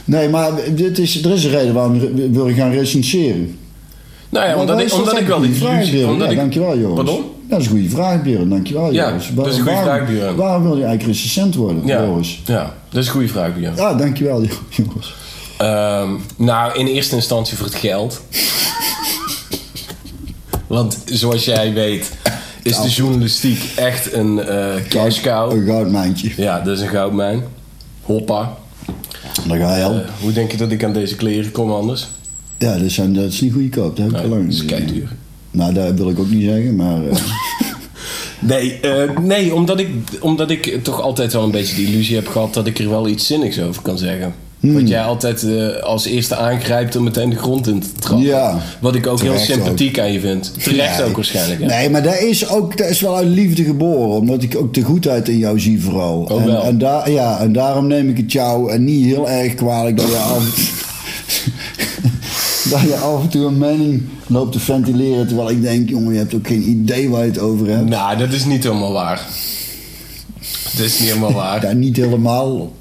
Nee, 0.04 0.28
maar 0.28 0.50
dit 0.74 0.98
is, 0.98 1.24
er 1.24 1.32
is 1.32 1.44
een 1.44 1.50
reden 1.50 1.74
waarom 1.74 2.00
wil 2.32 2.48
je 2.48 2.54
gaan 2.54 2.72
recenseren. 2.72 3.58
Nou 4.30 4.46
ja, 4.46 4.52
omdat 4.52 4.66
dat 4.68 4.78
ik, 4.80 4.84
is 4.86 4.92
omdat 4.92 5.18
ik 5.18 5.26
wel 5.26 5.40
die 5.40 5.54
vraag, 5.54 5.90
ja, 5.90 6.28
ik, 6.28 6.36
dankjewel, 6.36 6.78
Joris. 6.78 6.94
Pardon? 6.94 7.16
Ja, 7.16 7.22
dat 7.48 7.60
is 7.60 7.64
een 7.66 7.70
goede 7.72 7.88
vraag, 7.88 8.22
Björn. 8.22 8.48
Dankjewel, 8.48 8.92
Ja, 8.92 9.08
Joris. 9.08 9.30
dat 9.34 9.46
is 9.46 9.56
een 9.56 9.62
goede 9.62 9.76
Waarom- 9.76 9.94
vraag, 9.96 10.08
Björn. 10.08 10.36
Waarom 10.36 10.62
wil 10.62 10.76
je 10.76 10.84
eigenlijk 10.84 11.12
recensent 11.16 11.54
worden, 11.54 11.86
Ja, 11.86 12.04
Joris? 12.04 12.40
ja, 12.44 12.74
dat 12.88 13.00
is 13.00 13.06
een 13.06 13.12
goede 13.12 13.28
vraag, 13.28 13.54
Björn. 13.54 13.76
Ja, 13.76 13.94
dankjewel, 13.94 14.42
Joris. 14.76 15.14
Ehm, 15.58 16.10
nou, 16.36 16.78
in 16.78 16.86
eerste 16.86 17.14
instantie 17.14 17.56
voor 17.56 17.66
het 17.66 17.74
geld. 17.74 18.20
Want 20.66 20.98
zoals 21.04 21.44
jij 21.44 21.72
weet, 21.72 22.10
is 22.62 22.80
de 22.80 22.88
journalistiek 22.88 23.72
echt 23.76 24.12
een 24.12 24.38
eh 24.40 24.66
cash 24.88 25.20
cow. 25.20 25.52
Een 25.52 25.66
goudmijntje. 25.66 26.30
Ja, 26.36 26.60
dat 26.60 26.76
is 26.76 26.82
een 26.82 26.88
goudmijn. 26.88 27.42
Hoppa. 28.02 28.54
Daar 29.48 29.58
ga 29.58 29.76
je 29.76 29.84
al. 29.84 29.94
Eh, 29.94 30.00
hoe 30.20 30.32
denk 30.32 30.50
je 30.50 30.56
dat 30.56 30.70
ik 30.70 30.84
aan 30.84 30.92
deze 30.92 31.16
kleren 31.16 31.52
kom 31.52 31.72
anders? 31.72 32.08
Ja, 32.60 32.78
dat, 32.78 32.90
zijn, 32.90 33.12
dat 33.14 33.24
is 33.32 33.40
niet 33.40 33.52
goedkoop. 33.52 33.96
Dat 33.96 34.06
heb 34.06 34.14
ik 34.16 34.22
al 34.22 34.28
lang 34.30 34.44
dat 34.44 34.52
is 34.52 34.64
keiduur. 34.64 35.12
Nou, 35.50 35.74
dat 35.74 35.94
wil 35.94 36.08
ik 36.10 36.18
ook 36.18 36.30
niet 36.30 36.44
zeggen, 36.44 36.76
maar... 36.76 37.06
eh, 37.08 37.16
Nee, 38.40 38.80
eh, 38.80 39.16
nee 39.22 39.54
omdat, 39.54 39.80
ik, 39.80 39.88
omdat 40.20 40.50
ik 40.50 40.78
toch 40.84 41.00
altijd 41.00 41.32
wel 41.32 41.42
een 41.44 41.50
beetje 41.50 41.76
de 41.76 41.82
illusie 41.84 42.14
heb 42.16 42.28
gehad 42.28 42.54
dat 42.54 42.66
ik 42.66 42.78
er 42.78 42.90
wel 42.90 43.08
iets 43.08 43.26
zinnigs 43.26 43.60
over 43.60 43.82
kan 43.82 43.98
zeggen. 43.98 44.34
Hmm. 44.60 44.72
Want 44.74 44.88
jij 44.88 45.02
altijd 45.02 45.42
eh, 45.42 45.82
als 45.82 46.06
eerste 46.06 46.36
aangrijpt 46.36 46.96
om 46.96 47.04
meteen 47.04 47.30
de 47.30 47.36
grond 47.36 47.66
in 47.66 47.80
te 47.80 47.92
trappen. 47.98 48.26
Ja. 48.26 48.58
Wat 48.80 48.94
ik 48.94 49.06
ook 49.06 49.18
Terecht 49.18 49.46
heel 49.46 49.54
sympathiek 49.56 49.98
aan 49.98 50.12
je 50.12 50.20
vind. 50.20 50.52
Terecht 50.62 50.98
Nee. 50.98 51.06
ook 51.08 51.14
waarschijnlijk. 51.16 51.60
Nee, 51.60 51.90
maar 51.90 52.02
dat 52.02 52.18
is 52.20 52.48
ook 52.48 52.76
dat 52.76 52.88
is 52.88 53.00
wel 53.00 53.16
uit 53.16 53.26
liefde 53.28 53.64
geboren. 53.64 54.18
Omdat 54.20 54.42
ik 54.42 54.56
ook 54.56 54.74
de 54.74 54.82
goedheid 54.82 55.28
in 55.28 55.38
jou 55.38 55.60
zie 55.60 55.82
vooral. 55.82 56.28
Ook 56.30 56.40
en, 56.40 56.46
wel. 56.46 56.62
En, 56.62 56.78
daar, 56.78 57.10
ja, 57.10 57.38
en 57.40 57.52
daarom 57.52 57.86
neem 57.86 58.08
ik 58.08 58.16
het 58.16 58.32
jou 58.32 58.70
en 58.72 58.84
niet 58.84 59.04
heel 59.04 59.28
erg 59.30 59.54
kwalijk 59.54 59.96
dat 59.96 60.06
je 60.06 60.16
af, 60.34 60.88
dat 62.70 62.80
je 62.80 62.96
af 62.96 63.22
en 63.22 63.28
toe 63.28 63.46
een 63.46 63.58
mening 63.58 64.02
loopt 64.26 64.52
te 64.52 64.60
ventileren. 64.60 65.26
Terwijl 65.26 65.50
ik 65.50 65.62
denk, 65.62 65.88
jongen, 65.88 66.12
je 66.12 66.18
hebt 66.18 66.34
ook 66.34 66.46
geen 66.46 66.68
idee 66.68 67.08
waar 67.10 67.20
je 67.24 67.30
het 67.30 67.38
over 67.38 67.68
hebt. 67.68 67.88
Nou, 67.88 68.16
dat 68.16 68.32
is 68.32 68.44
niet 68.44 68.62
helemaal 68.64 68.92
waar. 68.92 69.26
Dat 70.76 70.84
is 70.86 70.98
niet 70.98 71.08
helemaal 71.08 71.32
waar. 71.32 71.62
Ja, 71.66 71.72
niet 71.72 71.96
helemaal. 71.96 72.72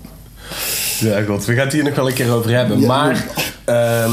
Ja, 1.00 1.22
god, 1.22 1.46
we 1.46 1.54
gaan 1.54 1.64
het 1.64 1.74
hier 1.74 1.84
nog 1.84 1.96
wel 1.96 2.08
een 2.08 2.14
keer 2.14 2.32
over 2.34 2.50
hebben. 2.56 2.80
Ja, 2.80 2.88
maar, 2.88 3.26
ehm, 3.66 4.12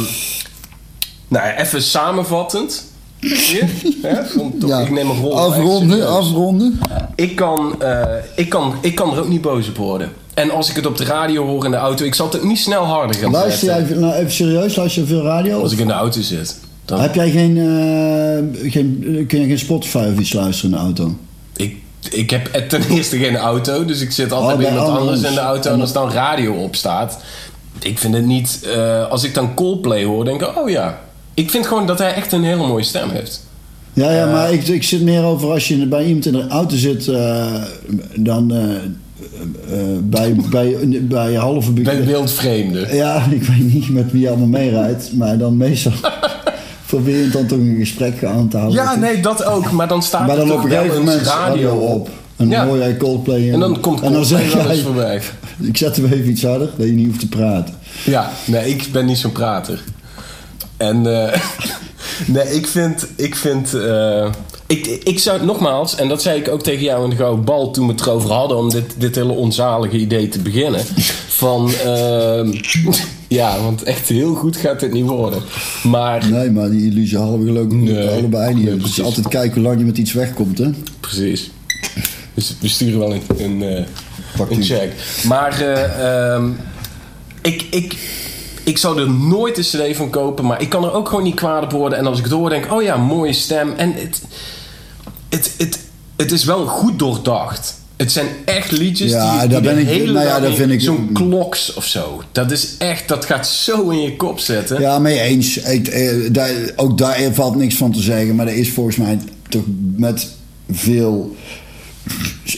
nou 1.28 1.46
ja, 1.46 1.56
even 1.58 1.82
samenvattend. 1.82 2.84
Zie 3.20 3.56
je? 3.56 3.98
Hè? 4.02 4.40
Om 4.40 4.58
toch- 4.58 4.70
Ja. 4.70 4.78
Ik 4.80 4.90
neem 4.90 5.10
een 5.10 5.20
rol. 5.20 5.38
Afronden, 5.40 6.08
afronden. 6.08 6.78
Ik 7.14 7.36
kan, 7.36 7.82
eh, 7.82 8.02
ik, 8.36 8.48
kan, 8.48 8.74
ik 8.80 8.94
kan 8.94 9.12
er 9.12 9.20
ook 9.20 9.28
niet 9.28 9.40
boos 9.40 9.68
op 9.68 9.76
worden. 9.76 10.12
En 10.36 10.50
als 10.50 10.70
ik 10.70 10.76
het 10.76 10.86
op 10.86 10.96
de 10.96 11.04
radio 11.04 11.46
hoor 11.46 11.64
in 11.64 11.70
de 11.70 11.76
auto, 11.76 12.04
ik 12.04 12.14
zal 12.14 12.28
het 12.30 12.42
niet 12.44 12.58
snel 12.58 12.84
harder 12.84 13.16
gaan 13.16 13.30
Luister 13.30 13.68
jij, 13.68 13.78
zetten. 13.78 14.00
nou 14.00 14.14
even 14.14 14.32
serieus, 14.32 14.76
luister 14.76 15.02
je 15.02 15.08
veel 15.08 15.22
radio? 15.22 15.62
Als 15.62 15.72
ik 15.72 15.78
in 15.78 15.86
de 15.86 15.92
auto 15.92 16.20
zit. 16.20 16.56
Dan, 16.84 17.00
Heb 17.00 17.14
jij 17.14 17.30
geen, 17.30 17.56
eh, 17.58 18.70
geen, 18.70 19.24
kun 19.28 19.40
je 19.40 19.46
geen 19.46 19.58
Spotify 19.58 20.08
of 20.12 20.18
iets 20.18 20.32
luisteren 20.32 20.70
in 20.70 20.76
de 20.76 20.82
auto? 20.82 21.16
ik, 21.56 21.76
ik 22.10 22.30
heb 22.30 22.46
ten 22.68 22.82
eerste 22.96 23.18
geen 23.18 23.36
auto, 23.36 23.84
dus 23.84 24.00
ik 24.00 24.10
zit 24.12 24.32
altijd 24.32 24.52
Oh, 24.52 24.56
bij 24.58 24.66
bij 24.66 24.74
iemand 24.76 24.98
anders 24.98 25.10
anderen. 25.16 25.28
in 25.30 25.34
de 25.34 25.40
auto. 25.46 25.70
En 25.72 25.80
als 25.80 25.92
dan 25.92 26.10
radio 26.10 26.54
op 26.54 26.74
staat, 26.76 27.18
ik 27.82 27.98
vind 27.98 28.14
het 28.14 28.26
niet... 28.26 28.60
eh, 28.74 29.08
als 29.10 29.24
ik 29.24 29.34
dan 29.34 29.54
Coldplay 29.54 30.04
hoor, 30.04 30.24
denk 30.24 30.40
ik, 30.42 30.58
oh 30.58 30.70
ja. 30.70 30.98
Ik 31.34 31.50
vind 31.50 31.66
gewoon 31.66 31.86
dat 31.86 31.98
hij 31.98 32.14
echt 32.14 32.32
een 32.32 32.44
hele 32.44 32.66
mooie 32.66 32.84
stem 32.84 33.10
heeft. 33.10 33.44
Ja, 33.92 34.10
ja, 34.12 34.26
maar 34.30 34.52
ik, 34.52 34.66
ik 34.68 34.82
zit 34.82 35.02
meer 35.02 35.22
over 35.24 35.50
als 35.50 35.68
je 35.68 35.86
bij 35.86 36.04
iemand 36.04 36.26
in 36.26 36.32
de 36.32 36.46
auto 36.48 36.76
zit, 36.76 37.08
eh, 37.08 37.54
dan 38.16 38.54
eh, 38.54 38.60
eh, 39.70 39.78
bij, 40.02 40.36
bij, 40.50 40.76
bij 41.02 41.34
halve... 41.34 41.72
Bij 41.72 42.04
wildvreemden. 42.04 42.94
Ja, 42.96 43.24
ik 43.30 43.42
weet 43.42 43.72
niet 43.72 43.88
met 43.88 44.12
wie 44.12 44.20
je 44.20 44.28
allemaal 44.28 44.46
meerijdt, 44.46 45.12
maar 45.12 45.38
dan 45.38 45.56
meestal 45.56 45.92
probeer 46.86 47.22
je 47.22 47.28
dan 47.28 47.46
toch 47.46 47.58
een 47.58 47.76
gesprek 47.78 48.24
aan 48.24 48.48
te 48.48 48.56
houden. 48.56 48.82
Ja, 48.82 48.94
nee, 48.94 49.20
dat 49.20 49.44
ook. 49.44 49.70
Maar 49.70 49.88
dan 49.88 50.02
staat 50.02 50.26
Maar 50.26 50.30
er 50.30 50.36
dan 50.36 50.48
toch 50.48 50.58
op 50.58 50.64
een 50.64 50.70
gegeven 50.70 50.98
moment 50.98 51.22
radio 51.22 51.70
op. 51.70 52.08
En 52.36 52.48
dan 52.48 52.58
Ja. 52.58 52.66
hoor 52.66 52.78
jij 52.78 52.96
Coldplay. 52.96 53.52
En 53.52 53.60
dan 53.60 53.80
komt 53.80 54.00
en 54.00 54.12
dan 54.12 54.24
zeg 54.24 54.52
jij, 54.52 54.76
voorbij. 54.78 55.22
ik 55.60 55.76
zet 55.76 55.96
hem 55.96 56.04
even 56.04 56.30
iets 56.30 56.42
harder, 56.42 56.70
dat 56.76 56.86
je 56.86 56.92
niet 56.92 57.06
hoeft 57.06 57.20
te 57.20 57.28
praten. 57.28 57.74
Ja, 58.04 58.30
nee, 58.44 58.68
ik 58.68 58.88
ben 58.92 59.06
niet 59.06 59.18
zo'n 59.18 59.32
prater. 59.32 59.82
En 60.76 61.26
eh, 61.26 61.40
nee, 62.26 62.54
ik 62.54 62.66
vind. 62.66 63.06
Ik, 63.16 63.36
vind 63.36 63.74
eh, 63.74 64.30
ik, 64.66 64.86
ik 64.86 65.18
zou 65.18 65.44
nogmaals, 65.44 65.94
en 65.96 66.08
dat 66.08 66.22
zei 66.22 66.40
ik 66.40 66.48
ook 66.48 66.62
tegen 66.62 66.82
jou 66.82 67.04
in 67.04 67.10
de 67.10 67.16
Gouden 67.16 67.44
Bal 67.44 67.70
toen 67.70 67.86
we 67.86 67.92
het 67.92 68.00
erover 68.00 68.32
hadden 68.32 68.56
om 68.56 68.70
dit, 68.70 68.94
dit 68.96 69.14
hele 69.14 69.32
onzalige 69.32 69.96
idee 69.96 70.28
te 70.28 70.38
beginnen. 70.38 70.80
Van 71.36 71.70
ehm, 71.84 72.52
ja, 73.28 73.60
want 73.60 73.82
echt 73.82 74.08
heel 74.08 74.34
goed 74.34 74.56
gaat 74.56 74.80
dit 74.80 74.92
niet 74.92 75.06
worden. 75.06 75.42
Maar 75.82 76.30
Nee, 76.30 76.50
maar 76.50 76.70
die 76.70 76.90
illusie 76.90 77.18
hadden 77.18 77.40
we 77.40 77.46
geloof 77.46 77.64
ik 77.64 77.72
Nee. 77.72 78.08
allebei 78.08 78.54
niet. 78.54 78.64
Nee, 78.64 78.72
dus 78.74 78.82
precies. 78.82 79.02
altijd 79.04 79.28
kijken 79.28 79.54
hoe 79.54 79.62
lang 79.62 79.78
je 79.78 79.84
met 79.84 79.98
iets 79.98 80.12
wegkomt, 80.12 80.58
hè? 80.58 80.70
precies. 81.00 81.50
Dus 82.34 82.56
we 82.60 82.68
sturen 82.68 82.98
wel 82.98 83.12
een, 83.14 83.22
een, 83.38 83.62
eh, 83.62 83.84
een 84.50 84.62
check. 84.62 84.92
Maar 85.24 85.60
eh, 85.60 86.32
ehm, 86.34 86.50
ik, 87.42 87.66
ik, 87.70 87.96
ik 88.64 88.78
zou 88.78 89.00
er 89.00 89.10
nooit 89.10 89.58
een 89.58 89.64
cd 89.90 89.96
van 89.96 90.10
kopen, 90.10 90.46
maar 90.46 90.60
ik 90.60 90.68
kan 90.68 90.84
er 90.84 90.92
ook 90.92 91.08
gewoon 91.08 91.24
niet 91.24 91.34
kwaad 91.34 91.62
op 91.62 91.70
worden. 91.72 91.98
En 91.98 92.06
als 92.06 92.18
ik 92.18 92.24
het 92.24 92.32
hoor, 92.32 92.48
denk 92.48 92.64
ik, 92.64 92.72
oh 92.72 92.82
ja, 92.82 92.96
mooie 92.96 93.32
stem. 93.32 93.72
En 93.76 93.92
het, 93.92 94.22
het, 95.28 95.50
het, 95.58 95.78
het 96.16 96.32
is 96.32 96.44
wel 96.44 96.66
goed 96.66 96.98
doordacht. 96.98 97.74
Het 97.96 98.12
zijn 98.12 98.26
echt 98.44 98.70
liedjes 98.70 99.10
Ja, 99.10 99.46
die, 99.46 99.48
die 99.60 99.60
de 99.74 99.80
ik- 99.80 99.86
hele 99.86 100.12
nou 100.12 100.26
ja, 100.26 100.36
in- 100.36 100.54
vind 100.56 100.70
ik- 100.70 100.80
Zo'n 100.80 101.10
kloks 101.12 101.74
of 101.74 101.86
zo. 101.86 102.22
Dat 102.32 102.50
is 102.50 102.74
echt, 102.78 103.08
dat 103.08 103.24
gaat 103.24 103.48
zo 103.48 103.88
in 103.88 104.00
je 104.02 104.16
kop 104.16 104.38
zetten. 104.38 104.80
Ja, 104.80 104.98
mee 104.98 105.20
eens. 105.20 105.56
Ik, 105.56 105.88
eh, 105.88 106.10
daar, 106.32 106.50
ook 106.76 106.98
daar 106.98 107.18
valt 107.32 107.56
niks 107.56 107.74
van 107.74 107.92
te 107.92 108.00
zeggen. 108.02 108.34
Maar 108.34 108.46
er 108.46 108.56
is 108.56 108.70
volgens 108.70 108.96
mij 108.96 109.18
toch 109.48 109.64
met 109.96 110.28
veel... 110.70 111.36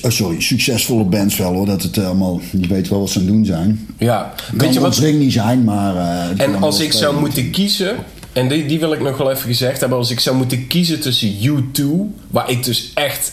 oh, 0.02 0.10
sorry, 0.10 0.40
succesvolle 0.40 1.04
bands 1.04 1.36
wel 1.36 1.52
hoor. 1.52 1.66
Dat 1.66 1.82
het 1.82 1.98
allemaal... 1.98 2.40
Je 2.60 2.66
weet 2.68 2.88
wel 2.88 3.00
wat 3.00 3.10
ze 3.10 3.18
aan 3.18 3.24
het 3.24 3.34
doen 3.34 3.44
zijn. 3.44 3.86
Ja, 3.98 4.32
Kan 4.50 4.58
weet 4.58 4.74
je 4.74 4.80
wat? 4.80 4.94
ding 4.94 5.18
niet 5.18 5.32
zijn, 5.32 5.64
maar... 5.64 5.96
eh, 5.96 6.28
het 6.28 6.38
En 6.38 6.62
als 6.62 6.80
ik 6.80 6.92
zou 6.92 7.20
moeten 7.20 7.50
kiezen, 7.50 7.96
en 8.32 8.48
die, 8.48 8.66
die 8.66 8.78
wil 8.80 8.92
ik 8.92 9.00
nog 9.00 9.16
wel 9.16 9.30
even 9.30 9.46
gezegd 9.48 9.80
hebben, 9.80 9.98
als 9.98 10.10
ik 10.10 10.20
zou 10.20 10.36
moeten 10.36 10.66
kiezen 10.66 11.00
tussen 11.00 11.34
U2, 11.40 11.84
waar 12.30 12.50
ik 12.50 12.64
dus 12.64 12.90
echt 12.94 13.32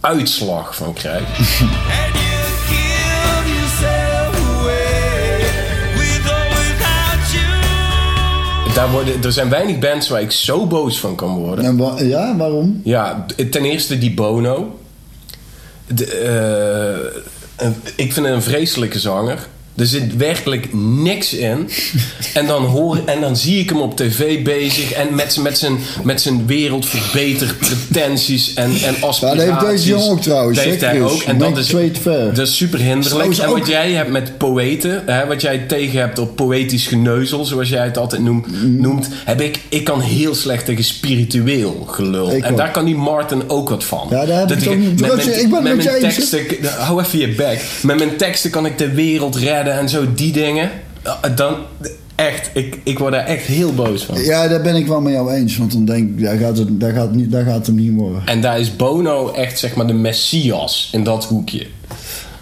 uitslag 0.00 0.76
van 0.76 0.92
krijg. 0.92 1.22
And 1.38 2.14
you 2.14 2.44
give 2.66 3.50
yourself 3.54 4.60
away 4.60 5.38
with 5.94 6.30
or 6.30 6.48
without 6.48 7.30
you. 7.32 8.74
Daar 8.74 8.90
worden, 8.90 9.22
er 9.22 9.32
zijn 9.32 9.48
weinig 9.48 9.78
bands 9.78 10.08
waar 10.08 10.20
ik 10.22 10.30
zo 10.30 10.66
boos 10.66 10.98
van 11.00 11.14
kan 11.14 11.36
worden. 11.36 11.64
En 11.64 11.76
wa- 11.76 12.00
ja, 12.02 12.36
waarom? 12.36 12.80
Ja, 12.84 13.26
ten 13.50 13.64
eerste 13.64 13.98
die 13.98 14.14
Bono. 14.14 14.78
De, 15.86 16.06
eh, 16.06 17.66
een- 17.66 17.76
ik 17.96 18.12
vind 18.12 18.26
het 18.26 18.34
een 18.34 18.42
vreselijke 18.42 18.98
zanger. 18.98 19.46
Er 19.76 19.86
zit 19.86 20.16
werkelijk 20.16 20.68
niks 20.74 21.34
in. 21.34 21.68
En 22.34 22.46
dan, 22.46 22.64
hoor, 22.64 22.98
en 23.06 23.20
dan 23.20 23.36
zie 23.36 23.58
ik 23.60 23.68
hem 23.68 23.80
op 23.80 23.96
tv 23.96 24.42
bezig. 24.44 24.92
En 24.92 25.14
met, 25.14 25.36
met, 25.42 25.58
zijn, 25.58 25.78
met 26.02 26.20
zijn 26.20 26.46
wereldverbeterpretenties 26.46 28.54
en, 28.54 28.70
en 28.84 28.94
aspiraties. 29.00 29.42
Ja, 29.44 29.50
dat 29.50 29.60
heeft 29.60 29.70
deze 29.76 29.88
jongen 29.88 30.10
ook 30.10 30.20
trouwens, 30.20 30.56
Dat 30.58 30.66
heeft 30.66 30.80
hij 30.80 31.02
ook. 31.02 31.22
En 31.22 31.38
dat 31.38 31.58
is, 31.58 31.68
dat 32.34 32.38
is 32.38 32.56
super 32.56 32.78
hinderlijk. 32.78 33.38
En 33.38 33.50
wat 33.50 33.66
jij 33.66 33.92
hebt 33.92 34.10
met 34.10 34.38
poëten, 34.38 35.02
hè, 35.06 35.26
wat 35.26 35.40
jij 35.40 35.58
tegen 35.58 35.98
hebt 36.00 36.18
op 36.18 36.36
poëtisch 36.36 36.86
geneuzel, 36.86 37.44
zoals 37.44 37.68
jij 37.68 37.84
het 37.84 37.98
altijd 37.98 38.22
noemt, 38.22 38.46
Mm. 38.62 38.80
noemt 38.80 39.08
heb 39.24 39.40
ik, 39.40 39.60
ik 39.68 39.84
kan 39.84 40.00
heel 40.00 40.34
slecht 40.34 40.64
tegen 40.64 40.84
spiritueel 40.84 41.86
gelul. 41.90 42.32
Ik 42.32 42.42
en 42.44 42.50
ook. 42.50 42.56
daar 42.56 42.70
kan 42.70 42.84
die 42.84 42.96
Martin 42.96 43.50
ook 43.50 43.68
wat 43.68 43.84
van. 43.84 44.06
Ja, 44.10 44.26
daar 44.26 44.38
heb 44.38 44.48
Dat 44.48 44.62
ik 44.62 44.68
ook 44.68 44.76
niet- 44.76 45.00
met, 45.00 45.10
ik 45.10 45.16
met, 45.26 45.50
ben 45.50 45.50
met 45.50 45.62
met 45.76 45.84
mijn 45.84 46.00
teksten, 46.00 46.40
hou 46.78 47.02
even 47.02 47.18
je 47.18 47.28
bek. 47.28 47.64
Met 47.82 47.98
mijn 47.98 48.16
teksten 48.16 48.50
kan 48.50 48.66
ik 48.66 48.78
de 48.78 48.90
wereld 48.90 49.36
redden 49.36 49.63
en 49.72 49.88
zo 49.88 50.14
die 50.14 50.32
dingen. 50.32 50.70
Eh, 51.02 51.12
Dan, 51.36 51.54
echt, 52.14 52.50
ik, 52.54 52.78
ik 52.84 52.98
word 52.98 53.12
daar 53.12 53.24
echt 53.26 53.46
heel 53.46 53.74
boos 53.74 54.04
van. 54.04 54.22
Ja, 54.24 54.48
daar 54.48 54.62
ben 54.62 54.74
ik 54.76 54.86
wel 54.86 55.00
met 55.00 55.12
jou 55.12 55.32
eens. 55.32 55.56
Want 55.56 55.72
dan 55.72 55.84
denk 55.84 56.08
ik, 56.18 56.24
daar 56.24 56.36
gaat 56.36 56.58
het, 56.58 56.80
daar 56.80 56.92
gaat 56.92 57.12
niet, 57.14 57.30
daar 57.30 57.44
gaat 57.44 57.56
het 57.56 57.66
hem 57.66 57.74
niet 57.76 57.94
worden. 57.94 58.22
En 58.26 58.40
daar 58.40 58.60
is 58.60 58.76
Bono 58.76 59.32
echt 59.32 59.58
zeg 59.58 59.74
maar 59.74 59.86
de 59.86 59.92
messias 59.92 60.88
in 60.92 61.04
dat 61.04 61.24
hoekje. 61.24 61.66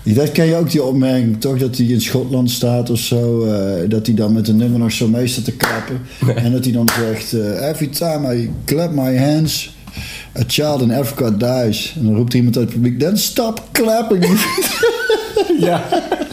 Dat 0.04 0.32
ken 0.32 0.46
je 0.46 0.56
ook, 0.56 0.70
die 0.70 0.82
opmerking, 0.82 1.40
toch? 1.40 1.58
Dat 1.58 1.76
hij 1.76 1.86
in 1.86 2.00
Schotland 2.00 2.50
staat 2.50 2.90
of 2.90 2.98
zo. 2.98 3.44
eh, 3.44 3.88
dat 3.90 4.06
hij 4.06 4.14
dan 4.14 4.32
met 4.32 4.48
een 4.48 4.56
nummer 4.56 4.78
nog 4.78 4.92
zo 4.92 5.08
mee 5.08 5.26
staat 5.26 5.44
te 5.44 5.52
klappen. 5.52 6.00
En 6.36 6.52
dat 6.52 6.64
hij 6.64 6.72
dan 6.72 6.88
zegt... 6.98 7.32
eh, 7.32 7.68
Every 7.68 7.86
time 7.86 8.36
I 8.36 8.50
clap 8.64 8.90
my 8.92 9.16
hands... 9.18 9.74
A 10.38 10.42
child 10.46 10.80
in 10.80 10.92
Africa 10.92 11.30
dies. 11.30 11.94
En 11.98 12.04
dan 12.04 12.16
roept 12.16 12.34
iemand 12.34 12.56
uit 12.56 12.64
het 12.64 12.74
publiek... 12.74 12.98
Then 12.98 13.18
stop 13.18 13.62
clapping. 13.72 14.40
Ja, 15.60 15.84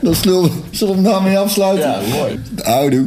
dan 0.00 0.14
zullen 0.14 0.42
we, 0.42 0.50
zullen 0.70 0.94
we 0.96 1.00
hem 1.02 1.10
daarmee 1.10 1.38
afsluiten. 1.38 1.88
ja 1.90 2.00
mooi. 2.18 2.40
Houdoe. 2.62 3.06